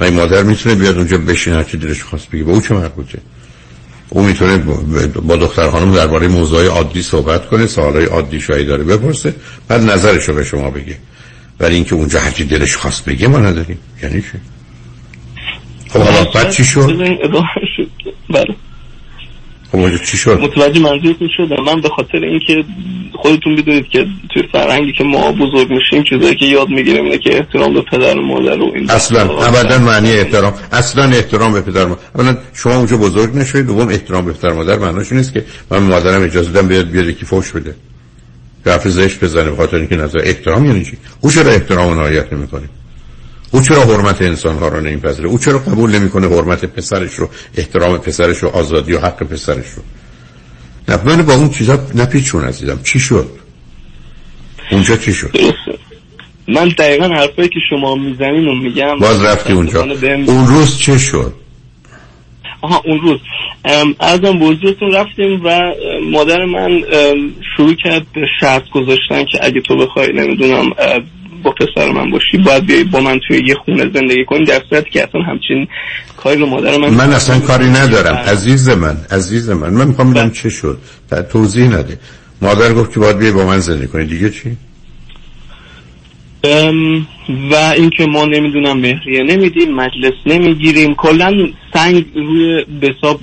[0.00, 2.44] من مادر می‌تونه بیاد اونجا بشین هر چی دلش خواست بگه.
[2.44, 3.18] به او چه مربوطه؟
[4.08, 4.58] او می‌تونه
[5.22, 9.34] با دختر خانم درباره موضوع عادی صحبت کنه سوالای عادی شایی داره بپرسه
[9.68, 10.96] بعد نظرش رو به شما بگه.
[11.60, 13.78] ولی اینکه اونجا هر چی دلش خواست بگه ما نداریم.
[14.02, 14.38] یعنی چی؟
[15.88, 16.86] خب حالا بعد چی شد؟
[18.30, 18.54] بله.
[19.72, 22.64] خب چی شد؟ متوجه منظورتون شده من به خاطر اینکه
[23.12, 27.36] خودتون بدونید که توی فرهنگی که ما بزرگ میشیم چیزایی که یاد می‌گیریم اینه که
[27.36, 29.46] احترام به پدر و مادر و این اصلا.
[29.46, 30.54] ابدا معنی احترام.
[30.72, 32.00] اصلا احترام به پدر مادر.
[32.14, 36.22] اولا شما اونجا بزرگ نشوید دوم احترام به پدر مادر معناش نیست که من مادرم
[36.22, 37.74] اجازه دادم بیاد بیاد یکی فوش بده.
[38.66, 42.68] حرف زشت بزنه بخاطر اینکه نظر احترام یعنی چی؟ او چرا احترام و رعایت نمی‌کنه
[43.50, 47.98] او چرا حرمت انسان ها رو نمیپذیره؟ او چرا قبول نمی‌کنه حرمت پسرش رو احترام
[47.98, 49.82] پسرش رو آزادی و حق پسرش رو؟
[50.88, 52.80] نه من با اون چیزا نپیچون عزیزم.
[52.84, 53.30] چی شد؟
[54.70, 55.30] اونجا چی شد؟
[56.48, 59.82] من دقیقا حرفایی که شما می‌زنین و میگم باز رفتی اونجا.
[60.26, 61.34] اون روز چه شد؟
[62.60, 63.20] آها اون روز.
[64.00, 65.60] ارزم بزرگتون رفتیم و
[66.10, 66.80] مادر من
[67.56, 68.06] شروع کرد
[68.40, 70.70] شرط گذاشتن که اگه تو بخوای نمی‌دونم
[71.42, 74.44] با پسر من باشی باید بیایی با من توی یه خونه زندگی کنی.
[74.44, 75.68] در صورتی که اصلا همچین
[76.16, 78.16] کاری رو مادر من من اصلا کاری ندارم.
[78.16, 79.70] عزیز من عزیز من.
[79.70, 80.78] من می‌خوام بدم چه شد.
[81.32, 81.98] توضیح نده.
[82.42, 84.04] مادر گفت که باید بیایی با من زندگی کنی.
[84.04, 84.56] دیگه چی؟
[87.50, 90.94] و اینکه ما نمی‌دونم مهریه نمیدیم مجلس نمی‌گیریم.
[90.94, 91.32] کلا
[91.74, 93.20] سنگ روی بساب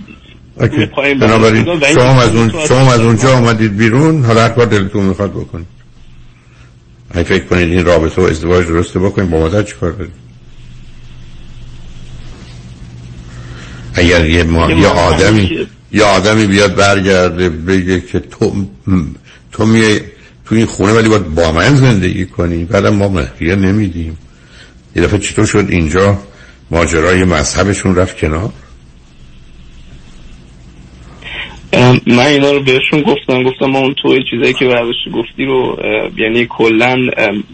[1.20, 4.26] بنابراین شما از اون شما از اونجا آمدید بیرون.
[4.26, 5.77] حالا هر کار دلتون می‌خواد بکنید.
[7.12, 10.14] اگه فکر کنید این رابطه و ازدواج درسته؟ بکنید با مادر چیکار دارید
[13.94, 14.72] اگر یه, ما...
[14.72, 18.66] یه آدمی یه آدمی بیاد برگرده بگه که تو
[19.52, 20.02] تو میای
[20.46, 22.66] تو این خونه ولی باید با من زندگی کنی.
[22.66, 24.18] بعدم ما مهریه نمیدیم.
[24.96, 26.20] یه دفعه چطور شد اینجا؟
[26.72, 28.54] ماجرای مذهبشون رفت کنار.
[32.08, 35.78] من اینا رو بهشون گفتم گفتم ما اون توی چیزایی که برداشت گفتی رو
[36.18, 36.96] یعنی کلا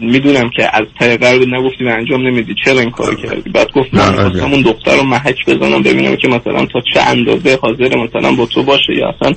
[0.00, 4.14] می‌دونم که از طریق رو نگفتی و انجام نمیدی چرا این کارو کردی؟ بعد گفتم
[4.34, 8.46] من اون دختر رو محک بزنم ببینم که مثلا تا چه اندازه حاضر مثلا با
[8.46, 9.32] تو باشه یا اصلا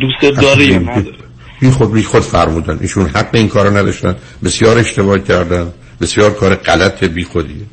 [0.00, 1.16] دوست داره یا نداره
[1.60, 2.78] بی خود بی خود فرمودن.
[2.82, 4.16] ایشون حق این کارو نداشتن.
[4.44, 5.72] بسیار اشتباه کردن.
[6.00, 7.66] بسیار کار غلط بی خودیه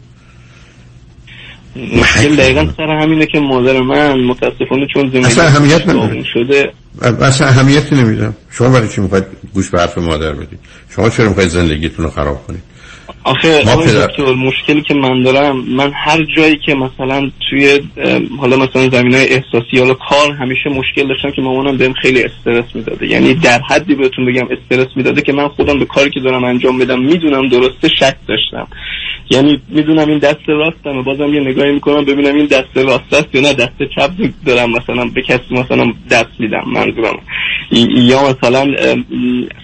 [1.76, 5.84] مشکل دقیقا سر همینه که مادر من متاسفانه چون زمین اصلا اهمیت
[6.34, 6.72] شده
[7.22, 10.60] اصلا اهمیتی نمیدم شما برای چی می‌خواید گوش به حرف مادر بدید؟
[10.96, 12.64] شما چرا می‌خواید زندگیتون رو خراب کنید؟
[13.24, 17.80] آخه آقای دکتر مشکلی که من دارم من هر جایی که مثلا توی
[18.40, 22.66] حالا مثلا زمین های احساسی حالا کار همیشه مشکل داشتم که مامانم بهم خیلی استرس
[22.74, 23.08] می‌داده.
[23.08, 26.78] یعنی در حدی بهتون بگم استرس می‌داده که من خودم به کاری که دارم انجام
[26.78, 28.68] بدم می‌دونم درسته شک داشتم.
[29.30, 31.02] یعنی می‌دونم این دست راستمه.
[31.02, 33.54] بازم یه نگاهی می‌کنم ببینم این دست راست است یا نه.
[33.54, 34.10] دست چپ
[34.46, 36.64] دارم مثلا به کسی مثلا دست میدم.
[36.68, 37.20] منظورم.
[37.72, 38.68] یا مثلا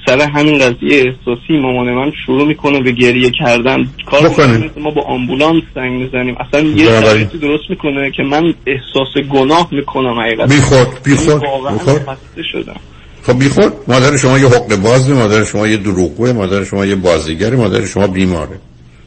[0.05, 4.29] سر همین قضیه احساسی مامان من شروع می‌کنه به گریه کردن کار
[4.77, 10.19] ما با آمبولانس زنگ می‌زنیم اصلا یه شرایطی درست می‌کنه که من احساس گناه می‌کنم
[10.19, 10.45] حقیقتا.
[10.45, 12.79] بی خود بی یعنی خود واقعا بی خود خسته شدم.
[13.23, 16.95] خب بی خود مادر شما یه حقوق بازه مادر شما یه دروغگوه مادر شما یه
[16.95, 18.59] بازیگره مادر شما بیماره.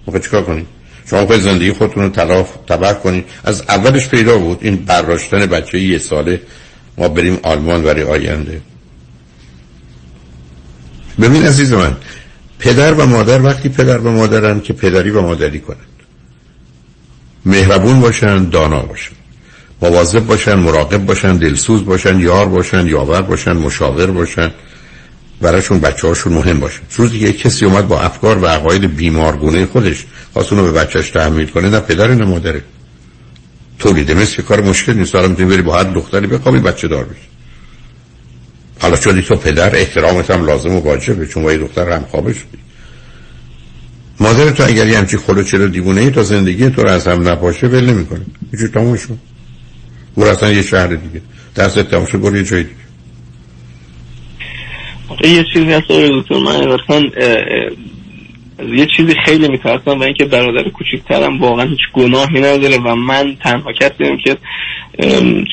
[0.07, 0.66] موقع چیکار کنید
[1.11, 4.59] شما باید زندگی خودتون رو تلاف تباه کنید از اولش پیدا بود.
[4.61, 6.41] این برداشتن بچه یه ساله.
[6.99, 8.61] ما بریم آلمان برای آینده.
[11.20, 11.97] ببین عزیز من
[12.61, 15.80] پدر و مادر وقتی پدر و مادرن که پدری و مادری کنند.
[17.46, 19.12] مهربون باشن دانا باشن.
[19.82, 24.50] مواظب باشن مراقب باشن دلسوز باشن یار باشن یاور باشن مشاور باشن.
[25.40, 30.04] براشون بچه هاشون مهم باشن روزی که کسی اومد با افکار و عقاید بیمارگونه خودش
[30.32, 32.62] خواست به بچهش تحمیل کنه نه پدر نه مادره.
[33.78, 35.14] تولید مثل کار مشکل نیست.
[35.14, 37.30] حالا می‌تونی بری با هر دختری بخوابی بچه دار بشی.
[38.81, 42.33] حالا شدی تو پدر احترامت هم لازم و واجبه چون با یه دختر هم خوابه
[42.33, 42.59] شدی
[44.20, 47.28] مادر تو اگر یه همچی خلو چرا دیوونه ای تا زندگی تو رو از هم
[47.28, 48.20] نپاشه ول نمی‌کنه.
[48.53, 49.18] اینجور تموم شد.
[50.16, 51.22] برو اصلا یه شهر دیگه.
[51.57, 52.74] دست تموم شد برو یه جای دیگه.
[55.24, 56.39] یه چیزی هست دکتر.
[56.39, 57.11] من
[58.59, 63.37] از یه چیزی خیلی میترسم و اینکه برادر کوچکترم واقعا هیچ گناهی نداره و من
[63.45, 64.37] تنها کسی هم که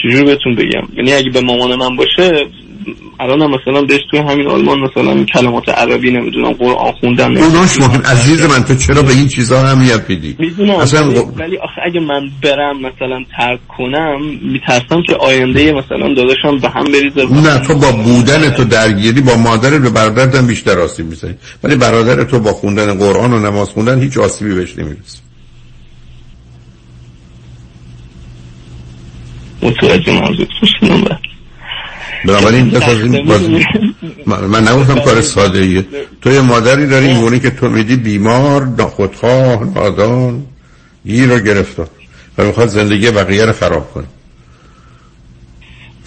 [0.04, 2.48] چجور بهتون بگم؟ یعنی اگه به مامان من باشه
[3.20, 8.02] الان هم مثلا بهش توی همین آلمان مثلا کلمات عربی نمی‌دونم قرآن خوندن اوناش مهم
[8.02, 12.30] عزیز من تو چرا به این چیزها اهمیت میدی؟ می‌دونم اصلا ولی, آخه اگه من
[12.44, 17.34] برم مثلا ترک کنم میترسم که آینده مثلا داداشم به هم بریزه.
[17.34, 21.36] نه تو با بودن تو درگیری با مادرت به برادرت هم بیشتر آسیب می‌زنی.
[21.64, 25.20] ولی برادر تو با خوندن قرآن و نماز خوندن هیچ آسیبی بهش نمی‌رسه.
[29.62, 30.48] متوجه
[30.80, 31.27] شدم بله.
[32.26, 33.28] بنابراین پس از این
[34.26, 35.86] من, نگفتم کار ساده ایه
[36.22, 40.44] تو یه مادری داری اینگونه که تو میدی بیمار ناخودخواه نادان.
[41.06, 41.88] گیر و گرفتار.
[42.38, 44.06] و می‌خواد زندگی بقیه رو خراب کنه.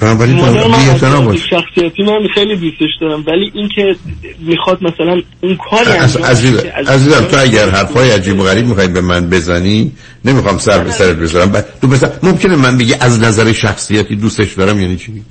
[0.00, 3.96] بنابراین من شخصیتی من خیلی دوستش دارم ولی اینکه
[4.38, 8.38] می‌خواد مثلا اون کاری از انجام عزیز بده که از- عزیزم تو اگر حرفای عجیب
[8.40, 9.92] و غریب می‌خوای به من بزنی
[10.24, 11.64] نمی‌خوام سر به سرت بذارم.
[11.80, 15.22] تو بزن ممکنه من بگی از نظر شخصیتی دوستش دارم یعنی چی؟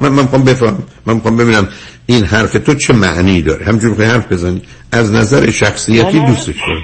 [0.00, 1.68] من من می‌خوام بفهم من می‌خوام ببینم
[2.06, 6.82] این حرف تو چه معنی داره؟ همجور می‌خوای حرف بزنی؟ از نظر شخصیتی دوستش دارم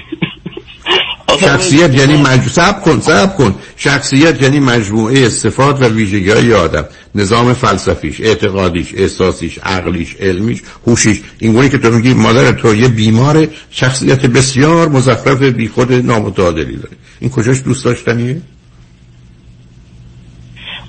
[1.39, 2.49] شخصیت یعنی مج...
[2.49, 3.55] سب کن سب کن.
[3.77, 6.85] شخصیت یعنی مجموعه صفات و ویژگی های آدم.
[7.15, 11.21] نظام فلسفیش اعتقادیش احساسیش عقلیش علمیش هوشیش.
[11.39, 16.75] این گونه که تو میگی مادر تو یه بیمار شخصیت بسیار مزخرف بی خود نامتعادلی
[16.75, 16.95] داره.
[17.19, 18.41] این کجاش دوست داشتنیه؟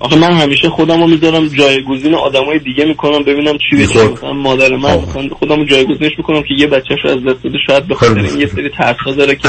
[0.01, 3.87] آخه من همیشه خودم رو می‌ذارم جایگزین آدمای دیگه می‌کنم ببینم چی بشه.
[3.87, 4.13] خب.
[4.13, 7.59] مثلا مادر من مثلا خودم رو جایگزینش می‌کنم که یه بچهش از دست بده.
[7.67, 9.49] شاید به خاطر این یه سری ترسا داره که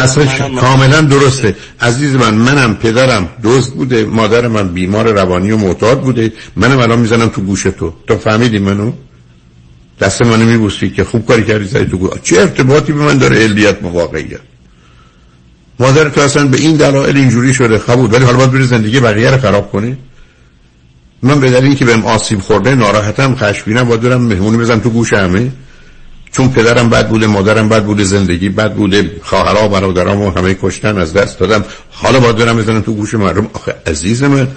[0.59, 1.55] کاملا درسته.
[1.81, 4.05] عزیز من منم پدرم دزد بوده.
[4.05, 6.33] مادر من بیمار روانی و معتاد بوده.
[6.55, 7.93] منم الان می‌زنم تو گوش تو.
[8.07, 8.91] تو فهمیدی منو؟
[9.99, 13.43] دست منو میبوسی که خوب کاری کردی زدی تو گوش چه ارتباطی به من داره
[13.43, 14.39] علیت با واقعیت
[15.79, 17.77] مادر تو اصلا به این دلایل اینجوری شده.
[17.77, 18.13] خبود.
[18.13, 19.97] ولی حالا باید بری زندگی بقیه رو خراب کنی؟
[21.23, 25.13] من به دلیل اینکه بهم آسیب خورده ناراحتم خشمگینم باید برم مهمونی بزنم تو گوش
[25.13, 25.51] همه
[26.31, 30.57] چون پدرم بد بوده مادرم بد بوده زندگی بد بوده خواهرها و برادرام و همه
[30.61, 31.65] کشتن از دست دادم.
[31.91, 33.49] حالا باید برم بزنم تو گوش مردم.
[33.53, 34.47] آخه عزیز من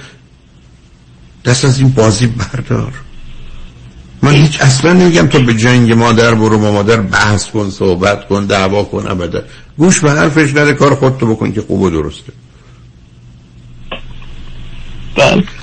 [1.44, 2.92] دست از این بازی بردار.
[4.22, 8.46] من هیچ اصلا نمیگم تو به جنگ مادر برو با مادر بحث کن صحبت کن
[8.46, 9.42] دعوا کن ابدا.
[9.78, 12.32] گوش به حرفش نده کار خودتو بکن که خوب و درسته.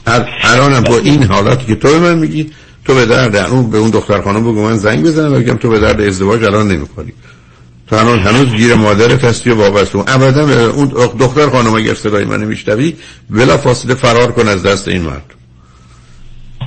[0.08, 2.52] ال- الانم با این حالاتی که تو به من میگی
[2.86, 5.80] تو به درد اون به اون دختر خانم بگو من زنگ بزنم بگم تو به
[5.80, 7.14] درد ازدواج الان نمی‌خوری
[7.88, 9.96] تو الان هنوز گیر مادرت هستی و وابسته.
[9.96, 10.88] اون ابدا اون
[11.20, 12.94] دختر خانم اگر صدای من میشنوی
[13.30, 15.34] بلا فاصله فرار کن از دست این مرد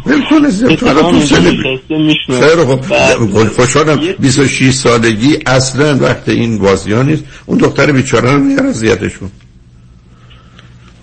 [0.07, 0.87] ول کن از تو
[1.27, 4.01] سن خب خوشحالم.
[4.19, 7.25] 26 سالگی اصلا وقت این بازی ها نیست.
[7.47, 9.31] اون دختر بیچاره رو میار اذیتشون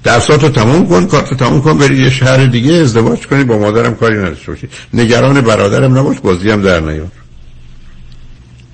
[0.09, 4.17] درساتو تموم کن کارتو تموم کن بری یه شهر دیگه ازدواج کنی با مادرم کاری
[4.17, 4.67] نداشته باشی.
[4.93, 7.07] نگران برادرم نباش بازی هم در نیار.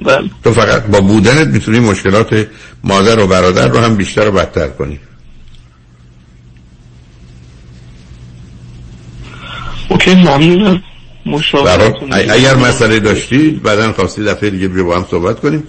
[0.05, 0.29] بله.
[0.43, 2.47] تو فقط با بودنت می‌تونی مشکلات
[2.83, 4.99] مادر و برادر رو هم بیشتر و بدتر کنی.
[9.89, 10.81] اوکی ممنونم.
[12.11, 15.63] اگر مسئله داشتی بعدا خواستی دفعه دیگه بیا با هم صحبت کنیم.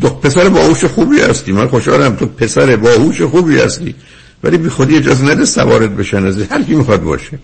[0.00, 1.52] دو پسر باهوش خوبی هستی.
[1.52, 2.16] من خوشحالم.
[2.16, 3.94] تو پسر باهوش خوبی هستی.
[4.44, 7.38] ولی بی خودی اجازه نده سوارت بشن از هر کی می‌خواد باشه.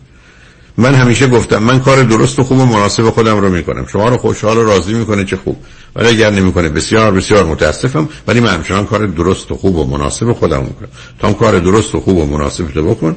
[0.76, 3.86] من همیشه گفتم من کار درست و خوب و مناسب خودم رو می‌کنم.
[3.86, 5.56] شما رو خوشحال و راضی می‌کنه چه خوب.
[5.96, 8.08] ولی اگر نمی‌کنه بسیار بسیار متاسفم.
[8.28, 10.88] ولی من همچنان کار درست و خوب و مناسب خودم می‌کنم.
[11.18, 13.16] تا کار درست و خوب و مناسب تو بکن.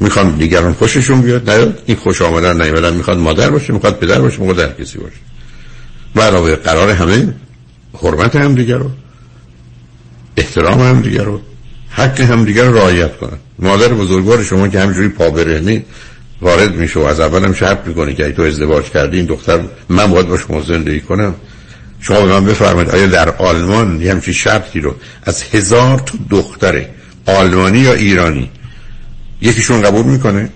[0.00, 1.50] می‌خوام دیگران خوششون بیاد.
[1.50, 5.16] نیاد این خوش آمدن نیومدن می‌خواد مادر باشه می‌خواد پدر باشه می‌خواد هر کسی باشه.
[6.16, 7.34] علاوه قرار همه
[8.02, 8.90] حرمت هم دیگر رو
[10.36, 11.40] احترام هم دیگر رو
[11.96, 13.38] حق هم دیگر رو رعایت کنن.
[13.58, 15.84] مادر بزرگوار شما که همجوری پا برهنی
[16.40, 20.06] وارد میشه و از اول هم شرط می‌کنه که تو ازدواج کردی این دختر من
[20.06, 21.34] باید با شما زندگی کنم.
[22.00, 24.94] شما به من بفرمایید آیا در آلمان یه همچین شرطی رو
[25.24, 26.86] از هزار تا دختر
[27.26, 28.50] آلمانی یا ایرانی
[29.42, 30.48] یکیشون قبول می‌کنه؟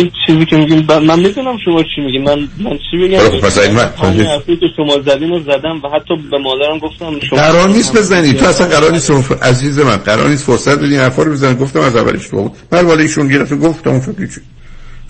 [0.00, 3.40] این چیزی که میگیم ب- من می‌دونم شما چی میگیم من من چی بگم؟ خب،
[3.40, 7.20] پس این من- همین حرفی که شما زدین رو زدم و حتی به مادرم گفتم
[7.30, 8.32] شما قرار نیست بزنی.
[8.32, 11.54] تو اصلا قرار نیست شما عزیز من قرار نیست فرصت بدین حرفا رو بزنی.
[11.54, 14.40] گفتم از اولش تو بود من ولی ایشون گرفت گفتم اون هیچی.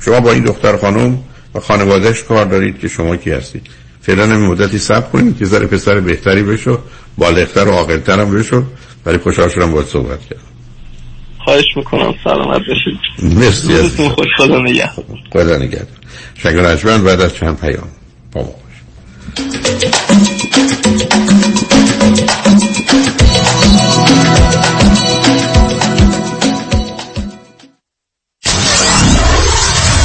[0.04, 1.18] شما با این دختر خانم
[1.54, 3.62] و خانوادهش کار دارید که شما کی هستید.
[4.02, 5.38] فعلا همین مدتی صبر کنید.
[5.38, 6.78] که ذره پسر بهتری بشو
[7.18, 8.62] بالغتر و عاقلتر هم بشو.
[9.04, 10.42] برای خوشحال شدم باید صحبت کردم.
[11.44, 12.14] خواهش می‌کنم.
[12.24, 12.98] سلامت باشید.
[13.36, 14.26] مرسی از خوش.
[14.36, 15.04] خدا نگهدار.
[15.32, 15.98] خدا نگهدار.
[16.38, 17.88] شکر نجمن بعد از چند پیام
[18.32, 18.56] با ما باش.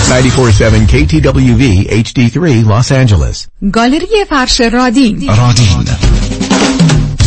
[0.10, 3.48] 947 KTWV HD3 Los Angeles.
[3.72, 5.28] گالری فرش رادین.
[5.28, 6.15] رادین.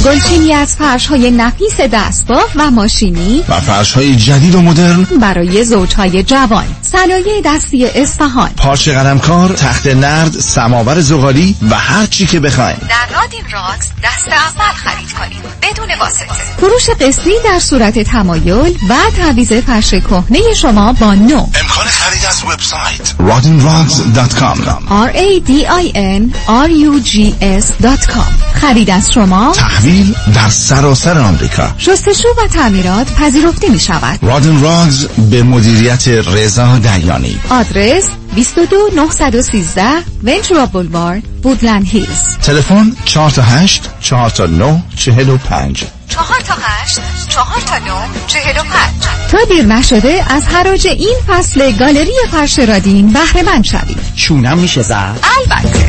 [0.09, 5.65] گلچینی از فرش های نفیس دستباف و ماشینی و فرش های جدید و مدرن برای
[5.65, 6.65] زوجهای جوان.
[6.83, 8.51] صنایع دستی اصفهان.
[8.57, 12.77] پارچه قلمکار تخت نرد سماور زغالی و هر چی که بخواین.
[12.89, 15.43] در رادین راکس دست اول خرید کنید.
[15.63, 16.35] بدون واسطه.
[16.61, 21.37] فروش قسطی در صورت تمایل و تعویض فرش کهنه شما با نو.
[21.37, 23.15] امکان خرید از وبسایت.
[23.19, 24.59] radinrods.com
[24.91, 27.15] R A D I N R U G
[27.61, 29.98] S.com خرید از شما تحویل
[30.35, 31.75] در سراسر آمریکا.
[31.79, 37.41] شستشو و تعمیرات پذیرفته می شود رادن رادز به مدیریت رضا دیانی.
[37.51, 39.83] آدرس 22 913
[40.25, 42.37] ونچورا بولوارد بودلند هیلز.
[42.43, 48.59] تلفن 4 تا 8 4 تا 9 45 چهار تا هشت چهار تا نو چهل
[48.59, 49.31] و پنج.
[49.31, 53.99] تا دیر نشده از حراج این فصل گالری فرش رادین بهره مند شوید.
[54.15, 55.19] چونه‌م میشه زد.
[55.39, 55.89] البته.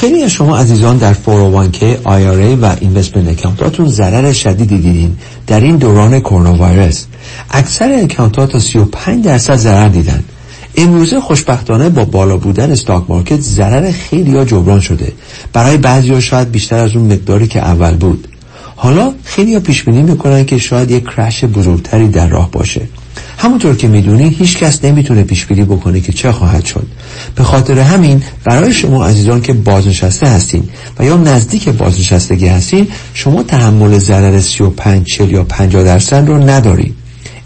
[0.00, 5.76] خیلی از شما عزیزان در 401k IRA و اینوستمنت اکانتاتون ضرر شدیدی دیدین در این
[5.76, 7.04] دوران کرونا ویروس
[7.50, 10.24] اکثر اکانتات تا 35 درصد ضرر دیدن.
[10.76, 15.12] امروزه خوشبختانه با بالا بودن استاک مارکت ضرر خیلی ها جبران شده.
[15.52, 18.28] برای بعضی شاید بیشتر از اون مقداری که اول بود.
[18.76, 22.80] حالا خیلی ها پیش بینی می‌کنن که شاید یک کرش بزرگتری در راه باشه.
[23.40, 26.86] همونطور که می‌دونی هیچ کس نمی‌تونه پیش بینی بکنه که چه خواهد شد.
[27.34, 30.68] به خاطر همین برای شما عزیزان که بازنشسته هستین
[30.98, 36.94] و یا نزدیک بازنشستگی هستین شما تحمل ضرر 35 40 یا 50 درصد رو ندارید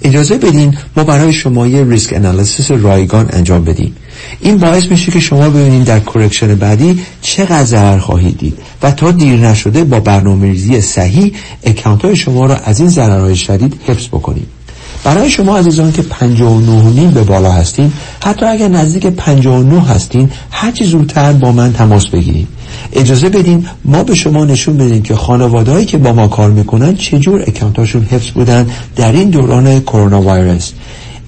[0.02, 3.96] اجازه بدین ما برای شما یه risk analysis رایگان انجام بدیم.
[4.40, 9.10] این باعث میشه که شما ببینید در correction بعدی چقدر ضرر خواهید دید و تا
[9.10, 11.32] دیر نشده با برنامه ریزی صحیح
[11.64, 14.61] account های شما را از این ضررهای شدید حفظ بکنید
[15.04, 17.92] برای شما عزیزان که 59 نیم به بالا هستین
[18.24, 22.48] حتی اگر نزدیک 59 هستین هرچی زودتر با من تماس بگیرید.
[22.92, 27.42] اجازه بدین ما به شما نشون بدیم که خانوادهایی که با ما کار می‌کنن چجور
[27.46, 30.70] account اشون حفظ بودن در این دوران کرونا ویروس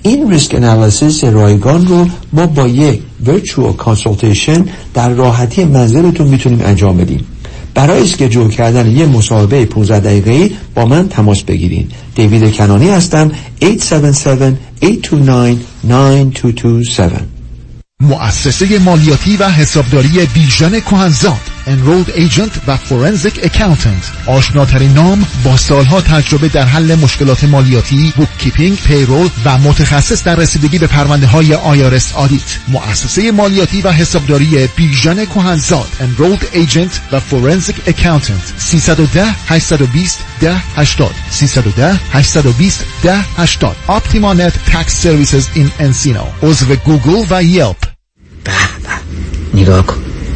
[0.03, 6.97] این risk analysis رایگان رو ما با یک virtual consultation در راحتی منزلتون می‌تونیم انجام
[6.97, 7.27] بدیم.
[7.75, 13.33] برای schedule کردن یه مصاحبه 15 دقیقه‌ای با من تماس بگیرید دیوید کنانی هستم.
[13.63, 13.69] 877-829-9227
[18.01, 21.54] مؤسسه مالیاتی و حسابداری بیژن کهنزاد.
[21.67, 24.29] Enrolled Agent و Forensic Accountant.
[24.29, 30.79] آشناترین نام با سالها تجربه در حل مشکلات مالیاتی bookkeeping، payroll و متخصص در رسیدگی
[30.79, 35.89] به پرونده های IRS audit مؤسسه مالیاتی و حسابداری بیژن کهنزاد.
[36.01, 38.59] Enrolled Agent و Forensic Accountant.
[38.59, 46.25] 310 820 1080 310 820 1080 Optimanet Tax Services in Encino.
[46.43, 47.77] عضو گوگل و Yelp
[48.45, 48.53] به
[48.83, 49.61] به.
[49.61, 50.14] نگاه کن.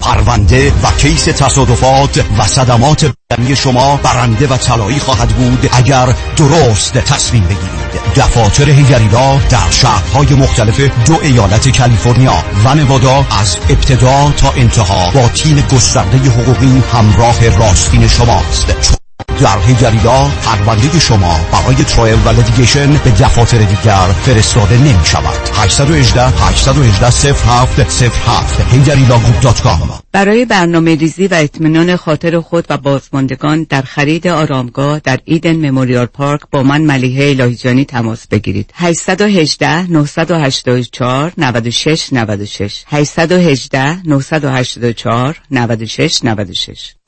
[0.00, 6.92] پرونده و کیس تصادفات و صدمات بدنی شما برنده و طلایی خواهد بود اگر درست
[6.92, 8.14] تصمیم بگیرید.
[8.16, 15.28] دفاتر هیگریلا در شهرهای مختلف دو ایالت کالیفرنیا و نوادا از ابتدا تا انتها با
[15.28, 19.00] تیم گسترده حقوقی همراه راستین شماست.
[19.40, 26.22] در هیگریلا پرونده شما برای trial و litigation به دفاتر دیگر فرستاده نمی شود 818
[26.22, 34.26] 818 07 07 هیگریلاگروپ.com برای برنامه ریزی و اطمینان خاطر خود و بازماندگان در خرید
[34.26, 38.70] آرامگاه در Eden Memorial Park با من ملیحه الهیجانی تماس بگیرید.
[38.74, 46.99] 818 984 96 96 818 984 96 96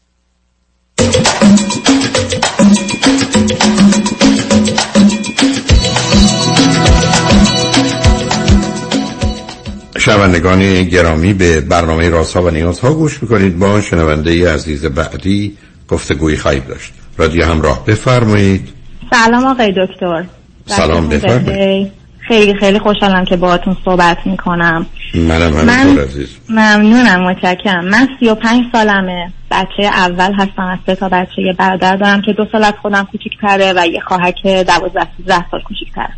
[9.99, 13.59] شنوندگان گرامی به برنامه رازها و نیازها گوش می‌کنید.
[13.59, 15.57] با شنونده عزیز بعدی
[15.89, 16.93] گفتگوی خواهید داشت.
[17.19, 18.69] رادیو همراه بفرمایید.
[19.11, 20.25] سلام آقای دکتر.
[20.67, 21.93] سلام بفرمایید.
[22.29, 24.87] خیلی خیلی خوشحالم که باهاتون صحبت می‌کنم.
[25.15, 26.39] منم من عزیز.
[26.49, 27.85] ممنونم متشکرم.
[27.85, 29.33] من سی و پنج سالمه.
[29.51, 33.09] بچه اول هستم از سه تا بچه یه برادر دارم که دو سال از خودم
[33.13, 36.11] کوچیکتره و یه خواهر که دوازده سیزده سال کوچیکتره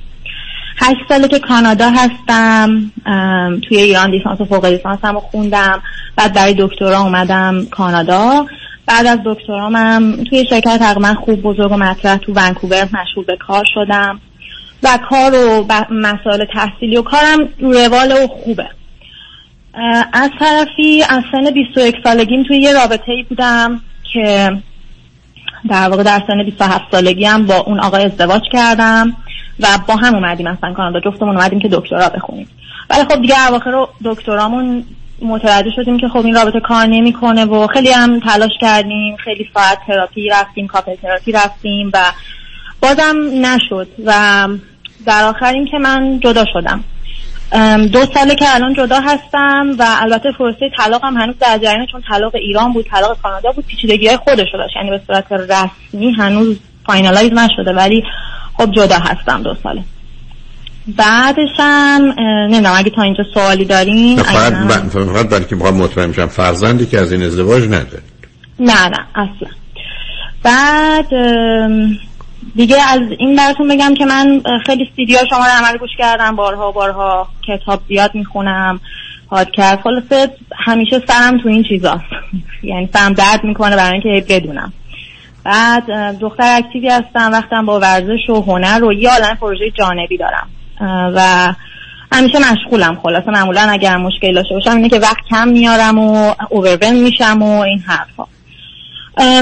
[0.76, 2.90] هشت ساله که کانادا هستم.
[3.68, 5.82] توی ایران لیسانس و فوق لیسانسم رو خوندم.
[6.16, 8.46] بعد برای دکترا اومدم کانادا.
[8.86, 13.64] بعد از دکترامم توی شرکت تقریبا خوب بزرگ و مطرح تو ونکوور مشغول به کار
[13.74, 14.20] شدم.
[14.82, 18.66] و کار و مسائل تحصیلی و کارم رو روال و خوبه.
[20.12, 23.80] از طرفی از سن 21 سالگیم توی یه رابطه ای بودم
[24.12, 24.52] که
[25.68, 29.16] در واقع در سن 27 سالگی هم با اون آقای ازدواج کردم
[29.60, 32.48] و با هم اومدیم اصلا کانادا جفتمون اومدیم که دکترا بخونیم.
[32.90, 34.84] ولی خب دیگه اواخر رو دکترامون
[35.22, 39.78] متوجه شدیم که خب این رابطه کار نمی‌کنه و خیلی هم تلاش کردیم خیلی ساعت
[39.86, 41.98] تراپی رفتیم کاپل تراپی رفتیم و
[42.82, 43.16] بازم
[43.46, 44.48] نشد و
[45.06, 46.84] در آخر این که من جدا شدم.
[47.92, 52.34] دو ساله که الان جدا هستم و البته پروسه طلاقم هنوز در جریانه چون طلاق
[52.34, 54.76] ایران بود طلاق کانادا بود پیچیدگی های خودش رو داشت.
[54.76, 58.04] یعنی به صورت رسمی هنوز finalize نشده ولی
[58.58, 59.82] خب جدا هستم دو ساله.
[60.86, 64.52] بعدشم اه، نمی‌دونم اگه تا اینجا سوالی دارین فقط
[64.92, 68.02] فقط برای که مطمئن شم فرزندی که از این ازدواج نداره
[68.60, 69.48] نه نه اصلا.
[70.42, 71.06] بعد
[72.56, 76.36] دیگه از این براتون بگم که من خیلی سیدی ها شما رو عمل گوش کردم
[76.36, 78.80] بارها بارها کتاب زیاد می‌خونم
[79.28, 82.02] پادکست خلاصه همیشه سرم تو این چیزاست
[82.62, 84.72] یعنی سرم درد می‌کنه برای اینکه بدونم.
[85.44, 90.48] بعد دختر اکتیوی هستم وقتم با ورزش و هنر و یه عالم پروژه جانبی دارم.
[91.14, 91.54] و
[92.12, 92.98] همیشه مشغولم.
[93.02, 97.60] خلاصه معمولا اگر مشکلی داشته باشم اینه که وقت کم میارم و اوورون میشم و
[97.60, 98.24] این حرفا.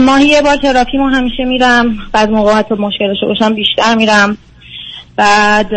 [0.02, 1.98] ماهی یه بار تراپی ما همیشه میرم.
[2.12, 4.38] بعد موقع حتی مشکل داشته باشم بیشتر میرم.
[5.16, 5.70] بعد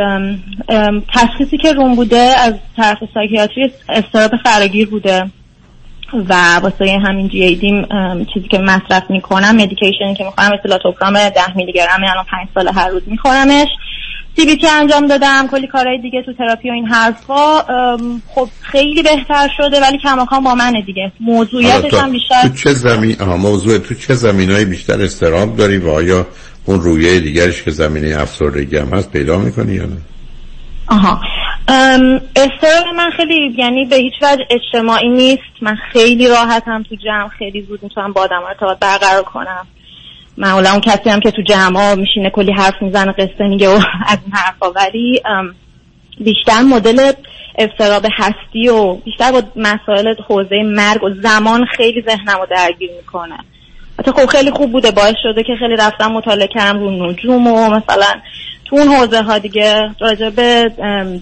[1.14, 5.32] تشخیصی که روم بوده از طرف psychiatry اضطراب فراگیر بوده.
[6.14, 6.34] و
[6.64, 7.88] واسه همین GAD م
[8.34, 12.68] چیزی که مصرف می‌کنم medication ی که می‌خورم اس‌سیتالوپرام 10 میلی گرم الان 5 سال
[12.76, 13.68] هر روز میخورمش.
[14.36, 17.62] CBT انجام دادم کلی کارهای دیگه تو تراپی و این حرفا.
[18.28, 21.12] خب خیلی بهتر شده ولی کماکان با منه دیگه.
[21.20, 25.90] موضوعیتش هم بیشتر تو چه زمین آها موضوع تو چه زمینای بیشتر استراب داری و
[25.90, 26.28] آیا
[26.66, 29.98] اون رویه دیگرش که زمینه افسردگی هم هست پیدا می‌کنی یا نه؟
[30.88, 31.22] آها.
[31.68, 35.42] ام، استراب من خیلی یعنی به هیچ وجه اجتماعی نیست.
[35.62, 39.68] من خیلی راحتم تو جمع خیلی زود می‌تونم با آدم ارتباط برقرار کنم.
[40.38, 43.74] معمولا اون کسی هم که تو جمع میشینه کلی حرف می‌زنه قصه میگه و
[44.08, 45.22] از این حرفا ولی
[46.20, 47.12] بیشتر مدل
[47.58, 53.38] استراب هستی و بیشتر با مسائل حوزه مرگ و زمان خیلی ذهنم رو درگیر می‌کنه.
[54.00, 57.70] حتی خب خیلی خوب بوده باعث شده که خیلی رفتم مطالعه کردم رو نجوم و
[57.70, 58.22] مثلا
[58.66, 60.72] تو اون حوزه ها دیگه راجع به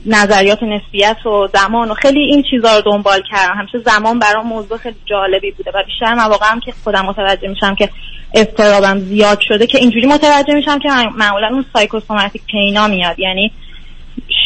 [0.06, 3.56] نظریات نسبیت و زمان و خیلی این چیزها رو دنبال کردم.
[3.58, 7.76] همیشه زمان برام موضوع خیلی جالبی بوده و بیشتر مواقع هم که خودم متوجه میشم
[7.76, 7.90] که
[8.34, 13.20] استرابم زیاد شده که اینجوری متوجه میشم که معمولا اون سایکوسوماتیک پینا میاد.
[13.20, 13.52] یعنی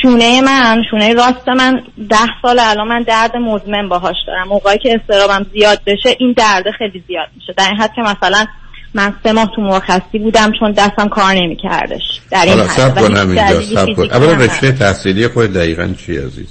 [0.02, 4.48] شونه من شونه راست من ده سال الان من درد مزمن باهاش دارم.
[4.48, 7.54] موقعی که استرابم زیاد بشه این درد خیلی زیاد میشه.
[7.58, 8.46] در این حد که مثلا
[8.94, 12.22] من سه ماه تو مرخصی بودم چون دستم کار نمیکردش.
[12.32, 12.68] در این حد.
[12.68, 14.04] سب و کن هیچ همینجا دلیلی سب کن.
[14.04, 14.72] اولا رشته.
[14.72, 16.50] تحصیلی خود دقیقا چی عزیز؟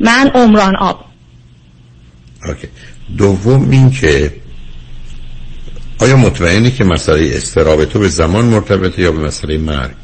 [0.00, 1.04] من عمران آب.
[2.48, 2.68] اوکی.
[3.18, 4.32] دوم این که
[6.00, 9.96] آیا مطمئنی که مسئله استراب تو به زمان مرتبطه یا به مسئله مرگ؟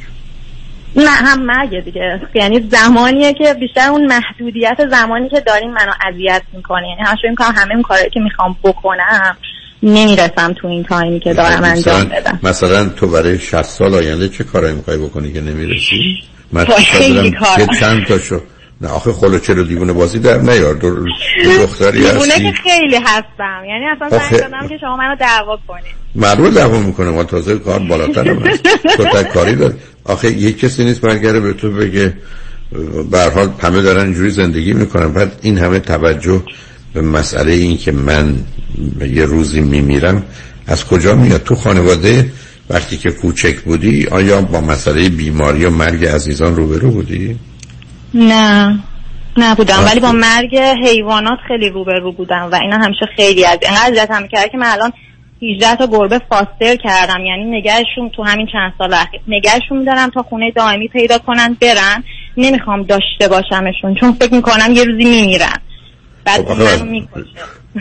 [0.96, 2.20] نه هم مرگه دیگه.
[2.34, 6.88] یعنی زمانیه که بیشتر اون محدودیت زمانی که داریم منو اذیت می‌کنه.
[6.88, 9.36] یعنی همش فکر می‌کنم همه اون کارهایی که می‌خوام بکنم
[9.82, 12.40] نمی‌رسم تو این تایمی که دارم انجام بدم.
[12.42, 16.22] مثلا تو برای 60 سال آینده چه کارایی می‌خوای بکنی که نمی‌رسی؟
[16.52, 18.42] من وای، خیلی دارم
[18.82, 20.78] نه آخه خلو چرا دیوونه بازی در نیار؟
[21.44, 23.64] یه دختری دیوونه که هستی خیلی هستم.
[23.68, 25.94] یعنی اصلا زنگ زدم که شما منو دعوا کنید.
[26.14, 28.42] معلومه دعوا می‌کنه ما تازه کار بالاتر هم
[28.96, 29.74] تو کاری داری.
[30.04, 32.12] آخه یک کسی نیست برگره به تو بگه
[33.10, 35.12] به هر حال همه دارن اینجوری زندگی می‌کنن.
[35.12, 36.42] بعد این همه توجه
[36.94, 38.36] به مسئله این که من
[39.00, 40.22] یه روزی میمیرم
[40.66, 42.32] از کجا میاد؟ تو خانواده
[42.70, 47.36] وقتی که کوچک بودی آیا با مسئله بیماری و مرگ عزیزان روبرو بودی؟
[48.14, 48.78] نه.
[49.36, 49.84] نبودم.
[49.86, 54.50] ولی با مرگ حیوانات خیلی روبرو بودم و اینا همیشه خیلی از اینقدر اذیتم می‌کرد
[54.50, 54.92] که من الان
[55.42, 57.24] 18 تا گربه فاستر کردم.
[57.24, 59.20] یعنی نگهشون تو همین چند سال اخیر.
[59.28, 62.04] نگهشون میدارم تا خونه دائمی پیدا کنن برن.
[62.36, 63.94] نمی‌خوام داشته باشمشون.
[64.00, 65.58] چون فکر می‌کنم یه روزی میمیرن.
[66.24, 66.64] بعد آخه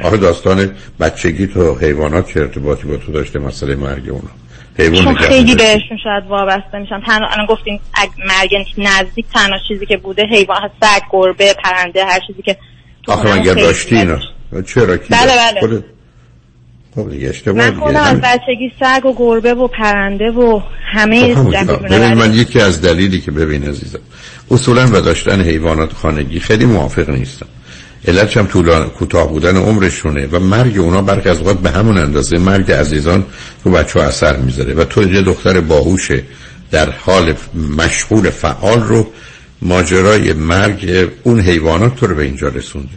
[0.03, 4.29] آخه داستان بچگی تو حیوانات چه ارتباطی با تو داشته؟ مسئله مرگ اونا.
[4.77, 7.79] چون خیلی؟ بهشون شاید وابسته میشم تنها الان گفتیم
[8.17, 12.57] مرگ نزدیک تنها چیزی که بوده حیوان سگ گربه پرنده هر چیزی که
[13.03, 14.19] تو آخه خیلی داشتی اینا
[14.67, 15.59] چرا کی بله،؟ بله.
[15.59, 15.83] خودت
[16.95, 17.79] خب دیگه اشتباه من.
[17.79, 18.21] خودم از.
[18.21, 20.61] بچگی سگ و گربه و پرنده و
[20.93, 21.85] همه خب.
[21.85, 23.99] ببین من یکی از دلیلی که ببین عزیزم
[24.51, 27.47] اصولا و داشتن حیوانات خانگی خیلی موافق نیستم
[28.07, 32.37] علتش هم طولان کوتاه بودن عمرشونه و مرگ اونا برخی از اوقات به همون اندازه
[32.37, 33.25] مرگ عزیزان
[33.63, 36.11] رو بچه ها اثر می‌ذاره و تو یه دختر باهوش
[36.71, 37.33] در حال
[37.77, 39.07] مشغول فعال رو
[39.61, 42.89] ماجرای مرگ اون حیوانات تو رو به اینجا رسونده.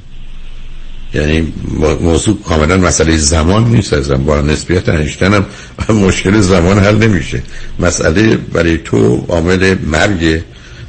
[1.14, 4.24] یعنی مو- موضوع کاملا مسئله زمان نیست ازم.
[4.24, 7.42] با نسبیت انشتن هم مشکل زمان حل نمیشه.
[7.78, 10.40] مسئله برای تو عامل مرگ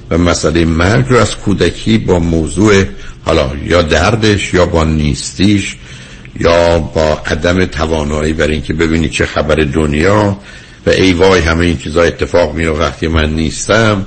[0.09, 2.83] و مسئله مرگ رو از کودکی با موضوع
[3.25, 5.75] حالا یا دردش یا با نیستیش
[6.39, 10.37] یا با عدم توانایی برای اینکه ببینی چه خبر دنیا
[10.85, 14.05] و ای وای همه این چیزا اتفاق میفته وقتی من نیستم.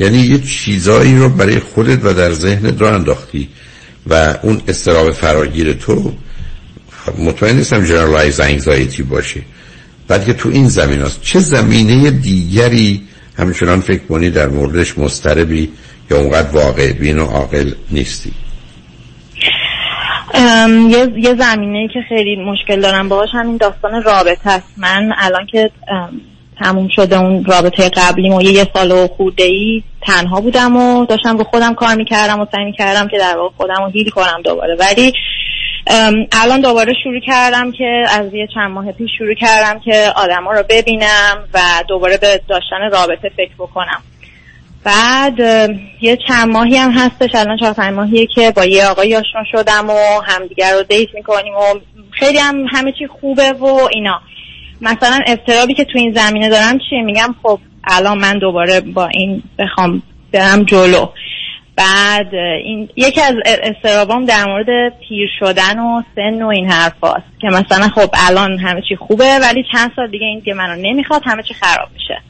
[0.00, 3.48] یعنی یه چیزایی رو برای خودت و در ذهنت رو انداختی
[4.06, 6.12] و اون استراب فراگیر تو
[7.18, 9.42] مطمئن نیستم جنرالایز انگزایتی باشه.
[10.08, 13.02] بعد که تو این زمین هست چه زمینه دیگری
[13.40, 15.72] همچنان فکر کنی در موردش مستربی
[16.10, 18.32] یا اونقدر واقع بین و عاقل نیستی؟
[20.88, 24.74] یه, یه زمینه ای که خیلی مشکل دارم باهاش همین داستان رابطه است.
[24.76, 25.70] من الان که
[26.62, 31.38] تموم شده اون رابطه قبلیم و یه, سال و خورده ای تنها بودم و داشتم
[31.38, 34.76] رو خودم کار می‌کردم و سعی می‌کردم که در واقع خودم رو هیل کنم دوباره.
[34.80, 35.12] ولی
[36.32, 40.62] الان دوباره شروع کردم که از یه چند ماه پیش شروع کردم که آدما رو
[40.68, 44.02] ببینم و دوباره به داشتن رابطه فکر بکنم.
[44.84, 45.38] بعد
[46.00, 49.90] یه چند ماهی هم هستش الان چهار پنج ماهیه که با یه آقای آشنا شدم
[49.90, 51.80] و همدیگر رو دیت می‌کنیم و
[52.10, 54.20] خیلی هم همه چی خوبه و اینا.
[54.80, 59.42] مثلا اضطرابی که تو این زمینه دارم چیه؟ میگم خب الان من دوباره با این
[59.58, 60.02] بخوام
[60.32, 61.06] برم جلو.
[61.80, 62.34] بعد
[62.64, 64.66] این یکی از استرابام در مورد
[65.08, 66.92] پیر شدن و سن و این حرف
[67.40, 71.22] که مثلا خب الان همه چی خوبه ولی چند سال دیگه این که منو نمی‌خواد
[71.24, 72.22] همه چی خراب میشه.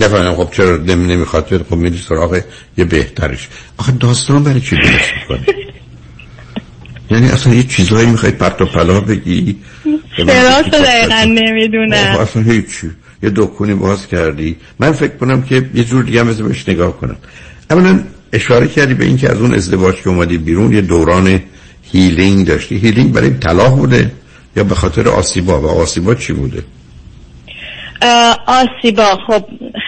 [0.00, 2.40] نفهمیدم خب چرا نمی نمی‌خواد؟ خب میری سراغ
[2.76, 3.48] یه بهترش
[3.78, 5.56] آخه داستان برای چی درست می‌کنی
[7.10, 9.56] یعنی اصلا یه چیزهایی می‌خوای پرت و پلا بگی؟
[10.16, 12.16] تو دقیقا نمی‌دونم.
[12.20, 12.90] اصلا هیچی.
[13.22, 14.56] یه دکونی باز کردی.
[14.78, 17.16] من فکر کنم که یه جور دیگه هم بهش نگاه کنم.
[17.70, 18.00] اولا
[18.32, 21.42] اشاره کردی به اینکه از اون ازدواج که اومدی بیرون یه دوران
[21.92, 22.76] healing داشتی.
[22.78, 24.12] healing برای طلاق بوده
[24.56, 26.62] یا به خاطر آسیبا؟ و آسیبا چی بوده؟
[28.46, 29.18] آسیبا.
[29.26, 29.44] خب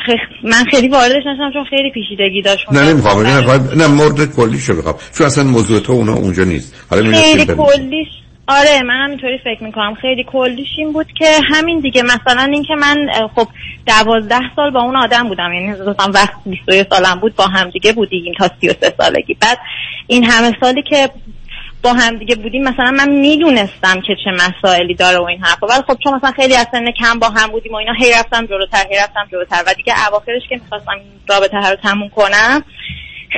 [0.07, 2.73] خ- من خیلی واردش نشدم چون خیلی پیچیدگی داشت.
[2.73, 4.95] نه نمی‌خوام نه نمی‌خوام نه مورد کلیشو بخوام.
[5.15, 6.75] چون اصلا موضوع تو اونا اونجا نیست.
[6.91, 8.09] حالا خیلی کلیش.
[8.49, 9.95] آره من هم اینطوری فکر می‌کنم.
[9.95, 12.03] خیلی کلیش این بود که همین دیگه.
[12.03, 12.97] مثلا اینکه من
[13.35, 13.49] خب
[13.91, 15.53] دوازده سال با اون آدم بودم.
[15.53, 19.35] یعنی مثلا وقت 21 سالم بود با هم دیگه بودیم تا 33 سالگی.
[19.35, 19.59] بعد
[20.07, 21.11] این همه سالی که
[21.83, 25.67] با هم دیگه بودیم مثلا من می‌دونستم که چه مسائلی داره و این حرفا.
[25.67, 28.47] ولی خب چون مثلا خیلی از سن کم با هم بودیم و اینا هی رفتم
[28.47, 29.62] جلوتر هی رفتم جلوتر.
[29.67, 30.93] و دیگه اواخرش که می‌خواستم
[31.29, 32.65] رابطه رو تموم کنم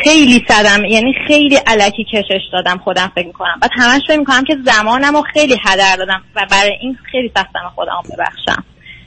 [0.05, 3.59] خیلی صدم یعنی خیلی علکی کشش دادم خودم فکر می‌کنم.
[3.61, 8.03] بعد همش فکر می‌کنم که زمانم خیلی هدر دادم و برای این خیلی سختم خودم
[8.13, 8.65] ببخشم.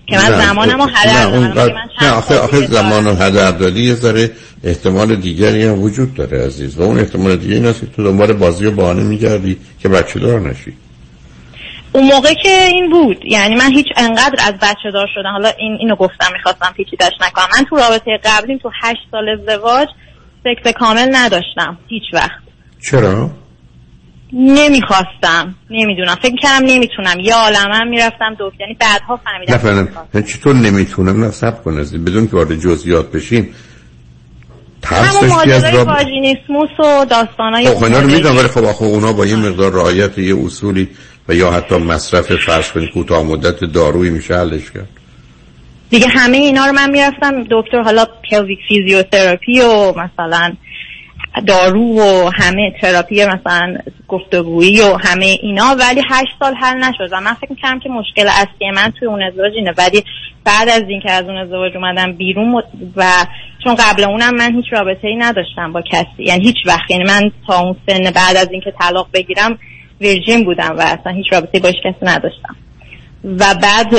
[0.08, 1.76] که من زمانم رو هدر دادم.
[2.02, 4.32] نه آخه آخه زمان هدر دادی یه ذره
[4.64, 6.78] احتمال دیگری هم وجود داره عزیز.
[6.78, 10.20] و اون احتمال دیگه این است که تو دنبال بازی و بهانه میگردی که بچه
[10.20, 10.74] دار نشی.
[11.92, 13.18] اون موقع که این بود.
[13.26, 17.48] یعنی من هیچ انقدر از بچه دار شدم حالا این اینو گفتم می‌خواستم پیچیدش نکنم.
[17.58, 19.88] من تو رابطه قبلیم تو هشت سال ازدواج
[20.44, 21.78] سکس کامل نداشتم.
[21.88, 22.42] هیچ وقت.
[22.92, 23.32] چرا؟
[24.38, 25.56] نمی‌خواستم.
[25.70, 26.16] نمی‌دونم.
[26.16, 27.20] فکر کردم نمی‌تونم.
[27.20, 30.22] یا عالمم می‌رفتم دکتر یعنی بعدها فهمیدم نفهمیدم.
[30.22, 33.56] چطور نمی‌تونم نه صب کن بدون که وارد جزئیات بشیم.
[34.86, 39.26] همون ماجرای رابطه؟ واژینیسموس و داستانای خب اینا رو می‌دونم ولی خب آخه اونا با
[39.26, 40.90] یه مقدار رعایت یه اصولی
[41.28, 44.90] و یا حتی مصرف فرض کنید کوتاه مدت دارویی میشه حلش کرد.
[45.90, 47.44] دیگه همه اینا رو من می‌رفتم.
[47.52, 50.54] دکتر حالا pelvic فیزیوتراپی و مثلا
[51.48, 57.22] دارو و همه تراپی مثلا گفتگویی و همه اینا ولی هشت سال حل نشد و
[57.22, 59.74] من فکر می‌کنم که مشکل اصلی من توی اون ازدواج اینه.
[59.78, 60.04] ولی
[60.46, 62.64] بعد از اینکه از اون ازدواج اومدم بیرون
[62.96, 63.26] و
[63.64, 66.24] چون قبل اونم من هیچ رابطه ای نداشتم با کسی.
[66.24, 66.92] یعنی هیچ وقت.
[66.92, 69.58] یعنی من تا اون سن بعد از اینکه طلاق بگیرم
[70.02, 72.56] ویرجین بودم و اصلا هیچ رابطه با هیچ کسی نداشتم.
[73.24, 73.94] و بعد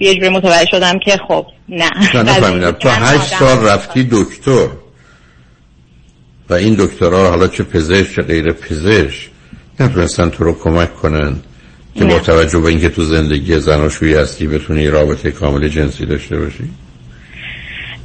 [0.00, 1.90] یه جوری متوجه شدم که خب نه.
[2.80, 4.83] تو هشت سال رفتی دکتر.
[6.50, 9.28] و این دکترها حالا چه پزشک چه غیر پزشک
[9.80, 11.36] نتونستن تو رو کمک کنن
[11.94, 16.70] که با توجه به اینکه تو زندگی زناشویی هستی بتونی رابطه کامل جنسی داشته باشی؟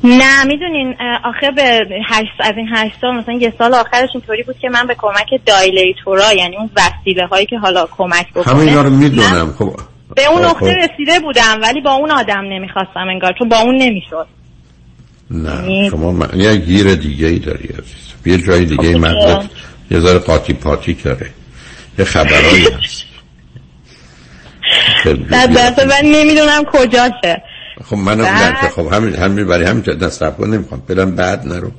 [0.03, 0.95] نه می‌دونین
[1.26, 1.80] آخه به
[2.10, 5.28] هشت از این هشت سال مثلا یه سال آخرش اینطوری بود که من به کمک
[5.45, 9.80] دایلیتورا یعنی اون وسیله هایی که حالا کمک بکنه همه اینا رو می‌دونم خب
[10.16, 13.76] به اون خب، نقطه رسیده بودم ولی با اون آدم نمی‌خواستم انگار چون با اون
[13.76, 14.28] نمی‌شد.
[15.32, 16.30] نه شما م...
[16.36, 18.09] یه گیر دیگه ای داری عزیز.
[18.25, 19.49] یه جای دیگه مغزت؟
[19.91, 21.29] یه ذره قاطی پاتی کرده
[21.99, 23.03] یه خبرایی هست.
[25.29, 27.43] بعد من نمی‌دونم کجاشه.
[27.85, 30.81] خب منم نه خب همین همین برای همین جد نصب کن نمی‌خوام.
[30.87, 31.71] برم بعد نرو.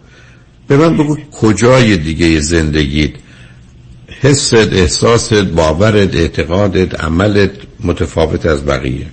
[0.69, 3.11] به من بگو کجای دیگه زندگیت.
[4.23, 7.51] حست احساست باورت اعتقادت عملت
[7.81, 9.07] متفاوت از بقیه.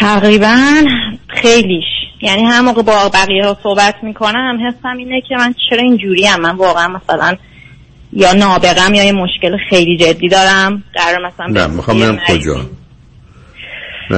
[0.00, 0.82] تقریبا
[1.28, 1.84] خیلیش.
[2.22, 6.40] یعنی هم موقع با بقیه ها صحبت می‌کنم حسم اینه که من چرا اینجوری هم
[6.40, 7.36] من واقعا مثلا
[8.12, 10.84] یا نابغم یا یه مشکل خیلی جدی دارم.
[10.94, 12.60] قرار مثلا نه می‌خوام برم کجا.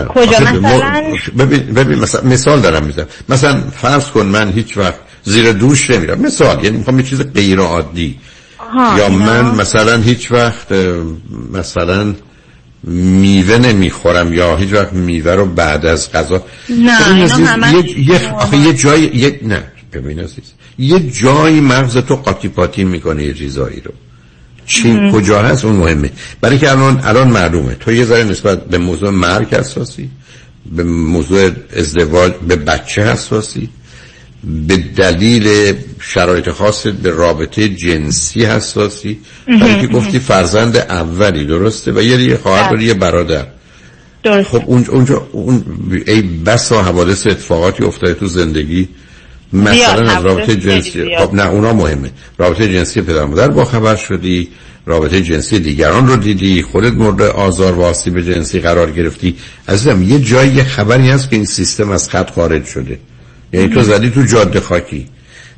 [0.08, 1.02] کجا؟ مثلا؟
[1.38, 3.06] ببین ببین مثلا مثال دارم می‌زنم.
[3.28, 6.20] مثلا فرض کن من هیچ وقت زیر دوش نمیرم.
[6.20, 8.18] مثال یعنی می‌خوام یه چیز غیر عادی
[8.98, 10.66] یا من مثلا هیچ وقت
[11.52, 12.14] مثلا
[12.84, 18.32] میوه نمی‌خورم یا هیچ وقت میوه رو بعد از غذا نه، اینا همش یه, یه,
[18.32, 23.34] آخه یه جای یه نه ببین عزیز یه جایی مغز تو قاطی پاتی می‌کنه یه
[23.34, 23.92] چیزایی رو.
[24.66, 25.10] چی.
[25.12, 26.10] کجا هست اون مهمه.
[26.40, 27.74] برای که الان الان معلومه.
[27.74, 30.10] تو یه ذره نسبت به موضوع مرگ حساسی
[30.76, 33.68] به موضوع ازدواج به بچه حساسی
[34.66, 39.18] به دلیل شرایط خاص به رابطه جنسی حساسی.
[39.46, 39.86] برای که.
[39.86, 43.46] گفتی فرزند اولی درسته؟ و یه یه خواهر داری یه برادر.
[44.22, 45.64] درست خب اونجا, اونجا اون
[46.06, 48.88] ای بسا حوادث اتفاقاتی افتاده تو زندگی
[49.52, 51.16] مثلا از رابطه جنسی.
[51.18, 52.10] خب نه اونا مهمه.
[52.38, 54.48] رابطه جنسی پدر مادر با خبر شدی
[54.86, 59.36] رابطه جنسی دیگران رو دیدی خودت مورد آزار و آسیب جنسی قرار گرفتی.
[59.68, 62.98] عزیزم یه جایی خبری هست که این سیستم از خط خارج شده.
[63.52, 65.06] یعنی تو زدی تو جاده خاکی.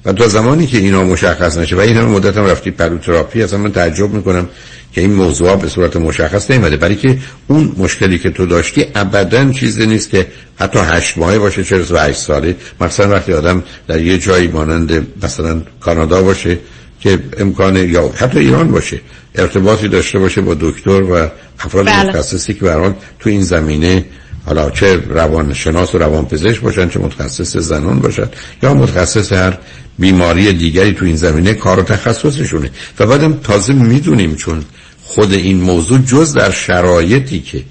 [0.04, 3.58] و تا زمانی که اینا مشخص نشه و این همه مدت هم رفتی پلوتراپی اصلا
[3.58, 4.48] من تعجب می‌کنم
[4.92, 7.18] که این موضوع به صورت مشخص نیومده برای که
[7.48, 10.26] اون مشکلی که تو داشتی ابدا چیزی نیست که
[10.60, 15.06] حتی هشت ماهه باشه چه و هشت ساله مثلا وقتی آدم در یه جایی مانند
[15.22, 16.58] مثلا کانادا باشه
[17.00, 19.00] که امکان یا حتی ایران باشه
[19.34, 21.28] ارتباطی داشته باشه با دکتر و
[21.60, 22.02] افراد بله.
[22.02, 24.04] متخصصی که به هر حال تو این زمینه
[24.46, 28.28] حالا چه روانشناس و روانپزشک باشن چه متخصص زنان باشن
[28.62, 29.58] یا متخصص هر
[29.98, 32.70] بیماری دیگری تو این زمینه کار و تخصصشونه.
[32.98, 34.64] و بعدم تازه می‌دونیم چون
[35.02, 37.62] خود این موضوع جز در شرایطی که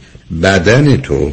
[0.44, 1.32] بدن تو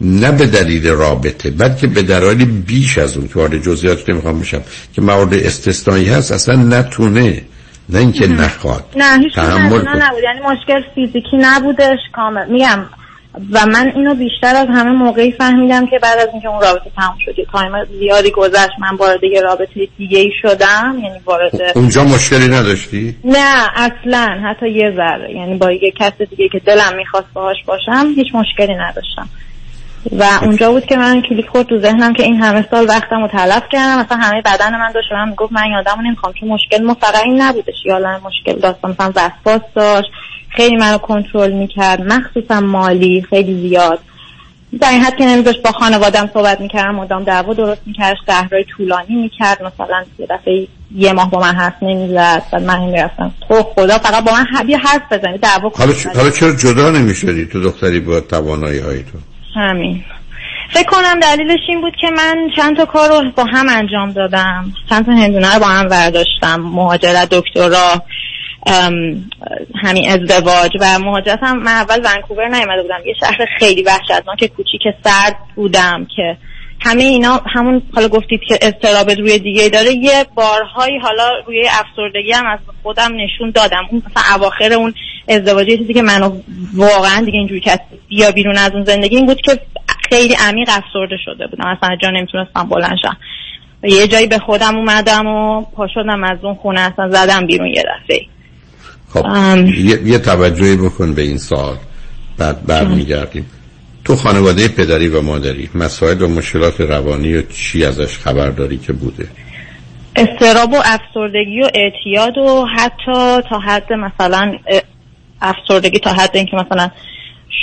[0.00, 4.62] نه به دلیل رابطه بلکه به دلایل بیش از اون که وارد جزئیات نمی‌خوام بشم
[4.92, 7.42] که موارد استثنایی هست اصلا نتونه
[7.88, 8.84] نه اینکه نخواد.
[8.96, 10.02] نه هیچ تحمل کن.
[10.02, 10.22] نبود.
[10.22, 12.48] یعنی مشکل فیزیکی نبودش کامل.
[12.50, 12.86] میگم
[13.34, 17.16] و من اینو بیشتر از همه موقعی فهمیدم که بعد از اینکه اون رابطه تموم
[17.24, 22.48] شد تایم زیادی گذشت من وارد یه رابطه دیگه ای شدم یعنی وارد اونجا مشکلی
[22.48, 27.56] نداشتی؟ نه اصلا حتی یه ذره یعنی با یه کس دیگه که دلم می‌خواست باهاش
[27.66, 29.28] باشم هیچ مشکلی نداشتم
[30.18, 33.28] و اونجا بود که من کلیک خورد تو ذهنم که این همه سال وقتم رو
[33.28, 36.94] تلف کردم مثلا همه بدن من داشت من می‌گفت من یادم نمی‌خوام چون مشکل ما
[36.94, 40.10] فقط این نبودش یادم مشکل داشتم مثلا وسواس داشت
[40.56, 42.00] خیلی منو کنترل می‌کرد.
[42.00, 43.98] مخصوصا مالی خیلی زیاد.
[44.80, 49.14] در این حد که نمیذاشت با خانوادم صحبت می‌کردم مدام دعوا درست می‌کرد شهرهای طولانی
[49.14, 49.62] می‌کرد.
[49.62, 50.66] مثلا یه دفعه
[50.96, 52.42] یه ماه با من حرف نمی‌زد.
[52.52, 53.34] و من می‌رفتم.
[53.48, 57.62] تو خدا فقط با من بیا حرف بزنی دعوا حالا, حالا چرا جدا نمی‌شدی تو
[57.62, 59.18] دختری با توانایی های تو؟
[59.60, 60.04] همین.
[60.70, 64.72] فکر کنم دلیلش این بود که من چند تا کار رو با هم انجام دادم.
[64.90, 66.60] چند تا هندونه رو با هم برداشتم.
[66.60, 68.02] مهاجرت دکترا.
[69.82, 73.00] همین ازدواج و مهاجرت هم من اول ونکوور نیومده بودم.
[73.06, 76.36] یه شهر خیلی وحشتناک کوچیک سرد بودم که
[76.80, 79.92] همه اینا همون حالا گفتید که استراب روی دیگه داره.
[79.92, 83.88] یه بارهایی حالا روی افسردگی هم از خودم نشون دادم.
[83.90, 84.94] اون مثلا اواخر اون
[85.28, 86.40] ازدواج یه چیزی که منو
[86.74, 89.60] واقعا دیگه اینجوری کرد بیا بیرون از اون زندگی این بود که
[90.08, 91.66] خیلی عمیق افسرده شده بودم.
[91.66, 93.16] اصلا جا نمی‌تونستم بلند شم.
[93.82, 97.82] یه جایی به خودم اومدم و پا شدم از اون خونه اصلا زدم بیرون یه
[97.82, 98.20] دفعه.
[99.14, 99.66] خب ام.
[99.66, 101.76] یه, یه توجهی بکن به این سال
[102.38, 103.46] بعد برمیگردیم.
[104.04, 108.92] تو خانواده پدری و مادری مسائل و مشکلات روانی و چی ازش خبر داری که
[108.92, 109.28] بوده؟
[110.16, 114.58] استراب و افسردگی و اعتیاد و حتی تا حد مثلا
[115.42, 116.90] افسردگی تا حد اینکه مثلا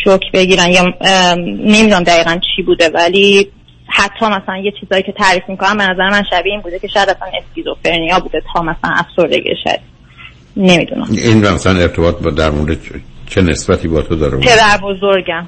[0.03, 0.93] شوک بگیرن یا
[1.45, 3.51] نمی‌دونم دقیقا چی بوده ولی
[3.87, 7.09] حتی مثلا یه چیزایی که تعریف می‌کنم به نظر من شبیه این بوده که شاید
[7.09, 9.79] اصلا اسکیزوفرنیا بوده تا مثلا افسردگی شاید
[10.57, 11.07] نمی‌دونم.
[11.11, 12.77] این مثلا ارتباط با در مورد
[13.29, 15.47] چه- نسبتی با تو داره؟ پدر بزرگم.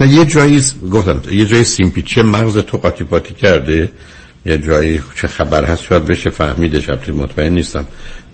[0.00, 0.62] نه یه جایی
[0.92, 3.88] گفتم یه جایی سیمپیچه مغز تو قاطی پاتی کرده؟
[4.46, 7.86] یه جایی چه خبر هست؟ شاید بشه فهمیدش البته مطمئن نیستم.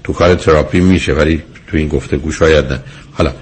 [0.04, 2.80] تو کار تراپی میشه ولی تو این گفته گوش شاید نه.
[3.12, 3.32] حالا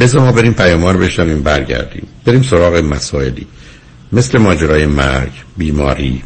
[0.00, 2.06] بذار ما بریم پیامار بشنویم برگردیم.
[2.24, 3.46] بریم سراغ مسائلی.
[4.12, 6.22] مثل ماجرای مرگ بیماری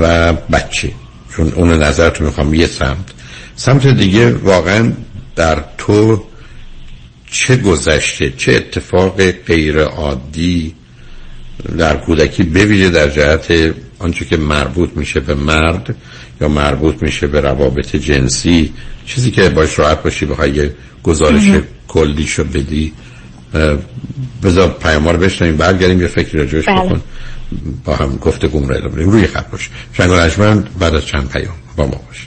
[0.00, 0.90] و بچه.
[1.36, 3.12] چون اون نظرتون می‌خوام یه سمت.
[3.56, 4.92] سمت دیگه واقعا
[5.36, 6.24] در تو
[7.30, 10.74] چه گذشته چه اتفاق غیر عادی
[11.78, 15.94] در کودکی بویژه در جهت آنچه که مربوط میشه به مرد
[16.40, 18.72] یا مربوط میشه به روابط جنسی
[19.06, 21.64] چیزی که باش راحت باشی بخوای یه گزارش مهم.
[21.88, 22.92] کلی شو بدی
[24.42, 26.80] بذار پیامار بشنویم برگردیم یه فکری راجعش بله.
[26.80, 27.00] بکن
[27.84, 29.10] با هم گفته گم بدیم.
[29.10, 32.26] روی خط باش شنگ بعد از چند پیام با ما باش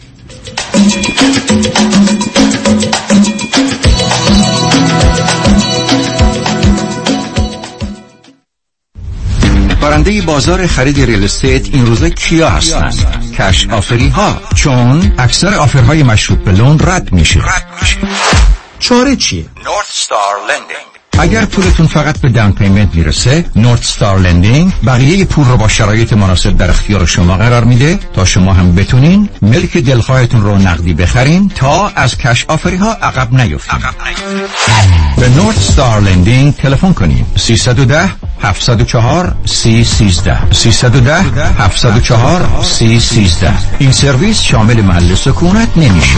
[9.81, 15.53] برنده بازار خرید real estate این روزا کیا هستند؟ cash offer ی ها چون اکثر
[15.53, 17.41] offer های مشروط به loan رد میشه.
[18.79, 24.73] چاره چیه؟ North Star Lending اگر پولتون فقط به down payment می‌رسه North Star Lending
[24.85, 29.29] بقیه پول رو با شرایط مناسب در اختیار شما قرار میده تا شما هم بتونین
[29.41, 33.79] ملک دلخواهتون رو نقدی بخرین تا از cash offer ی ها عقب نیفتین.
[35.17, 37.25] به North Star Lending تلفن کنین.
[37.35, 38.09] 310
[38.41, 41.21] 704 3013 310
[41.59, 46.17] 704 3013 این سرویس شامل محل سکونت نمیشه.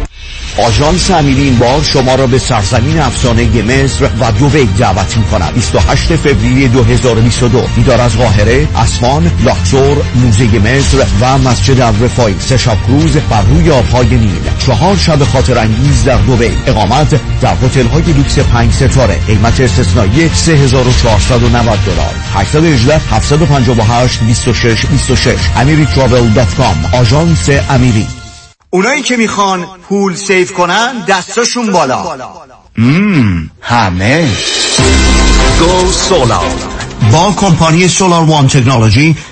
[0.57, 5.53] آژانس امیری این بار شما را به سرزمین افسانه مصر و دوبی دعوت می کند
[5.53, 12.77] 28 فوریه 2022 دیدار از قاهره اسفان لاکسور موزه مصر و مسجد الرفای سه شب
[12.87, 14.41] کروز بر روی آبهای نیل.
[14.59, 19.19] چهار شب خاطر انگیز در دوبی اقامت در هتل های لوکس 5 ستاره.
[19.27, 22.13] قیمت استثنایی 3490 دلار.
[22.35, 28.20] 818 758 26 26 amiritravel.com آژانس امیری.
[28.73, 32.17] اونایی که می‌خوان پول save کنن دستاشون بالا
[32.77, 33.51] مم.
[33.61, 34.29] همه
[35.59, 36.45] go solar
[37.11, 39.15] با کمپانی Solar One Technology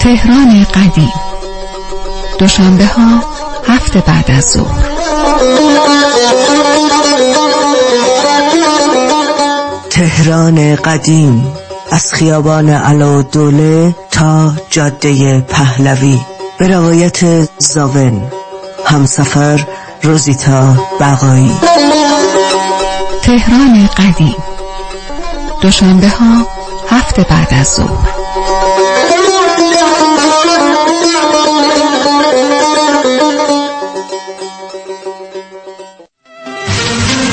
[0.00, 1.12] تهران قدیم.
[2.38, 3.22] دوشنبه ها
[3.68, 4.88] هفته بعد از ظهر.
[9.90, 11.52] تهران قدیم
[11.90, 12.68] از خیابان
[13.22, 16.20] دوله تا جاده پهلوی.
[16.58, 18.22] به روایت زاون.
[18.84, 19.66] همسفر
[20.02, 21.52] روزیتا بقایی.
[23.22, 24.36] تهران قدیم.
[25.62, 26.57] دوشنبه ها
[26.90, 28.08] هفته بعد از ظهر.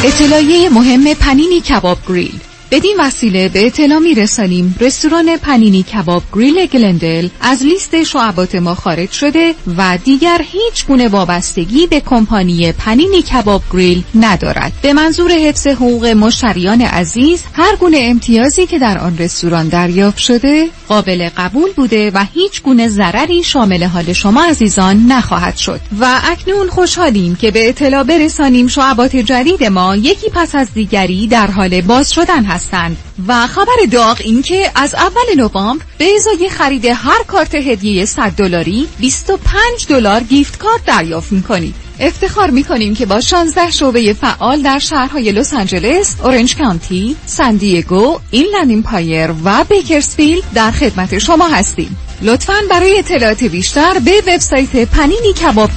[0.03, 2.40] اطلاعیه مهم پنینی کباب گریل.
[2.71, 8.75] بدین وسیله به اطلاع می رسانیم رستوران پنینی کباب گریل گلندل از لیست شعبات ما
[8.75, 14.71] خارج شده و دیگر هیچ گونه وابستگی به کمپانی پنینی کباب گریل ندارد.
[14.81, 20.67] به منظور حفظ حقوق مشتریان عزیز هر گونه امتیازی که در آن رستوران دریافت شده
[20.87, 25.79] قابل قبول بوده و هیچ گونه ضرری شامل حال شما عزیزان نخواهد شد.
[25.99, 31.51] و اکنون خوشحالیم که به اطلاع برسانیم شعبات جدید ما یکی پس از دیگری در
[31.51, 36.86] حال باز شدن هستند و خبر داغ این که از اول نوامبر به ازای خرید
[36.86, 43.22] هر کارت هدیه 100 دلاری 25 دلار gift card دریافت می‌کنید افتخار می‌کنیم که با
[43.22, 50.44] 16 شعبه فعال در شهرهای لس آنجلس، اورنج کانتی، سان دیگو، اینلند ایمپایر و بیکرسفیلد
[50.53, 51.98] در خدمت شما هستیم.
[52.22, 55.69] لطفاً برای اطلاعات بیشتر به وبسایت Panini Kabob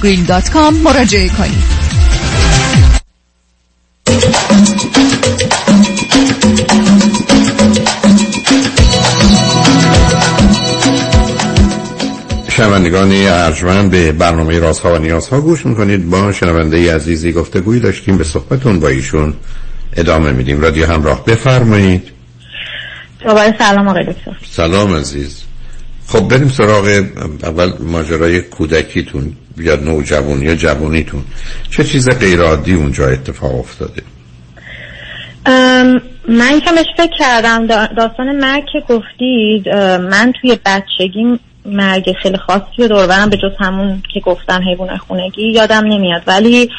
[0.83, 1.79] مراجعه کنید.
[12.59, 16.09] شنوندگان ارجمند به برنامه رازها و نیازها گوش می‌کنید.
[16.09, 19.33] با شنونده عزیزی گفتگویی داشتیم به صحبتون با ایشون
[19.95, 20.61] ادامه میدیم.
[20.61, 22.11] رادیو همراه بفرمایید.
[23.19, 24.37] دوباره سلام آقای دکتر.
[24.49, 25.43] سلام عزیز.
[26.07, 27.03] خب بریم سراغ
[27.43, 31.23] اول ماجرای کودکیتون یا نوجوانی یا جوانیتون.
[31.71, 34.01] چه چیز غیر عادی اونجا اتفاق افتاده؟
[36.29, 37.67] من کمش فکر کردم.
[37.67, 39.69] داستان مرگ که گفتید
[40.11, 45.51] من توی بچگی مرگ خیلی خاصی رو دوربرم به جز همون که گفتم حیوان خونگی
[45.51, 46.21] یادم نمیاد.
[46.27, 46.69] ولی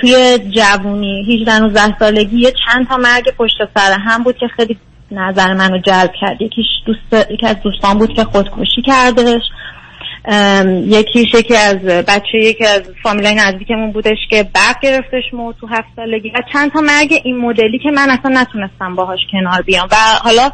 [0.00, 4.78] توی جوونی 18 19 سالگی یه چند تا مرگ پشت سر هم بود که خیلی
[5.10, 6.42] نظر منو جلب کرد.
[6.42, 9.42] یکیش دوست یکی از دوستان بود که خودکشی کردش.
[10.86, 15.88] یکیش یکی از بچه یکی از فامیلای نزدیکمون بودش که برق گرفتش مو تو هفت
[15.96, 19.88] سالگی و چند تا مرگ این مدلی که من اصلا نتونستم باهاش کنار بیام.
[19.90, 20.50] و حالا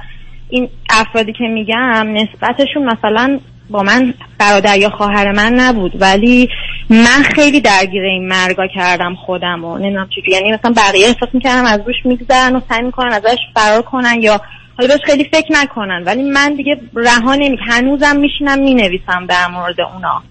[0.49, 3.41] این افرادی که میگم نسبتشون مثلا
[3.71, 5.93] با من برادر یا خواهر من نبود.
[6.03, 6.49] ولی
[6.91, 10.33] من خیلی درگیر این مرگا کردم خودم و نمی‌دونم چجوری.
[10.33, 14.41] یعنی مثلا بقیه احساس می‌کردم از روش میگذرن و سعی می‌کنن ازش فرار کنن یا
[14.79, 16.03] حالا بهش خیلی فکر نکنن.
[16.07, 20.23] ولی من دیگه رها نمی هنوزم میشینم می‌نویسم در مورد اونا.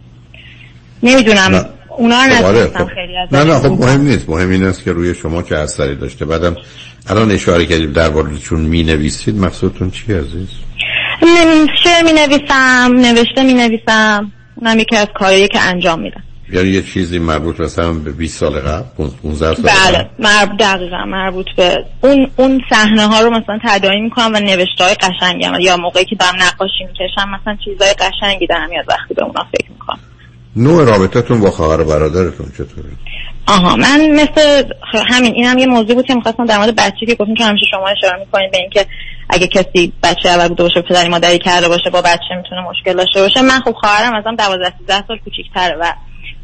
[1.03, 1.65] نمی‌دونم.
[1.97, 2.85] اونا رو خب، آره، خب.
[2.85, 4.29] خیلی از نه نه خب مهم نیست.
[4.29, 6.25] مهم این است که روی شما چه اثری داشته.
[6.25, 6.55] بعدم
[7.09, 8.09] الان اشاره کردیم در
[8.43, 10.49] چون می نویسید مقصودتون چی عزیز؟
[11.83, 16.23] شعر می نویسم نوشته می نویسم اونم یکی از کارهایی که انجام میدم.
[16.53, 21.45] یعنی یه چیزی مربوط مثلا به 20 سال قبل 15 سال بله مربوط دقیقا مربوط
[21.57, 26.05] به اون اون صحنه ها رو مثلا تداعی می‌کنم و نوشته های قشنگم یا موقعی
[26.05, 29.99] که دارم نقاشی می‌کشم مثلا چیزای قشنگی دارم یاد وقتی به اونا فکر می‌کنم.
[30.55, 32.89] نوع رابطتون با خواهر و برادرتون چطوره؟
[33.47, 34.63] آها من مثل
[35.09, 37.65] همین این هم یه موضوع بود که می‌خواستم در مورد بچه که گفتیم که همیشه
[37.71, 38.85] شما اشاره می‌کنید به اینکه
[39.29, 43.21] اگه کسی بچه اول بوده باشه پدری مادری کرده باشه با بچه می‌تونه مشکل داشته
[43.21, 43.41] باشه.
[43.41, 45.93] من خب خواهرم ازم 12 13 سال کوچیک‌تره و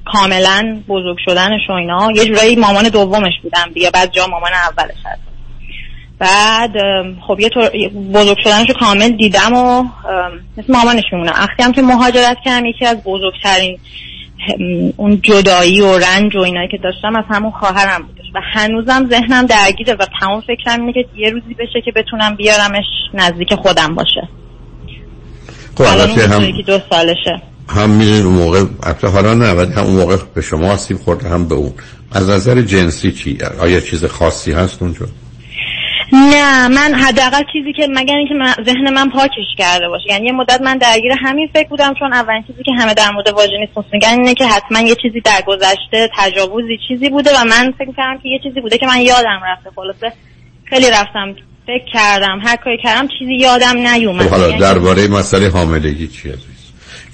[0.06, 2.12] کاملا بزرگ شدنش و اینا.
[2.16, 5.22] یه جورایی مامان دومش بودم دیگه بعد جا مامان اولش هست.
[6.20, 6.72] بعد
[7.28, 7.70] خب یه طور
[8.14, 9.84] بزرگ شدنش رو کامل دیدم و
[10.58, 13.80] مثل مامانش میمونم وقتی هم که مهاجرت کردم یکی از بزرگترین
[14.98, 18.26] اون جدایی و رنج و اینایی که داشتم از همون خواهرم بودش.
[18.36, 22.86] و هنوزم ذهنم درگیره و تمام فکرم اینه که یه روزی بشه که بتونم بیارمش
[23.14, 24.30] نزدیک خودم باشه.
[25.78, 27.42] خب البته هم که دو سالشه.
[27.68, 31.30] هم می‌دونید اون موقع البته حالا نه ولی هم اون موقع به شما آسیب خورده
[31.30, 31.74] هم به اون.
[32.12, 35.06] از نظر جنسی چی؟ آیا چیز خاصی هست اونجا؟
[36.14, 40.06] نه من حداقل چیزی که مگر اینکه من ذهن من پاکش کرده باشه.
[40.10, 43.28] یعنی یه مدت من درگیر همین فکر بودم چون اولین چیزی که همه در مورد
[43.28, 47.92] واژنیسم میگن اینه که حتما یه چیزی در گذشته تجاوزی چیزی بوده و من فکر
[47.98, 49.70] کردم که یه چیزی بوده که من یادم رفته.
[49.76, 50.14] خلاصه
[50.66, 51.36] خیلی رفتم
[51.68, 54.28] فکر کردم هر کاری کردم چیزی یادم نیومد.
[54.28, 56.46] حالا یعنی- درباره مسئله حاملگی چی عزیز؟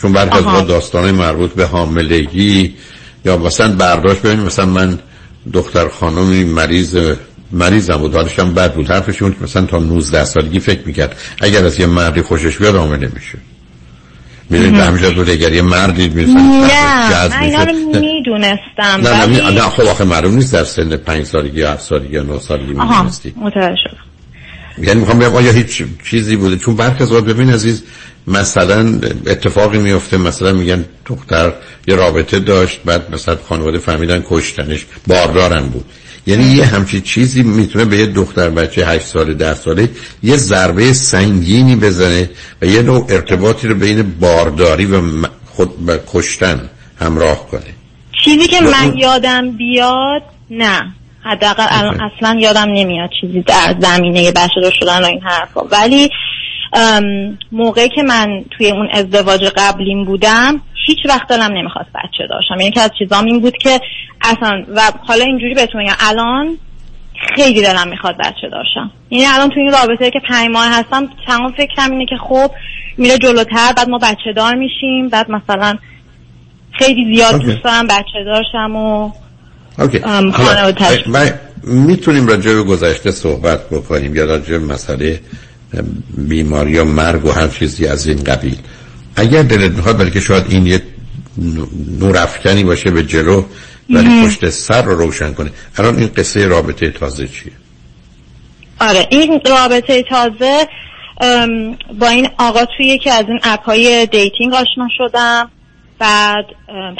[0.01, 2.75] چون برخی از داستان مربوط به حاملگی
[3.25, 4.99] یا مثلا برداشت ببینید مثلا من
[5.53, 7.15] دختر خانمی مریض
[7.51, 8.15] مریضم بود.
[8.15, 8.91] حالش هم بد بود.
[8.91, 11.17] حرفش اون که مثلا تا 19 سالگی فکر می‌کرد.
[11.41, 13.37] اگر از یه مردی خوشش بیاد حامله میشه.
[14.49, 19.51] می‌دونید به همین بود اگر یه مردی مثلا نه من اینا رو می‌دونستم نه نه,
[19.51, 22.73] نه خب آخه معلوم نیست در سن پنج سالگی یا هفت سالگی یا نه سالگی
[22.73, 23.33] آها می‌دونستی.
[23.37, 23.97] متوجه
[24.81, 27.83] یعنی می‌خوام بگم آیا هیچ چیزی بوده؟ چون برخی از ببین عزیز
[28.27, 31.53] مثلا اتفاقی میفته مثلا میگن دختر
[31.87, 35.85] یه رابطه داشت بعد مثلا خانواده فهمیدن کشتنش باردارم بود.
[36.27, 39.89] یعنی یه همچی چیزی می‌تونه به یه دختر بچه 8 ساله 10 ساله
[40.23, 42.29] یه ضربه سنگینی بزنه
[42.61, 45.01] و یه نوع ارتباطی رو بین بارداری و
[45.45, 46.69] خود و کشتن
[47.01, 47.61] همراه کنه.
[48.23, 50.93] چیزی که من اون- یادم بیاد نه.
[51.23, 55.61] حداقل الان اصلا یادم نمیاد چیزی در زمینه بچه شدن و این حرفا.
[55.61, 56.09] ولی
[57.51, 62.59] موقعی که من توی اون ازدواج قبلیم بودم هیچ وقت دلم نمی‌خواست بچه داشتم.
[62.59, 63.79] یعنی که از چیزام این بود که
[64.21, 66.57] اصلا و حالا اینجوری بهتون میگم الان
[67.35, 68.91] خیلی دلم می‌خواد بچه داشتم.
[69.09, 72.51] یعنی الان توی این رابطه که پنج ماه هستم تمام فکرم اینه که خب
[72.97, 75.77] میره جلوتر بعد ما بچه دار میشیم بعد مثلا
[76.71, 77.45] خیلی زیاد اوکی.
[77.45, 79.11] دوست دارم بچه داشتم و
[80.31, 81.31] خانواده م- م-
[81.63, 85.19] می‌تونیم راجع به گذشته صحبت بکنیم یا راجع به مسئله
[86.17, 88.57] بیماری یا مرگ و هر چیزی از این قبیل.
[89.15, 90.81] اگر دلت می‌خواد بلکه شاید این یه
[91.37, 91.67] نو-
[91.99, 93.43] نورافکنی باشه به جلو
[93.89, 94.25] ولی.
[94.25, 95.51] پشت سر رو روشن کنه.
[95.77, 97.51] الان این قصه رابطه تازه چیه؟
[98.81, 100.67] آره این رابطه تازه
[101.99, 105.51] با این آقا توی یکی از این اپ های dating آشنا شدم.
[105.99, 106.45] بعد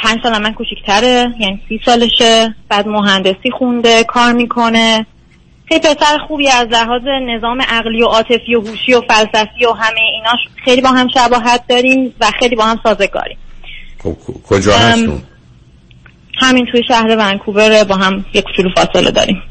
[0.03, 2.55] پنج سال من کوچیکتره یعنی سی سالشه.
[2.69, 5.05] بعد مهندسی خونده کار می‌کنه.
[5.69, 9.99] خیلی پسر خوبی از لحاظ نظام عقلی و عاطفی و هوشی و فلسفی و همه
[9.99, 13.37] ایناش خیلی با هم شباهت داریم و خیلی با هم سازگاریم.
[14.03, 15.21] خب ک- کجا هستون؟
[16.41, 19.41] همین توی شهر ونکوور با هم یک کوچولو فاصله داریم.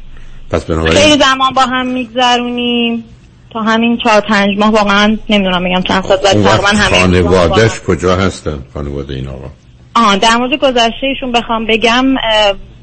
[0.51, 3.05] پس خیلی بنابراین زمان با هم میگذرونیم.
[3.53, 7.31] تا همین چهار پنج ماه واقعا نمی‌دونم میگم چند ساعت بعد تقریبا.
[7.31, 9.51] خانوادش کجا هستن؟ خانواده این آقا
[9.95, 12.05] آها در مورد گذشتهشون بخوام بگم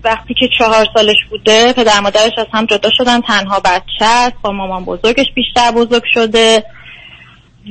[0.03, 4.51] وقتی که چهار سالش بوده پدر مادرش از هم جدا شدن تنها بچه است با
[4.51, 6.63] مامان بزرگش بیشتر بزرگ شده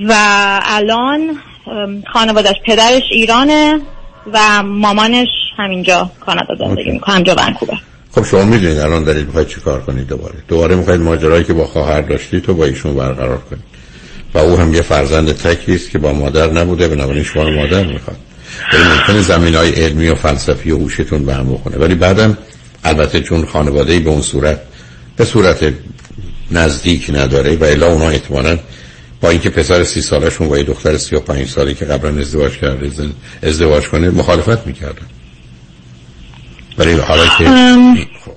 [0.09, 0.15] و
[0.63, 1.37] الان
[2.13, 3.81] خانوادش پدرش ایرانه
[4.33, 5.29] و مامانش
[5.59, 7.79] همینجا کانادا زندگی می‌کنه همینجا ونکوور.
[8.15, 10.35] خب شما می‌دونید الان دارید می‌خواید چی کار کنید دوباره.
[10.49, 13.65] دوباره می‌خواید ماجرایی که با خواهر داشتی تو با ایشون برقرار کنید.
[14.35, 18.17] و او هم یه فرزند تکی است که با مادر نبوده بنابراین شما مادر می‌خواد.
[18.73, 22.39] ولی ممکنه زمین های علمی و فلسفی و هوشتون به هم بخونه ولی بعدم
[22.85, 24.61] البته چون خانواده به اون صورت
[25.17, 25.73] به صورت
[26.51, 28.59] نزدیک نداره و الا اونا احتمالاً
[29.21, 32.53] با اینکه پسر سی سالشون با یه دختر سی و پنج سالی که قبلا ازدواج
[32.53, 32.91] کرده
[33.43, 35.07] ازدواج کنه مخالفت می‌کردن
[36.79, 37.45] ولی حالا که.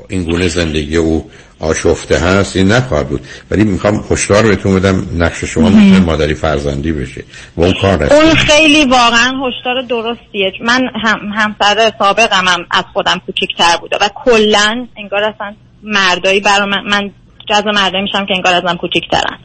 [0.10, 1.30] این گونه زندگی او
[1.66, 3.22] آشفته هست این نخواهد بود.
[3.52, 5.70] ولی می‌خوام هشدار بهتون بدم نقش شما.
[5.70, 7.24] می‌تونه مادری فرزندی بشه.
[7.58, 10.52] و اون کار هست اون خیلی واقعا هشدار درستیه.
[10.62, 16.66] من هم همسر سابقم هم از خودم کوچیکتر بوده و کلا انگار اصلا مردایی برا
[16.66, 17.12] من من
[17.50, 19.40] جذب مردایی میشم که انگار ازم کوچیکترن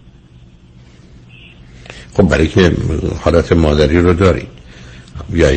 [2.16, 2.72] خب برای که
[3.24, 4.59] حالت مادری رو داری یا یا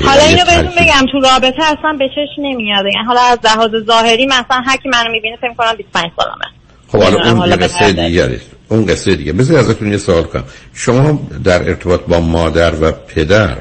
[0.04, 2.86] حالا اینو بهتون بگم تو رابطه اصلا به چشم نمیاد.
[2.86, 6.46] یعنی حالا از لحاظ ظاهری مثلا هر کی منو می‌بینه فکر کنم 25 سالمه.
[6.88, 9.34] خب حالا اون حالا قصه است اون قصه دیگه.
[9.34, 10.44] بذار ازتون یه سوال کنم.
[10.74, 13.58] شما در ارتباط با مادر و پدر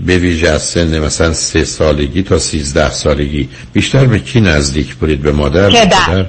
[0.00, 5.22] به ویژه از سن مثلا سه سالگی تا سیزده سالگی بیشتر به کی نزدیک بودید؟
[5.22, 6.26] به مادر پدر.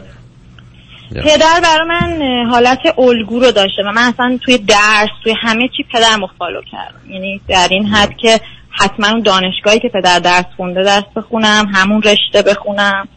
[1.12, 1.24] یا.
[1.24, 2.20] پدر برای من
[2.50, 7.14] حالت الگو رو داشته و من اصلا توی درس توی همه چی پدر فالو کردم.
[7.14, 8.40] یعنی در این حد که
[8.72, 13.08] حتما اون دانشگاهی که پدر درس خونده درس بخونم همون رشته بخونم.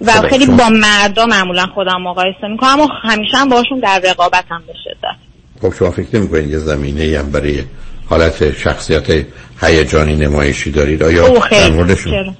[0.00, 2.80] و خیلی با مردا معمولا خودم مقایسه می‌کنم.
[2.80, 5.16] و همیشه هم باشون در رقابتم به شدت.
[5.62, 7.62] خب شما فکر نمی یه زمینه هم برای
[8.10, 9.26] حالت شخصیت
[9.60, 12.36] هیجانی نمایشی دارید؟ آیا در موردشون؟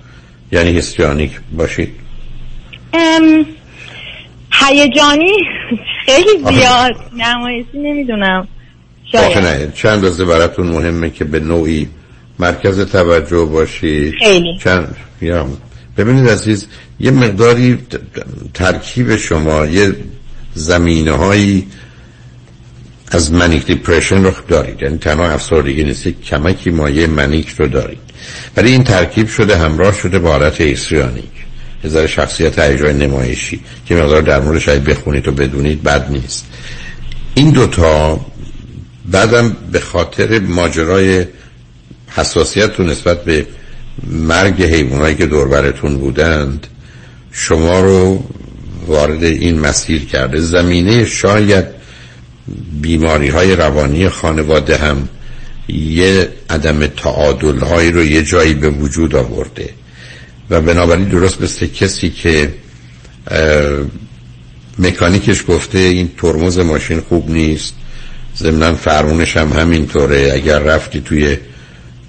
[0.52, 1.94] یعنی هیستریانیک باشید؟
[2.92, 3.46] ام،
[4.52, 5.32] هیجانی
[6.06, 8.48] خیلی زیاد نمایشی نمی‌دونم.
[9.12, 9.38] شاید.
[9.38, 11.88] نه چند روزه براتون مهمه که به نوعی
[12.38, 14.14] مرکز توجه باشید.
[14.18, 14.58] خیلی.
[14.64, 15.48] چند یا
[15.96, 16.66] ببینید عزیز
[17.00, 17.78] یه مقداری
[18.54, 19.96] ترکیب شما یه
[20.54, 21.66] زمینه هایی
[23.10, 24.82] از منیک دیپریشن رو دارید.
[24.82, 27.98] یعنی تنها افسردگی نیست کمکی مایه منیک رو دارید.
[28.56, 31.24] ولی این ترکیب شده همراه شده با حالت ایستریانیک
[31.84, 36.46] یه ذره شخصیت هیجان نمایشی که مقدار در موردش اگه بخونید و بدونید بد نیست.
[37.34, 38.20] این دوتا
[39.10, 41.24] بعدم به خاطر ماجرای
[42.18, 43.46] حساسیت نسبت به
[44.06, 46.66] مرگ حیوانایی که دوربرتون بودند
[47.32, 48.24] شما رو
[48.86, 51.64] وارد این مسیر کرده زمینه شاید
[52.82, 55.08] بیماری های روانی خانواده هم
[55.68, 59.70] یه عدم تعادل هایی رو یه جایی به وجود آورده.
[60.50, 62.54] و بنابراین درست مثل کسی که
[64.78, 67.74] مکانیکش گفته این ترمز ماشین خوب نیست
[68.36, 71.36] ضمنا فرمونش هم همینطوره اگر رفتی توی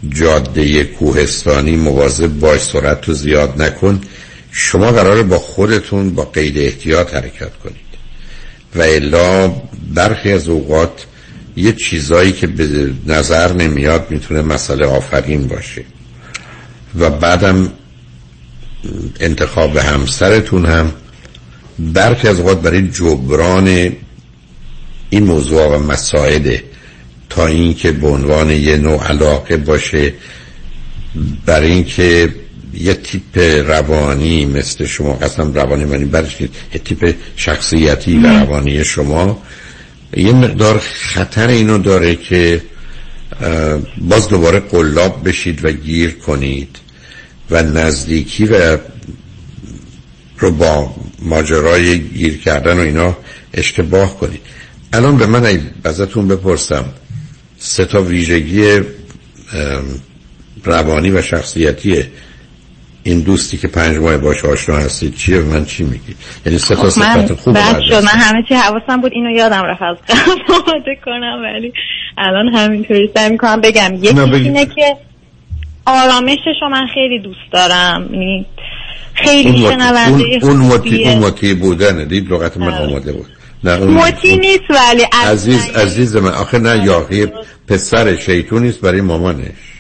[0.10, 4.02] جاده کوهستانی مواظب باش سرعت تو زیاد نکن.
[4.52, 7.90] شما قراره با خودتون با قید احتیاط حرکت کنید.
[8.76, 9.48] و الا
[9.94, 11.06] برخی از اوقات
[11.56, 15.84] یه چیزایی که به نظر نمیاد می‌تونه مسئله آفرین باشه.
[17.00, 17.72] و بعدم
[19.20, 20.94] انتخاب همسرتون هم
[21.80, 23.68] برخی از اوقات برای جبران
[25.10, 26.58] این موضوع و مسائل
[27.30, 30.14] تا اینکه به عنوان یه نوع علاقه باشه
[31.46, 32.34] برای اینکه
[32.74, 33.38] یه تیپ
[33.68, 36.50] روانی مثل شما قسم روانی منی برش یه
[36.86, 39.42] تیپ شخصیتی و روانی شما.
[40.18, 42.62] یه مقدار خطر اینو داره که
[43.98, 46.78] باز دوباره قلاب بشید و گیر کنید
[47.52, 48.78] و نزدیکی و
[50.38, 53.18] رو با ماجرای گیر کردن و اینا
[53.54, 54.42] اشتباه کنید.
[54.94, 56.86] الان به من ازتون بپرسم.
[57.60, 58.82] سه تا ویژگی
[60.64, 62.04] روانی و شخصیتی
[63.04, 66.16] این دوستی که پنج ماه باش آشنا هستید چیه من چی میگی؟
[66.46, 67.94] یعنی سه تا خب صفت خوب رو شد.
[67.94, 70.42] من همه چی حواسم بود اینو یادم رفت از قبل.
[70.54, 71.74] آماده کنم ولی
[72.18, 73.96] الان همینطوری سعی می‌کنم بگم.
[73.96, 74.20] یکی.
[74.20, 74.96] اینه که
[75.86, 78.10] آرامشش رو من خیلی دوست دارم.
[78.14, 78.46] یعنی
[79.14, 81.10] خیلی اون شنونده اون, اون خوبیه.
[81.10, 82.06] اون مطی بودنه.
[82.06, 83.39] دید لغت من آماده بود.
[83.64, 87.28] نه اون مطیع نیست ولی عزیز عزیز من آخه نه یاقی
[87.68, 89.80] پسر شیطون نیست برای مامانش.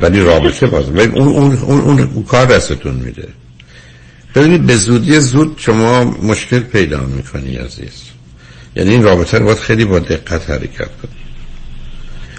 [0.00, 3.28] ولی رابطه باز ولی اون, اون, اون, اون, اون کار دستتون میده.
[4.34, 8.02] ببینید به زودی زود شما مشکل پیدا می‌کنی عزیز.
[8.76, 11.18] یعنی این رابطه رو باید خیلی با دقت حرکت کنی.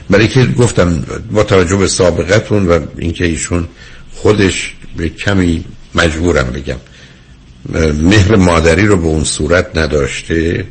[0.10, 3.68] برای که گفتم با توجه به سابقتون و اینکه ایشون
[4.14, 5.66] خودش به کمی
[5.96, 6.78] مجبورم بگم.
[7.94, 10.66] مهر مادری رو به اون صورت نداشته؟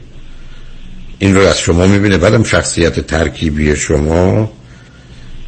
[1.19, 2.19] این رو از شما می‌بینه.
[2.19, 4.53] بعدم شخصیت ترکیبی شما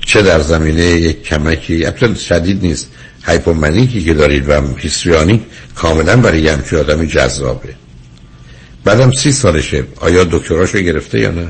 [0.07, 2.91] چه در زمینه یک کمکی؟ اصلا شدید نیست.
[3.25, 5.41] هایپومنیکی که دارید و هیستریانیک
[5.75, 7.75] کاملا برای یه همچین آدمی جذابه.
[8.85, 9.85] بعدم سی سالشه.
[10.01, 11.49] آیا دکتراشو گرفته یا نه؟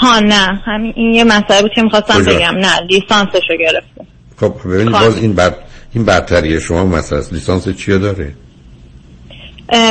[0.00, 0.62] ها نه.
[0.64, 2.54] همین این یه مسئله بود که می‌خواستم؟ بگم.
[2.54, 4.10] نه لیسانسشو گرفته.
[4.36, 4.92] خب ببینید.
[4.92, 5.54] باز این بر
[5.94, 8.32] این برتری شما مثلا لیسانس چی داره؟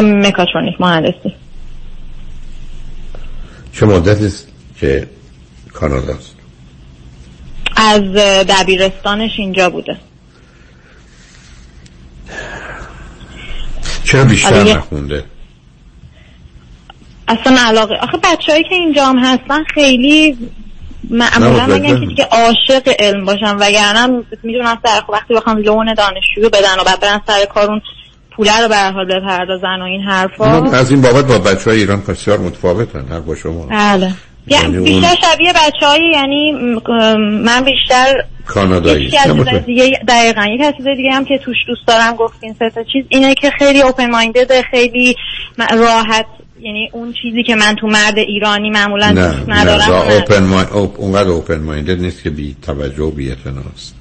[0.01, 1.33] مکاترونیک مهندسی.
[3.73, 4.47] چه مدتی است
[4.79, 5.07] که
[5.73, 6.35] کاناداست؟
[7.75, 9.97] از اه، دبیرستانش اینجا بوده.
[14.03, 15.23] چرا بیشتر یه- نخونده؟
[17.27, 20.37] اصلا علاقه آخه بچههایی که اینجا هم هستن خیلی
[21.09, 22.05] معمولا مگن که.
[22.05, 27.21] دیگه عاشق علم باشن وگرنه می‌دونم سر وقتی بخوام لون دانشجو بدن و بعد برن
[27.27, 27.81] سر کارون
[28.37, 30.71] پوله رو به هر حال بپردازن و این حرفا.
[30.71, 33.65] از این بابت با بچه های ایران بسیار متفاوتن هر با شما.
[33.65, 34.11] بله.
[34.47, 39.05] یعنی یعنی بیشتر شبیه بچه یعنی م- من بیشتر کانادایی.
[39.05, 42.83] یکی از دیگه دقیقا یک از دیگه هم که توش دوست دارم گفتین سه تا
[42.83, 43.05] چیز.
[43.09, 45.15] اینه که خیلی اوپن مایندد خیلی
[45.77, 46.25] راحت.
[46.59, 50.13] یعنی اون چیزی که من تو مرد ایرانی معمولا نه دوست نه ندارم را نه.
[50.13, 50.65] اوپن مای...
[50.71, 50.99] اوپ...
[50.99, 53.95] اونقدر اوپن مایندد نیست که بی توجه و بی اعتناست.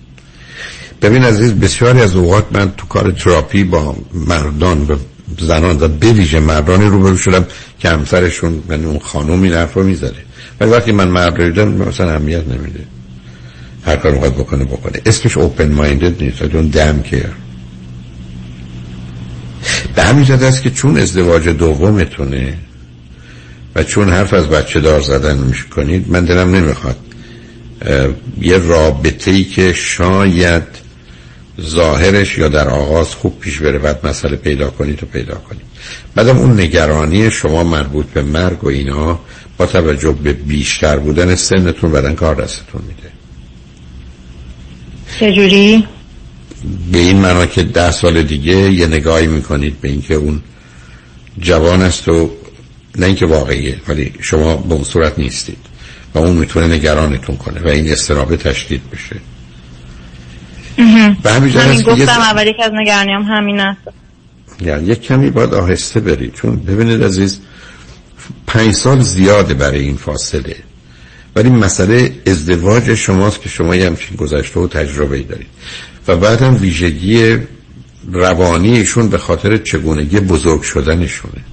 [1.03, 4.97] ببین عزیز بسیاری از اوقات من تو کار تراپی با مردان و
[5.39, 7.47] زنان و بویژه مردانی روبرو شدم
[7.79, 10.27] که همسرشون یعنی اون خانم این حرف رو می‌زده.
[10.61, 12.85] ولی وقتی من مرد دیدم مثلا اهمیت نمیده.
[13.87, 15.01] هر کار می‌خواد بکنه بکنه.
[15.07, 17.27] اسمش اوپن مایندد نیست اون دم کیر
[19.95, 22.55] به همین است که چون ازدواج دومتونه
[23.75, 26.97] و چون حرف از بچه دار زدن می‌کنید من دلم نمی‌خواد
[28.41, 30.86] یه رابطه ای که شاید
[31.61, 35.63] ظاهرش یا در آغاز خوب پیش بره بعد مسئله پیدا کنید و پیدا کنید.
[36.15, 39.19] بعدم اون نگرانی شما مربوط به مرگ و اینا
[39.59, 43.11] با توجه به بیشتر بودن سنتون بدن کار دستتون میده.
[45.21, 45.85] چجوری؟
[46.93, 50.43] به این معنا که ده سال دیگه یه نگاهی می‌کنید به اینکه اون
[51.39, 52.31] جوان است و
[52.99, 55.59] نه اینکه واقعیه ولی شما به اون صورت نیستید
[56.15, 59.17] و اون می‌تونه نگرانتون کنه و این استرابه تشدید بشه.
[61.23, 63.81] به همین گفتم اول یک از نگرانیام همین است.
[64.61, 67.41] یعنی یک کمی باید آهسته برید چون ببینید عزیز
[68.47, 70.57] پنج سال زیاده برای این فاصله.
[71.37, 75.47] ولی مسئله ازدواج شماست که شما یه همچین گذشته و تجربه دارید.
[76.09, 77.37] و بعد هم ویژگی
[78.13, 81.45] روانیشون به خاطر چگونگی بزرگ شدنشونه.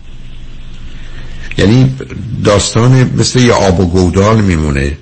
[1.57, 1.95] یعنی
[2.43, 4.97] داستان مثل یه آب و گودال میمونه.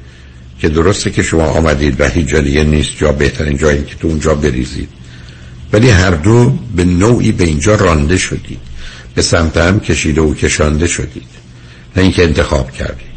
[0.62, 4.08] که درسته که شما آمدید و هیچ جا دیگه نیست جا بهترین جایی که تو
[4.08, 4.90] اونجا بریزید.
[5.74, 8.60] ولی هر دو به نوعی به اینجا رانده شدید.
[9.16, 11.28] به سمت هم کشیده و کشانده شدید.
[11.96, 13.12] نه اینکه انتخاب کردید.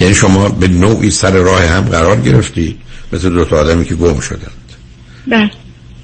[0.00, 2.76] یعنی شما به نوعی سر راه هم قرار گرفتید
[3.12, 4.72] مثل دو تا آدمی که گم شدند.
[5.26, 5.50] بله.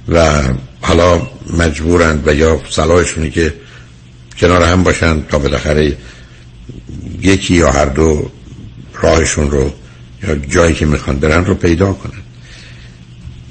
[0.09, 0.43] و
[0.81, 1.23] حالا
[1.59, 3.55] مجبورند و یا صلاحشونه که
[4.39, 5.97] کنار هم باشن تا بالاخره
[7.23, 8.31] یکی یا هر دو
[8.95, 9.71] راهشون رو
[10.23, 12.23] یا جایی که می‌خوان برن رو پیدا کنن.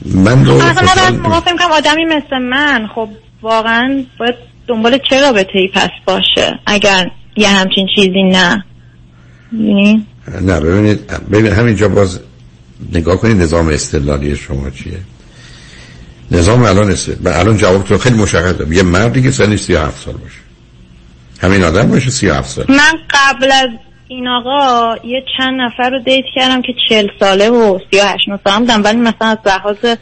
[0.06, 3.10] من رو فکر کنم آدمی مثل من خب
[3.42, 4.36] واقعا باید
[4.68, 8.66] دنبال چه رابطه ای پس باشه؟ اگر یه همچین چیزی نه.
[9.54, 10.06] یعنی؟
[10.42, 12.20] نه ببینید ببین همینجا باز
[12.94, 15.00] نگاه کنید نظام استدلالی شما چیه.
[16.32, 20.47] نظام الان است الان جواب تو خیلی مشخصه یه مردی که سنش 37 سال باشه.
[21.42, 23.70] همین آدم باشه 37 سال من قبل از
[24.08, 28.26] این آقا یه چند نفر رو دیت کردم که چل ساله و سی و هشت
[28.48, 29.96] سال بودم ولی مثلا از لحاظ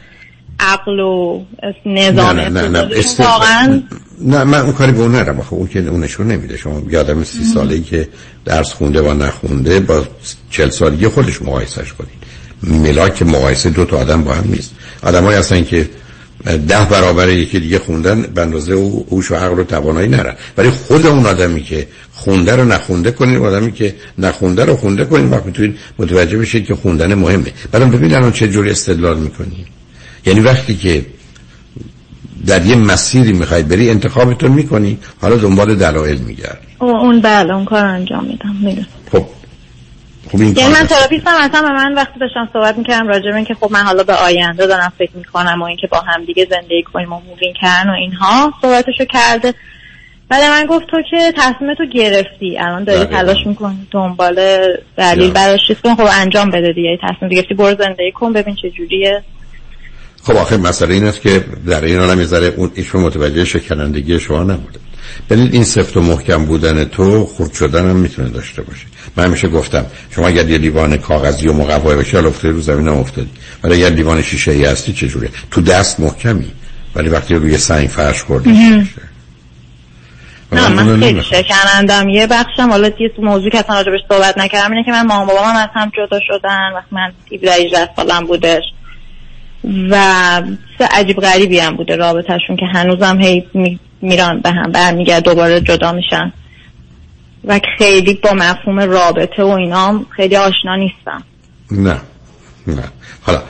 [0.60, 1.44] عقل و
[1.86, 3.82] نظام نه نه نه نه است- واقعا
[4.20, 6.56] نه من اون کاری به اون نرم آخه اون که اونشون نمیده.
[6.56, 8.08] شما یه آدم سی ساله ای که
[8.44, 10.02] درس خونده و نخونده با
[10.50, 12.10] چل سالگی خودش مقایسش کنید.
[12.62, 14.74] ملاک مقایسه دو تا آدم با هم نیست.
[15.02, 15.88] آدمایی هستن که
[16.46, 20.70] ده برابر یکی دیگه خوندن به اندازه او هوش و عقل و توانایی نرن ولی
[20.70, 25.46] خود اون آدمی که خونده رو نخونده کنید آدمی که نخونده رو خونده کنید وقت
[25.46, 27.52] می‌تونید متوجه بشید که خوندن مهمه.
[27.72, 29.66] بعدم ببینید الان چه جوری استدلال می‌کنید
[30.26, 31.06] یعنی وقتی که
[32.46, 36.66] در یه مسیری می‌خوای بری انتخابتون می‌کنی حالا دنبال دلایل میگردی.
[36.80, 38.86] او- اون بله اون کار انجام میدم می‌دونم.
[39.12, 39.26] خب
[40.32, 43.54] خب این یعنی من تراپیستم اصلا به من وقتی داشتم صحبت می‌کردم راجع به اینکه
[43.54, 47.12] خب من حالا به آینده دارم فکر می‌کنم و اینکه با هم دیگه زندگی کنیم
[47.12, 49.54] و مووین کردن و اینها صحبتشو کرده.
[50.30, 52.58] ولی من گفت تو که تصمیمتو گرفتی.
[52.58, 53.16] الان داری دقیقاً.
[53.16, 54.34] تلاش می‌کنی دنبال
[54.96, 55.32] دلیل یا.
[55.32, 56.98] براش چیز کن خب انجام بده دیگه.
[57.02, 59.22] تصمیم گرفتی برو زندگی کن ببین چه جوریه.
[60.26, 64.20] خب آخه مسئله این است که در این هم یه ذره اون ایشون متوجه شکنندگی
[64.20, 64.80] شما نبوده.
[65.30, 68.86] ببینید این سفت و محکم بودن تو خورد شدن هم می‌تونه داشته باشه.
[69.16, 72.94] من همیشه گفتم شما اگر یه لیوان کاغذی و مقوای حالا افتادی رو زمین هم
[72.94, 73.30] افتادی.
[73.64, 76.52] ولی اگر لیوان شیشه ای هستی چجوره؟ تو دست محکمی.
[76.94, 78.50] ولی وقتی روی سنگ فرش خوردی
[80.52, 81.22] نه من خیلی.
[81.22, 82.08] شکنندم.
[82.08, 85.56] یه بخشم حالا یه موضوع که اصلا راجبش صحبت نکردم اینه که من مامان بابام
[85.56, 86.72] از هم جدا شدن.
[86.74, 88.62] وقتی من 17 18 سالم بودش.
[89.90, 89.96] و
[90.90, 95.92] عجیب غریبی هم بوده رابطهشون که هنوزم هی می- میران به هم برمیگرد دوباره جدا
[95.92, 96.32] میشن.
[97.44, 101.24] و خیلی با مفهوم رابطه و اینا خیلی آشنا نیستم.
[101.70, 102.00] نه
[102.66, 102.84] نه.
[103.22, 103.42] حالا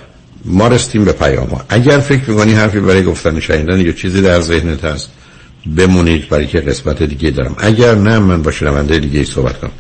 [0.45, 1.65] ما رستیم به پیام ها.
[1.69, 5.13] اگر فکر می‌کنی حرفی برای گفتن شنیدن یا چیزی در ذهنت هست
[5.77, 7.57] بمونید برای که قسمت دیگه دارم.
[7.59, 9.71] اگر نه من با شنونده دیگه صحبت کنم.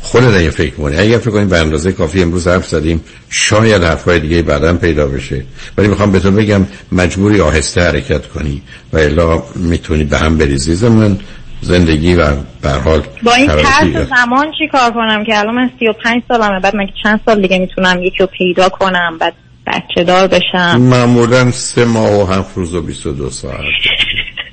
[0.00, 4.20] خودت اگه فکر کنی اگر فکر کنی به اندازه کافی امروز حرف زدیم شاید حرفای
[4.20, 5.44] دیگه بعدا پیدا بشه.
[5.78, 8.62] ولی می‌خوام به تو بگم مجبوری آهسته حرکت کنی
[8.92, 10.88] و الا می‌تونی به هم بریزی.
[10.88, 11.18] من
[11.60, 16.22] زندگی و به حال با این طرز زمان چی کار کنم که الان من 35
[16.28, 19.34] سالمه بعد مگه چند سال دیگه می‌تونم یکی رو پیدا کنم بعد
[19.66, 23.60] بچه دار بشم؟ معمولا سه ماه و هفت روز و 22 ساعت.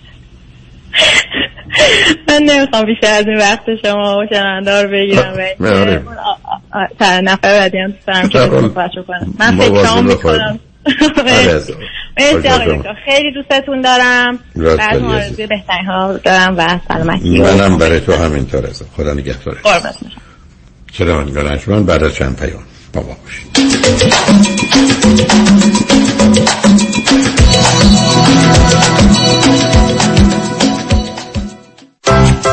[2.28, 8.32] من نمی‌خوام بیشتر از این وقت شما و شنندار بگیرم و نفر بعدی هم دوست
[8.32, 8.40] که
[9.08, 10.60] کنم من فکر می‌کنم.
[13.06, 14.40] خیلی دوستتون دارم.
[14.56, 17.40] بعد آرزوی بهترین ها دارم و سلامتی.
[17.42, 19.58] منم برای تو همینطور از خدا نگهدارت.
[20.92, 21.26] چرا
[21.68, 22.64] من بعد از چند پیام
[22.94, 23.48] بابا باشید.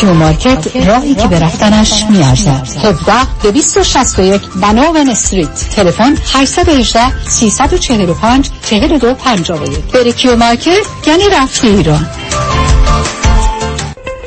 [0.00, 2.66] Q Market راهی که به رفتنش می‌ارزد.
[2.84, 3.12] 17
[3.42, 5.70] 261 Vanowen Street.
[5.76, 12.06] تلفن 818 345 42 51 بری Q Market یعنی رفت ایران.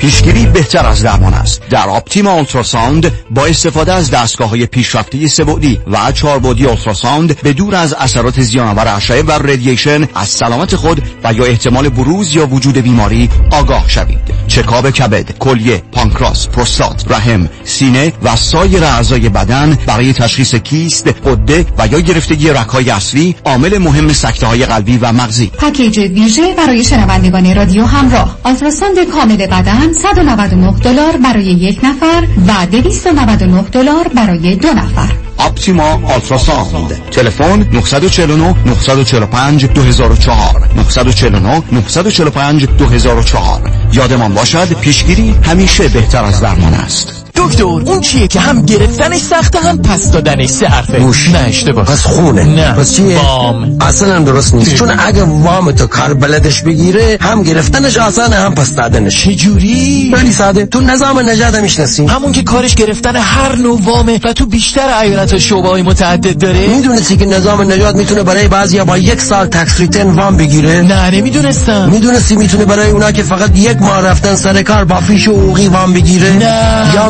[0.01, 1.61] پیشگیری بهتر از درمان است.
[1.69, 7.53] در Optima Ultrasound با استفاده از دستگاه های پیشرفته سه بعدی و چهاربعدی ultrasound به
[7.53, 12.47] دور از اثرات زیانآور اشعه و radiation از سلامت خود و یا احتمال بروز یا
[12.47, 14.17] وجود بیماری آگاه شوید.
[14.47, 21.65] چکاب کبد کلیه پانکراس پروستات رحم سینه و سایر اعضای بدن برای تشخیص کیست غده
[21.77, 25.47] و یا گرفتگی رگهای اصلی عامل مهم سکته های قلبی و مغزی.
[25.47, 28.37] پکیج ویژه برای شنوندگان رادیو همراه.
[28.43, 35.13] ultrasound کامل بدن 199 دلار برای یک نفر و 299 دلار برای دو نفر.
[35.39, 37.09] Optima Ultrasound.
[37.11, 47.30] تلفن 949 945 2004 949 945 2004 یادمان باشد پیشگیری همیشه بهتر از درمان است.
[47.35, 51.85] دکتر اون چیه که هم گرفتنش سخته هم پس دادنش سه حرفه؟ گوش نه اشتباه.
[51.85, 52.43] پس خونه.
[52.43, 52.71] نه.
[52.71, 53.77] پس چیه؟ وام.
[53.81, 54.75] اصلا درست نیست.
[54.75, 59.23] چون اگه وام تو کار بلدش بگیره هم گرفتنش آسانه هم پس دادنش.
[59.23, 60.65] چجوری خیلی ساده.
[60.65, 62.05] تو نظام نجات می‌شناسی.
[62.05, 66.67] همون که کارش گرفتن هر نوع وامه و تو بیشتر ایالت شعبه های متعدد داره؟
[66.67, 71.09] می‌دونستی که نظام نجات می‌تونه برای بعضیا با یک سال تکس ریتن وام بگیره؟ نه
[71.09, 71.89] نمی‌دونستم.
[71.89, 75.67] می‌دونستی می‌تونه برای اونا که فقط یک ماه رفتن سر کار با فیش و حقوقی
[75.67, 76.91] وام بگیره؟ نه.
[76.95, 77.09] یا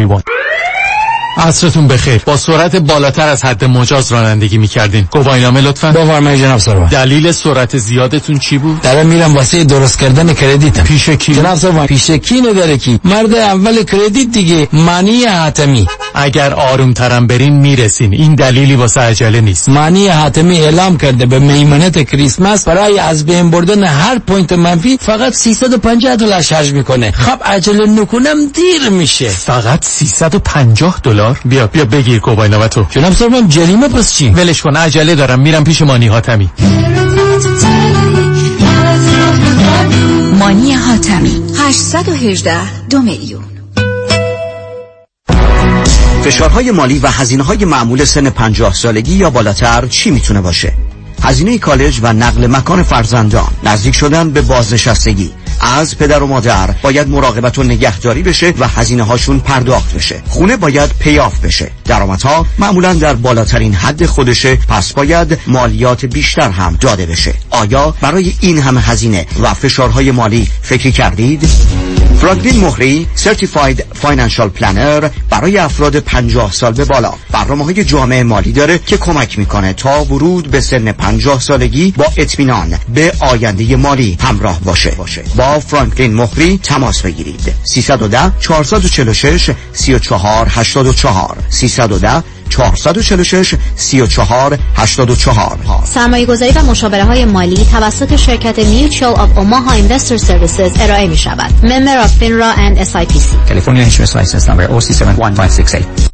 [0.00, 0.22] 3, 1.
[1.40, 2.22] عصرتون بخیر.
[2.26, 5.08] با سرعت بالاتر از حد مجاز رانندگی می‌کردین.
[5.10, 5.90] گواهینامه لطفا.
[5.92, 6.88] بفرمایید جناب سروان.
[6.88, 10.82] دلیل سرعت زیادتون چی بود؟ دارم میرم واسه درست کردن credit م.
[10.82, 15.86] پیش کی؟ جناب سروان پیش کی نداره کی؟ مرد اول credit دیگه مانی حاتمی.
[16.14, 18.14] اگر آروم ترم برین می‌رسین.
[18.14, 19.68] این دلیلی واسه عجله نیست.
[19.68, 25.34] مانی حاتمی اعلام کرده به میمنت کریسمس برای از بین بردن هر point منفی فقط
[25.34, 27.10] 350 دلار charge می‌کنه.
[27.10, 29.28] خب عجله نکنم دیر میشه.
[29.28, 31.66] فقط 350 دلار؟ بیا.
[31.66, 35.82] بیا بگیر کوبای تو جناب سروان جریمه پس چی؟ ولش کن عجله دارم میرم پیش
[35.82, 36.50] مانی حاتمی.
[40.38, 43.44] مانی حاتمی 818 دو میلیون.
[46.24, 50.72] فشارهای مالی و هزینه های معمول سن 50 سالگی یا بالاتر چی می‌تونه باشه؟
[51.22, 55.30] هزینه کالج و نقل مکان فرزندان نزدیک شدن به بازنشستگی.
[55.60, 60.22] از پدر و مادر باید مراقبت و نگهداری بشه و هزینه هاشون پرداخت بشه.
[60.28, 61.70] خونه باید پیاف بشه.
[61.84, 64.56] درآمدها معمولا در بالاترین حد خودشه.
[64.56, 67.34] پس باید مالیات بیشتر هم داده بشه.
[67.50, 71.48] آیا برای این همه هزینه و فشارهای مالی فکری کردید؟
[72.20, 77.12] فرانکلین مهری certified financial planner برای افراد 50 سال به بالا.
[77.30, 82.04] برنامه های جامع مالی داره که کمک می‌کنه تا ورود به سن 50 سالگی با
[82.16, 84.96] اطمینان به آینده مالی همراه باشه.
[85.36, 87.54] با فرانکلین مهری تماس بگیرید.
[87.64, 98.16] 310 446 34 84 310 446 34 84 سرمایه گذاری و مشاوره های مالی توسط
[98.16, 101.50] شرکت Mutual of Omaha Investor Services ارائه می شود.
[101.62, 103.48] Member of FINRA and SIPC.
[103.48, 106.10] California Insurance License Number OC71568.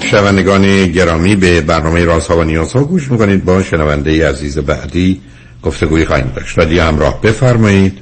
[0.00, 5.20] شنوندگان گرامی به برنامه رازها و نیازها گوش می‌کنید با شنونده عزیز بعدی
[5.62, 6.58] گفتگوی خواهیم داشت.
[6.58, 7.98] رادیو همراه بفرمایید.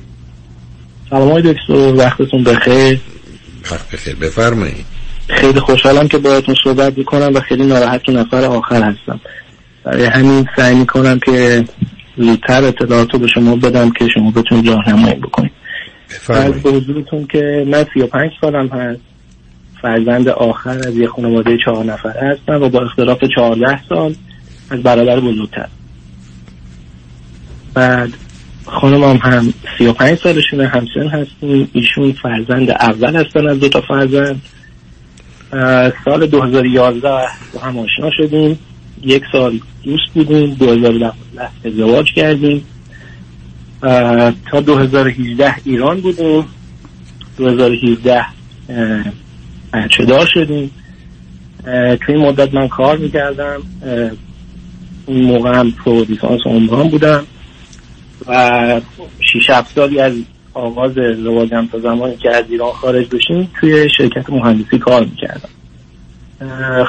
[1.11, 3.01] سلام های دکتر وقتتون بخیر.
[3.73, 4.17] وقت بخیر.
[4.17, 4.85] بفرمایید.
[5.29, 9.21] خیلی خوشحالم که باهاتون صحبت می‌کنم و خیلی ناراحت که نفر آخر هستم.
[9.85, 11.65] برای همین سعی می‌کنم که
[12.17, 15.53] زودتر اطلاعاتو به شما بدم که شما بتونید راهنمایی بکنید.
[16.29, 19.01] از به حضورتون که من 35 سالم هست.
[19.83, 24.15] فرزند آخر از یه خانواده چهار نفره هستم و با اختلاف 14 سال
[24.71, 25.69] از برادر بزرگتر.
[27.75, 28.11] بعد
[28.67, 31.71] خانمم هم 35 سالشونه همسن هستیم.
[31.73, 34.43] ایشون فرزند اول هستن از دو تا فرزند.
[36.05, 37.09] سال 2011
[37.55, 38.59] با هم آشنا شدیم.
[39.03, 40.55] یک سال دوست بودیم.
[40.55, 42.65] 2012 ازدواج کردیم.
[44.51, 46.45] تا 2018 ایران بودیم.
[47.37, 48.25] 2017
[49.73, 50.71] بچه دار شدیم.
[52.07, 53.63] توی مدت من کار می‌کردم.
[55.07, 56.07] اون موقع هم پرو
[56.47, 57.25] عمران بودم.
[58.31, 58.81] و
[59.33, 60.13] شیش هفت سالی از
[60.55, 65.49] آغاز ازدواجم تا زمانی که از ایران خارج بشیم توی شرکت مهندسی کار می‌کردم.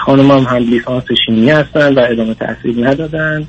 [0.06, 3.48] خانم هم هم لیسانس شیمی هستن و ادامه تحصیل ندادن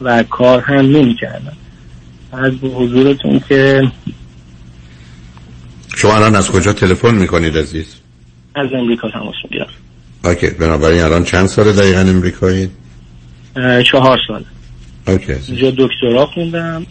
[0.00, 1.52] و کار هم نمی‌کردن.
[2.32, 3.82] از حضورتون که
[5.96, 7.96] شما الان از کجا تلفن می‌کنید عزیز؟
[8.54, 9.66] از امریکا تماس می‌گیرم.
[10.24, 12.70] اوکی بنابراین الان چند سال دقیقا امریکایی
[13.92, 14.44] چهار سال
[15.06, 16.86] اینجا دکترا خوندم.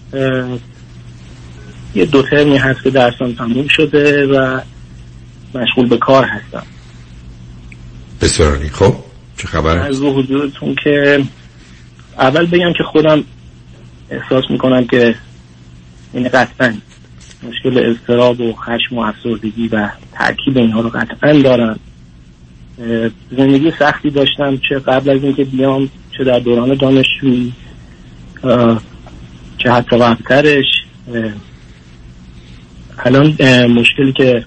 [1.96, 4.62] یه دو ترمی هست که درسم تموم شده و
[5.56, 6.64] مشغول به کار هستم.
[8.22, 8.96] بسیار خب
[9.38, 11.24] چه خبر؟ از حضورتون که
[12.20, 13.24] اول بگم که خودم
[14.10, 15.16] احساس می‌کنم که
[16.14, 16.74] این قطعا
[17.44, 21.80] مشکل اضطراب و خشم و افسردگی و ترکیب اینها رو قطعا دارم.
[23.38, 27.54] زندگی سختی داشتم چه قبل از اینکه بیام چه در دوران دانشجویی.
[29.58, 30.66] چه حتی قبلترش
[33.06, 34.46] الان مشکلی که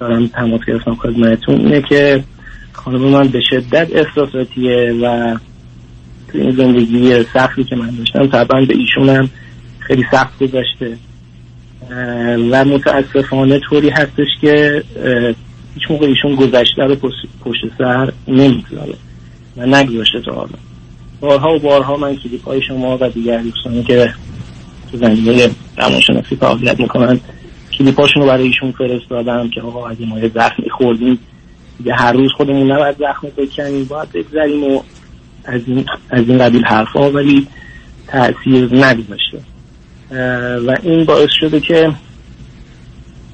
[0.00, 2.24] دارم تماس گرفتم خدمتتون اینه که
[2.72, 5.36] خانم من به شدت احساساتیه و
[6.32, 9.30] تو این زندگی سختی که من داشتم طبعا به ایشونم
[9.78, 10.96] خیلی سخت گذاشته
[12.50, 14.84] و متاسفانه طوری هستش که
[15.74, 16.94] هیچ موقع ایشون گذشته رو
[17.44, 18.94] پشت سر نمی‌گذاره
[19.56, 20.67] و نگذاشته تا حالا
[21.20, 24.14] بارها و بارها من کلیپ های شما و دیگر دوستانی که
[24.92, 27.20] تو زمینه روانشناسی فعالیت می‌کنن
[27.78, 31.18] کلیپ هاشون رو برای ایشون فرستادم که آقا اگه ما یه زخمی خوردیم
[31.78, 34.82] دیگه هر روز خودمون نباید زخم بکنیم باید بگذاریم و
[35.44, 37.46] از این, از این قبیل حرفا ولی
[38.06, 39.40] تاثیر نگذاشته.
[40.66, 41.92] و این باعث شده که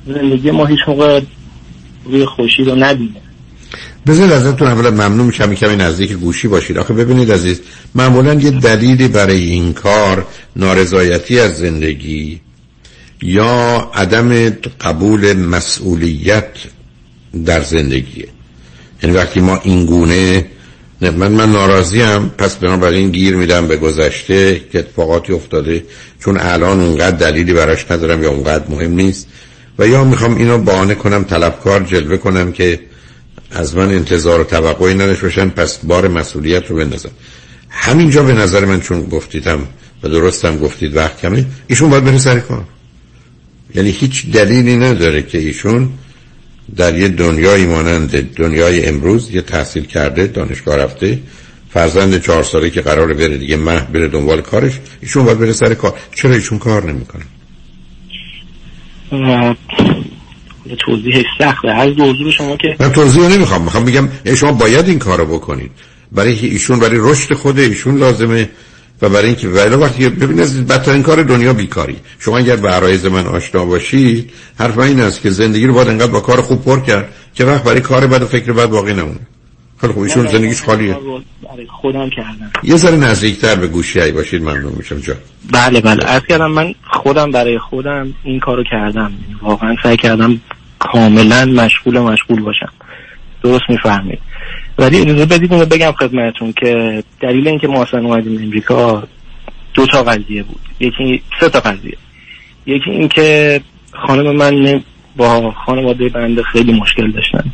[0.07, 1.21] زندگی ما هیچ موقع
[2.05, 3.24] روی خوشی رو ندیده
[4.07, 6.79] بذارید ازتون اولا ممنون میشم کمی نزدیک گوشی باشید.
[6.79, 7.61] آخه ببینید عزیز
[7.95, 10.27] معمولا یه دلیلی برای این کار
[10.57, 12.41] نارضایتی از زندگی
[13.23, 14.51] یا عدم
[14.81, 16.49] قبول مسئولیت
[17.45, 18.29] در زندگیه.
[19.03, 20.47] یعنی وقتی ما این گونه
[21.03, 25.85] نه من من ناراضیم پس بنابراین گیر میدم به گذشته که اتفاقاتی افتاده
[26.21, 29.29] چون الان اونقدر دلیلی براش ندارم یا اونقدر مهم نیست.
[29.79, 32.81] و یا می‌خوام اینو بهانه کنم طلبکار جلوه کنم که
[33.51, 37.11] از من انتظار و توقعی نداشته باشن پس بار مسئولیت رو بندازم
[37.71, 39.67] همینجا به نظر من چون گفتیدم
[40.03, 42.65] و درستم گفتید وقت کمه ایشون باید بره سر کار.
[43.75, 45.89] یعنی هیچ دلیلی نداره که ایشون
[46.77, 51.19] در یه دنیایی مانند دنیای امروز یه تحصیل کرده دانشگاه رفته
[51.71, 55.75] فرزند چهار ساله که قراره بره دیگه مه بره دنبال کارش ایشون باید بره سر
[55.75, 55.95] کار.
[56.15, 57.25] چرا ایشون کار نمی‌کنه؟
[60.87, 61.69] توضیح سخته.
[61.69, 63.63] هر حضور شما که من توضیح نمی‌خوام.
[63.63, 65.71] می‌خوام بگم شما باید این کارو بکنید.
[66.13, 68.49] برای ایشون برای رشد خود ایشون لازمه
[69.03, 71.97] و برای اینکه ولی وقتی ببینید بدترین کار دنیا بیکاری.
[72.19, 76.13] شما اگر به عرایز من آشنا باشید حرف این است که زندگی رو باید انقدر
[76.13, 79.21] با کار خوب پر کرد که وقت برای کار بد فکر بد باقی نمونه.
[79.81, 80.03] خیلی خوب.
[80.03, 80.95] ایشون زندگیش خالیه.
[80.95, 82.51] برای خودم کردم.
[82.63, 85.15] یه ذره نزدیکتر به گوشی ای باشید ممنون میشم جا
[85.53, 86.05] بله بله.
[86.07, 89.13] از کردم من خودم برای خودم این کارو کردم.
[89.43, 90.41] واقعا سعی کردم
[90.79, 92.73] کاملا مشغول مشغول باشم.
[93.43, 94.19] درست می‌فهمید.
[94.79, 99.03] ولی اجازه بدید اونو بگم خدمتون که دلیل اینکه ما اصلا اومدیم امریکا
[99.75, 100.61] دو تا قضیه بود.
[100.81, 101.97] یکی سه تا قضیه.
[102.67, 103.61] یکی اینکه
[104.07, 104.83] خانم من
[105.17, 107.45] با خانواده بنده خیلی مشکل داشتن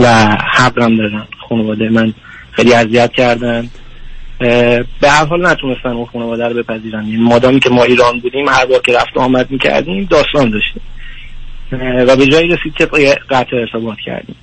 [0.00, 2.14] و حقم دارن خانواده من
[2.50, 3.70] خیلی اذیت کردن.
[5.00, 7.08] به هر حال نتونستن اون خانواده رو بپذیرن.
[7.08, 10.82] یعنی مادامی که ما ایران بودیم هر بار که رفت آمد می‌کردیم داستان داشتیم.
[12.08, 12.86] و به جایی رسید که
[13.30, 14.36] قطع ارتباط کردیم.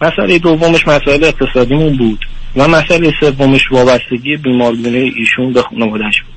[0.00, 2.26] مسئله دومش مسائل اقتصادیمون بود
[2.56, 6.34] و مسئله سومش وابستگی بیمارگونه ایشون به خانوادهش بود.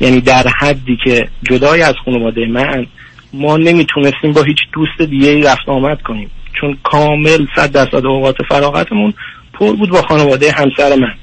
[0.00, 2.86] یعنی در حدی که جدای از خانواده من
[3.32, 6.30] ما نمی‌تونستیم با هیچ دوست دیگه رفت آمد کنیم.
[6.60, 9.14] چون کامل صد درصد اوقات فراغتمون
[9.52, 11.14] پر بود با خانواده همسر من.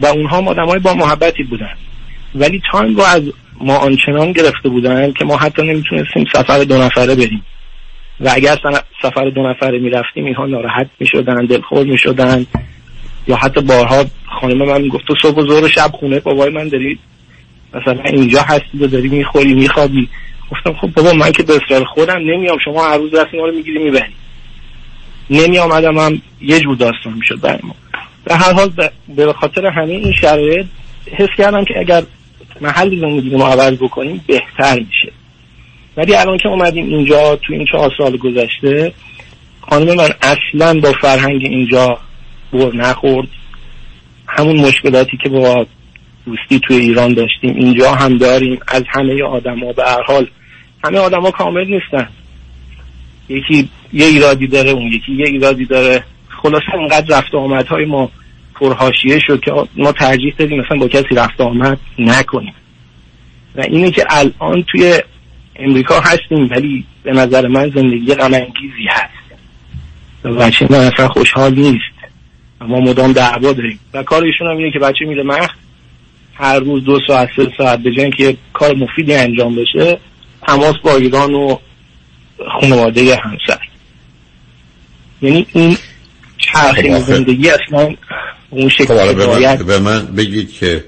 [0.00, 1.74] و اونها های با محبتی بودن.
[2.34, 3.22] ولی تایم رو از
[3.60, 7.44] ما آنچنان گرفته بودن که ما حتی نمی‌تونستیم سفر دو نفره بریم.
[8.20, 8.56] و اگر
[9.02, 12.46] سفر دو نفره می‌رفتیم اینها ناراحت می‌شدن دلخور می‌شدن.
[13.28, 14.04] یا حتی بارها
[14.40, 16.98] خانم من می‌گفت تو صبح و ظهر شب خونه بابای من داری
[17.74, 20.08] مثلا اینجا هستی و داری می‌خوری میخوابی.
[20.50, 23.52] گفتم خب بابا من که به اصرار خودم نمیام شما هر روز دست ما رو
[23.52, 24.14] می‌گیری می‌بری.
[25.30, 27.74] نمی آمدم هم یه جور داستان می‌شد برای ما.
[28.24, 28.72] به هر حال
[29.16, 30.66] به خاطر همه این شرایط
[31.12, 32.02] حس کردم که اگر
[32.60, 35.12] محل زندگی ما عوض بکنیم بهتر میشه.
[35.96, 38.92] ولی الان که اومدیم اینجا تو این چهار سال گذشته
[39.60, 41.98] خانم من اصلا با فرهنگ اینجا
[42.52, 43.28] بر نخورد.
[44.28, 45.66] همون مشکلاتی که با
[46.26, 48.58] دوستی توی ایران داشتیم اینجا هم داریم.
[48.68, 50.26] از همه آدما به هر حال.
[50.84, 52.08] همه آدما کامل نیستن.
[53.28, 56.04] یکی یه ایرادی داره اون یکی یه ایرادی داره.
[56.42, 58.10] خلاصه انقدر رفت آمدهای ما
[58.54, 62.54] پرهاشیه شد که ما ترجیح دادیم مثلا با کسی رفت آمد نکنیم.
[63.56, 64.98] و اینه که الان توی
[65.56, 69.18] امریکا هستیم ولی به نظر من زندگی غم انگیزی هست
[70.24, 71.98] بچه من اصلا خوشحال نیست.
[72.60, 73.78] ما مدام دعوا داریم.
[73.94, 75.50] و کار ایشون هم اینه که بچه میره مخ
[76.34, 79.98] هر روز دو ساعت سه ساعت به که کار مفیدی انجام بشه
[80.46, 81.56] تماس با ایران و
[82.60, 83.60] خانواده همسر.
[85.22, 85.76] یعنی این
[86.38, 87.94] چرخه زندگی اصلا
[88.50, 90.84] اون شکل خب به من بگید که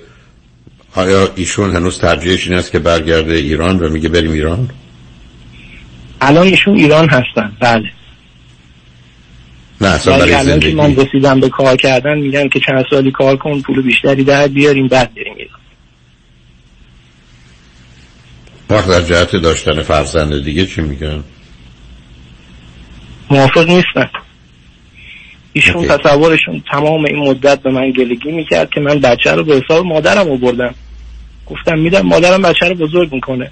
[0.94, 4.70] آیا ایشون هنوز ترجیحش این است که برگرده ایران و میگه بریم ایران؟
[6.20, 7.56] الان ایشون ایران هستن.
[7.60, 7.90] بله.
[9.80, 13.36] نه اصلا برای الان که من رسیدم به کار کردن میگن که چند سالی کار
[13.36, 15.60] کن پول بیشتری در بیاریم بعد بریم ایران.
[18.70, 21.24] وقت در جهت داشتن فرزند دیگه چی میگن؟
[23.30, 24.10] موافق نیستن.
[25.52, 29.86] ایشون تصورشون تمام این مدت به من گلگی می‌کرد که من بچه رو به حساب
[29.86, 30.74] مادرم آوردم.
[31.46, 33.50] گفتم میدم مادرم بچه رو بزرگ می‌کنه.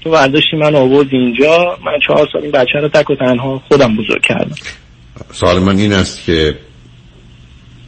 [0.00, 3.96] تو برداشتی من آورد اینجا من چهار سال این بچه رو تک و تنها خودم
[3.96, 4.54] بزرگ کردم.
[5.32, 6.58] سوال من این است که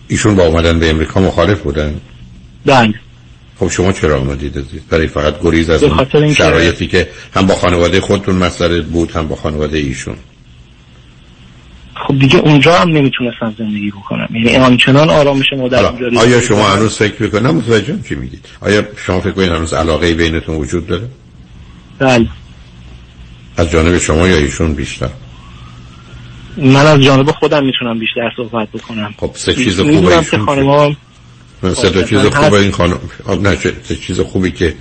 [0.09, 2.01] ایشون با آمدن به امریکا مخالف بودن؟
[2.67, 2.95] بله.
[3.59, 8.35] خب شما چرا آمدید برای فقط گریز از اون شرایطی که هم با خانواده خودتون
[8.35, 10.17] مسئله بود هم با خانواده ایشون.
[12.07, 14.29] خب دیگه اونجا هم نمی‌تونستم زندگی بکنم.
[14.35, 15.85] یعنی آنچنان آرامش مادر
[16.19, 18.47] آیا شما هنوز فکر می‌کنم متوجه چی میگید.
[18.61, 21.09] آیا شما فکر کنید هنوز علاقه بینتون وجود داره؟
[21.99, 22.27] بله.
[23.57, 25.09] از جانب شما یا ایشون بیشتر؟
[26.57, 29.15] من از جانب خودم می‌تونم بیشتر صحبت بکنم.
[29.17, 30.97] خب سه چیز خوبه ایشون خانم
[31.75, 32.99] سه تا چیز خوبه این خانم
[33.43, 34.75] نه سه چیز خوبی که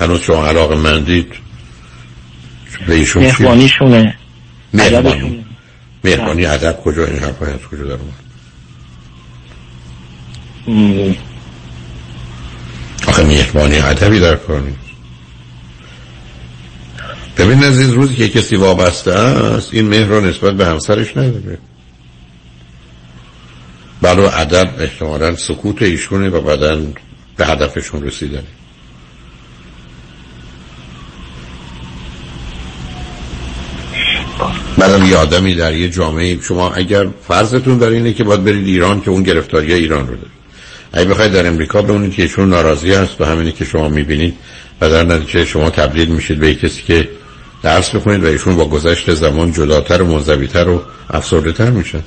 [0.00, 1.32] هنوز شما علاقه مندید.
[2.86, 4.16] به ایشون مهربانیشونه.
[4.74, 5.44] مهربانی.
[6.04, 8.24] مهربانی ادب کجا این حرفای از کجا در اومد
[13.08, 14.78] آخه مهربانی ادبی در کار نیست.
[17.38, 21.58] ببین از این روزی که کسی وابسته است این مهر رو نسبت به همسرش نداره.
[24.02, 26.80] بله ادب احتمالا سکوت ایشونه و بعدا
[27.36, 28.42] به هدفشون رسیدن
[34.78, 39.00] بعدم یه آدمی در یه جامعه شما اگر فرضتون در اینه که باید برید ایران
[39.00, 40.44] که اون گرفتاری ایران رو دارید.
[40.92, 44.34] اگه بخواید در امریکا بمونید که ایشون ناراضی هست و همینی که شما می‌بینید
[44.80, 47.08] و در نتیجه شما تبدیل میشید به کسی که
[47.62, 50.80] درس بخونید و ایشون با گذشت زمان جداتر و و
[51.10, 52.02] افسرده تر میشن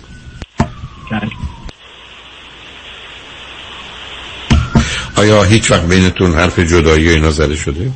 [5.15, 7.91] آیا هیچ وقت بینتون حرف جدایی اینا زده شده؟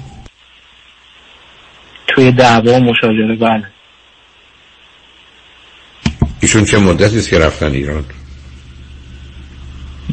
[2.07, 3.81] توی دعوا مشاجره بله.
[6.41, 8.05] ایشون چه مدتی است که رفتن ایران؟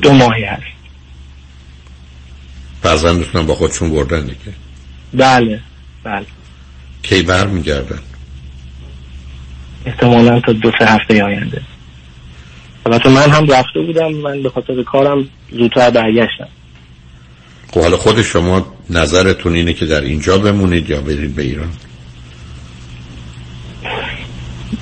[0.02, 0.62] دو ماهی هست.
[2.82, 4.54] فرزندتون با خودشون بردن دیگه.
[5.14, 5.60] بله
[6.04, 6.26] بله.
[7.02, 7.98] کی بر میگردن
[9.86, 11.62] احتمالا تا دو سه هفته آینده.
[12.86, 16.48] البته من هم رفته بودم من به خاطر کارم زودتر برگشتم.
[17.70, 21.70] خب حالا خود شما نظرتون اینه که در اینجا بمونید یا برید به ایران؟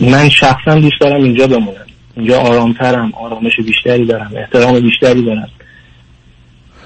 [0.00, 1.86] من شخصا دوست دارم اینجا بمونم.
[2.16, 5.48] اینجا آرامترم آرامش بیشتری دارم احترام بیشتری دارم.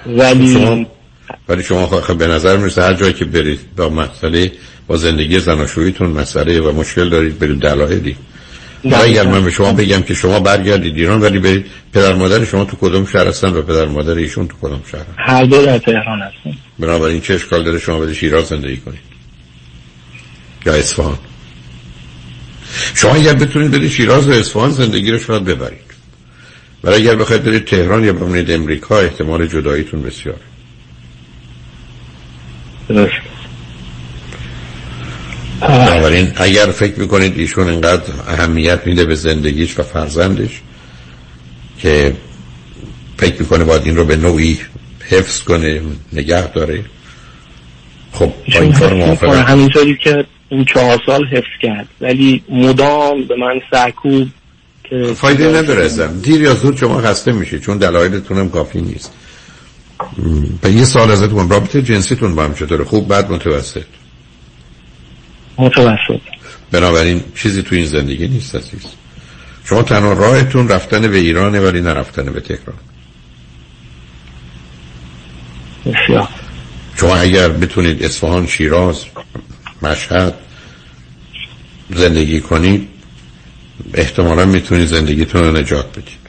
[0.07, 0.87] ولی شما
[1.49, 4.53] ولی شما خب به نظر می‌رسه هر جایی که برید با مسئله
[4.87, 8.17] با زندگی زناشوییتون مسئله و مشکل دارید برید دلایلی.
[8.85, 12.65] حالا اگر من به شما بگم که شما برگردید ایران ولی برید پدر مادر شما
[12.65, 16.21] تو کدوم شهر هستن و پدر مادر ایشون تو کدوم شهر هر دو در تهران
[16.23, 16.59] هستن.
[16.79, 19.01] بنابراین چه اشکال داره شما برید شیراز زندگی کنید؟
[20.67, 21.19] یا اصفهان؟
[22.95, 25.91] شما اگر بتونید برید شیراز و اصفهان زندگی رو شاید ببرید.
[26.85, 30.41] ولی اگر بخواید برید تهران یا بمونید امریکا احتمال جداییتون بسیار.
[35.61, 40.61] بنابراین اگر فکر می‌کنید ایشون اینقدر اهمیت میده به زندگیش و فرزندش
[41.79, 42.17] که
[43.17, 44.61] فکر می‌کنه باید این رو به نوعی
[45.09, 45.81] حفظ کنه
[46.13, 46.85] نگه داره
[48.13, 51.89] خب با این کار همینطوری که این چهار سال حفظ کرد.
[52.01, 54.29] ولی مدام به من سرکوب
[54.85, 56.21] که فایده نداره ازم.
[56.23, 59.13] دیر یا زود شما خسته میشه چون دلایلتون هم کافی نیست.
[60.63, 61.51] به یه سال ازتون.
[61.51, 63.85] رابطه جنسیتون با هم چطوره؟ خوب بعد متوسط؟
[65.59, 66.21] متوسط.
[66.71, 68.87] بنابراین چیزی تو این زندگی نیست عزیز.
[69.65, 72.79] شما تنها راهتون رفتن به ایرانه ولی نرفتن به تهران.
[75.87, 76.29] بسیار.
[76.97, 79.05] شما اگر بتونید اصفهان شیراز
[79.83, 80.35] مشهد
[81.91, 82.89] زندگی کنید
[83.95, 86.21] احتمالا می‌تونید زندگیتون رو نجات بدید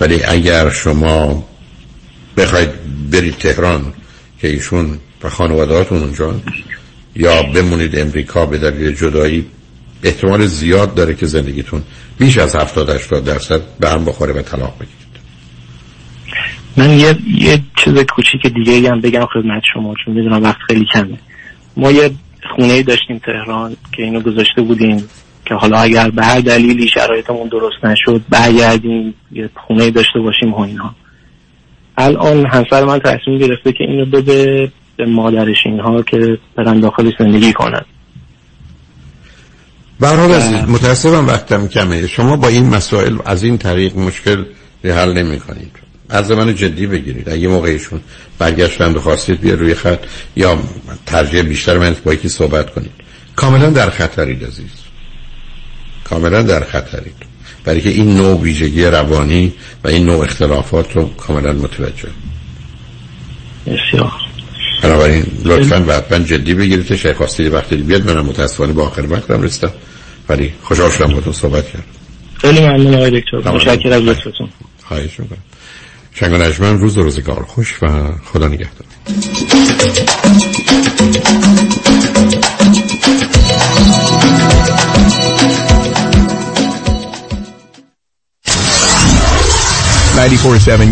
[0.00, 1.48] ولی اگر شما
[2.36, 2.70] بخواید
[3.10, 3.92] برید تهران
[4.40, 6.34] که ایشون و خانوادهاتون اونجا
[7.16, 9.46] یا بمونید امریکا به دلیل جدایی
[10.02, 11.82] احتمال زیاد داره که زندگیتون
[12.18, 15.00] بیش از 70 80 درصد به هم بخوره و طلاق بگیرید.
[16.76, 21.18] من یه یه چیز کوچیک دیگه هم بگم خدمت شما چون می‌دونم وقت خیلی کمه.
[21.76, 22.10] ما یه
[22.56, 25.08] خونه داشتیم تهران که اینو گذاشته بودیم
[25.44, 30.60] که حالا اگر به هر دلیلی شرایطمون درست نشد برگردیم یه خونه داشته باشیم و
[30.60, 30.94] اینا.
[31.98, 37.52] الان همسر من تصمیم گرفته که اینو بده به مادرش اینها که برن داخل زندگی
[37.52, 37.84] کنن.
[40.00, 42.06] برحال عزیز متاسفم وقتم کمه.
[42.06, 44.44] شما با این مسائل از این طریق مشکل
[44.84, 47.28] حل نمی کنید از من جدی بگیرید.
[47.28, 48.00] اگه موقعشون
[48.38, 49.98] برگشتن خواستید بیا روی خط.
[50.36, 50.58] یا
[51.06, 52.90] ترجیح بیشتر من با یکی صحبت کنید.
[53.36, 54.70] کاملا در خطرید عزیز.
[56.04, 57.14] کاملا در خطرید.
[57.64, 59.52] برای که این نوع ویژگی روانی
[59.84, 62.08] و این نوع اختلافات رو کاملا متوجه.
[63.66, 64.12] بسیار.
[64.82, 69.42] بنابراین لطفا و حتما جدی بگیرید شاید خواستید وقتی بیاد منم متاسفانه با آخر وقتم
[69.42, 69.72] رسیدم
[70.28, 71.84] ولی خوشحال شدم با تو صحبت کردم.
[72.34, 73.50] خیلی ممنون آقای دکتر.
[73.50, 74.48] متشکرم از لطفتون.
[74.84, 75.38] خواهش می‌کنم.
[76.14, 77.42] شنگ و نجمن روز و روزگار.
[77.42, 78.86] خوش و خدا نگهدار.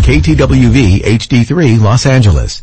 [0.09, 0.78] KTWV
[1.20, 1.51] HD3
[1.85, 2.62] Los Angeles.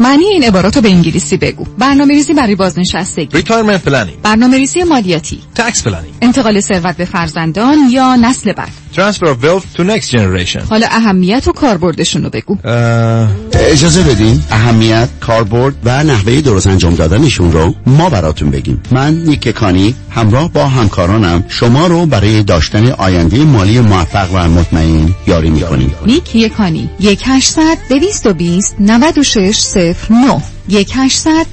[0.00, 1.64] معنی این عبارات رو به انگلیسی بگو.
[1.78, 3.42] برنامه ریزی برای بازنشستگی.
[3.42, 4.16] Retirement planning.
[4.22, 5.40] برنامه ریزی مالیاتی.
[5.56, 6.14] Tax planning.
[6.22, 8.72] انتقال ثروت به فرزندان یا نسل بعد.
[8.96, 10.62] Transfer of wealth to next generation.
[10.70, 12.56] حالا اهمیت و کاربردشون رو بگو.
[12.64, 13.28] اه...
[13.54, 14.42] اجازه بدین.
[14.50, 18.82] اهمیت کاربرد و نحوه درست انجام دادنشون رو ما براتون بگیم.
[18.90, 25.14] من نیک کانی همراه با همکارانم شما رو برای داشتن آینده مالی موفق و مطمئن
[25.26, 25.94] یاری می‌کنیم.
[26.06, 26.90] نیک کانی.
[27.00, 29.76] 1 800 220 96
[30.10, 31.46] 09 1 800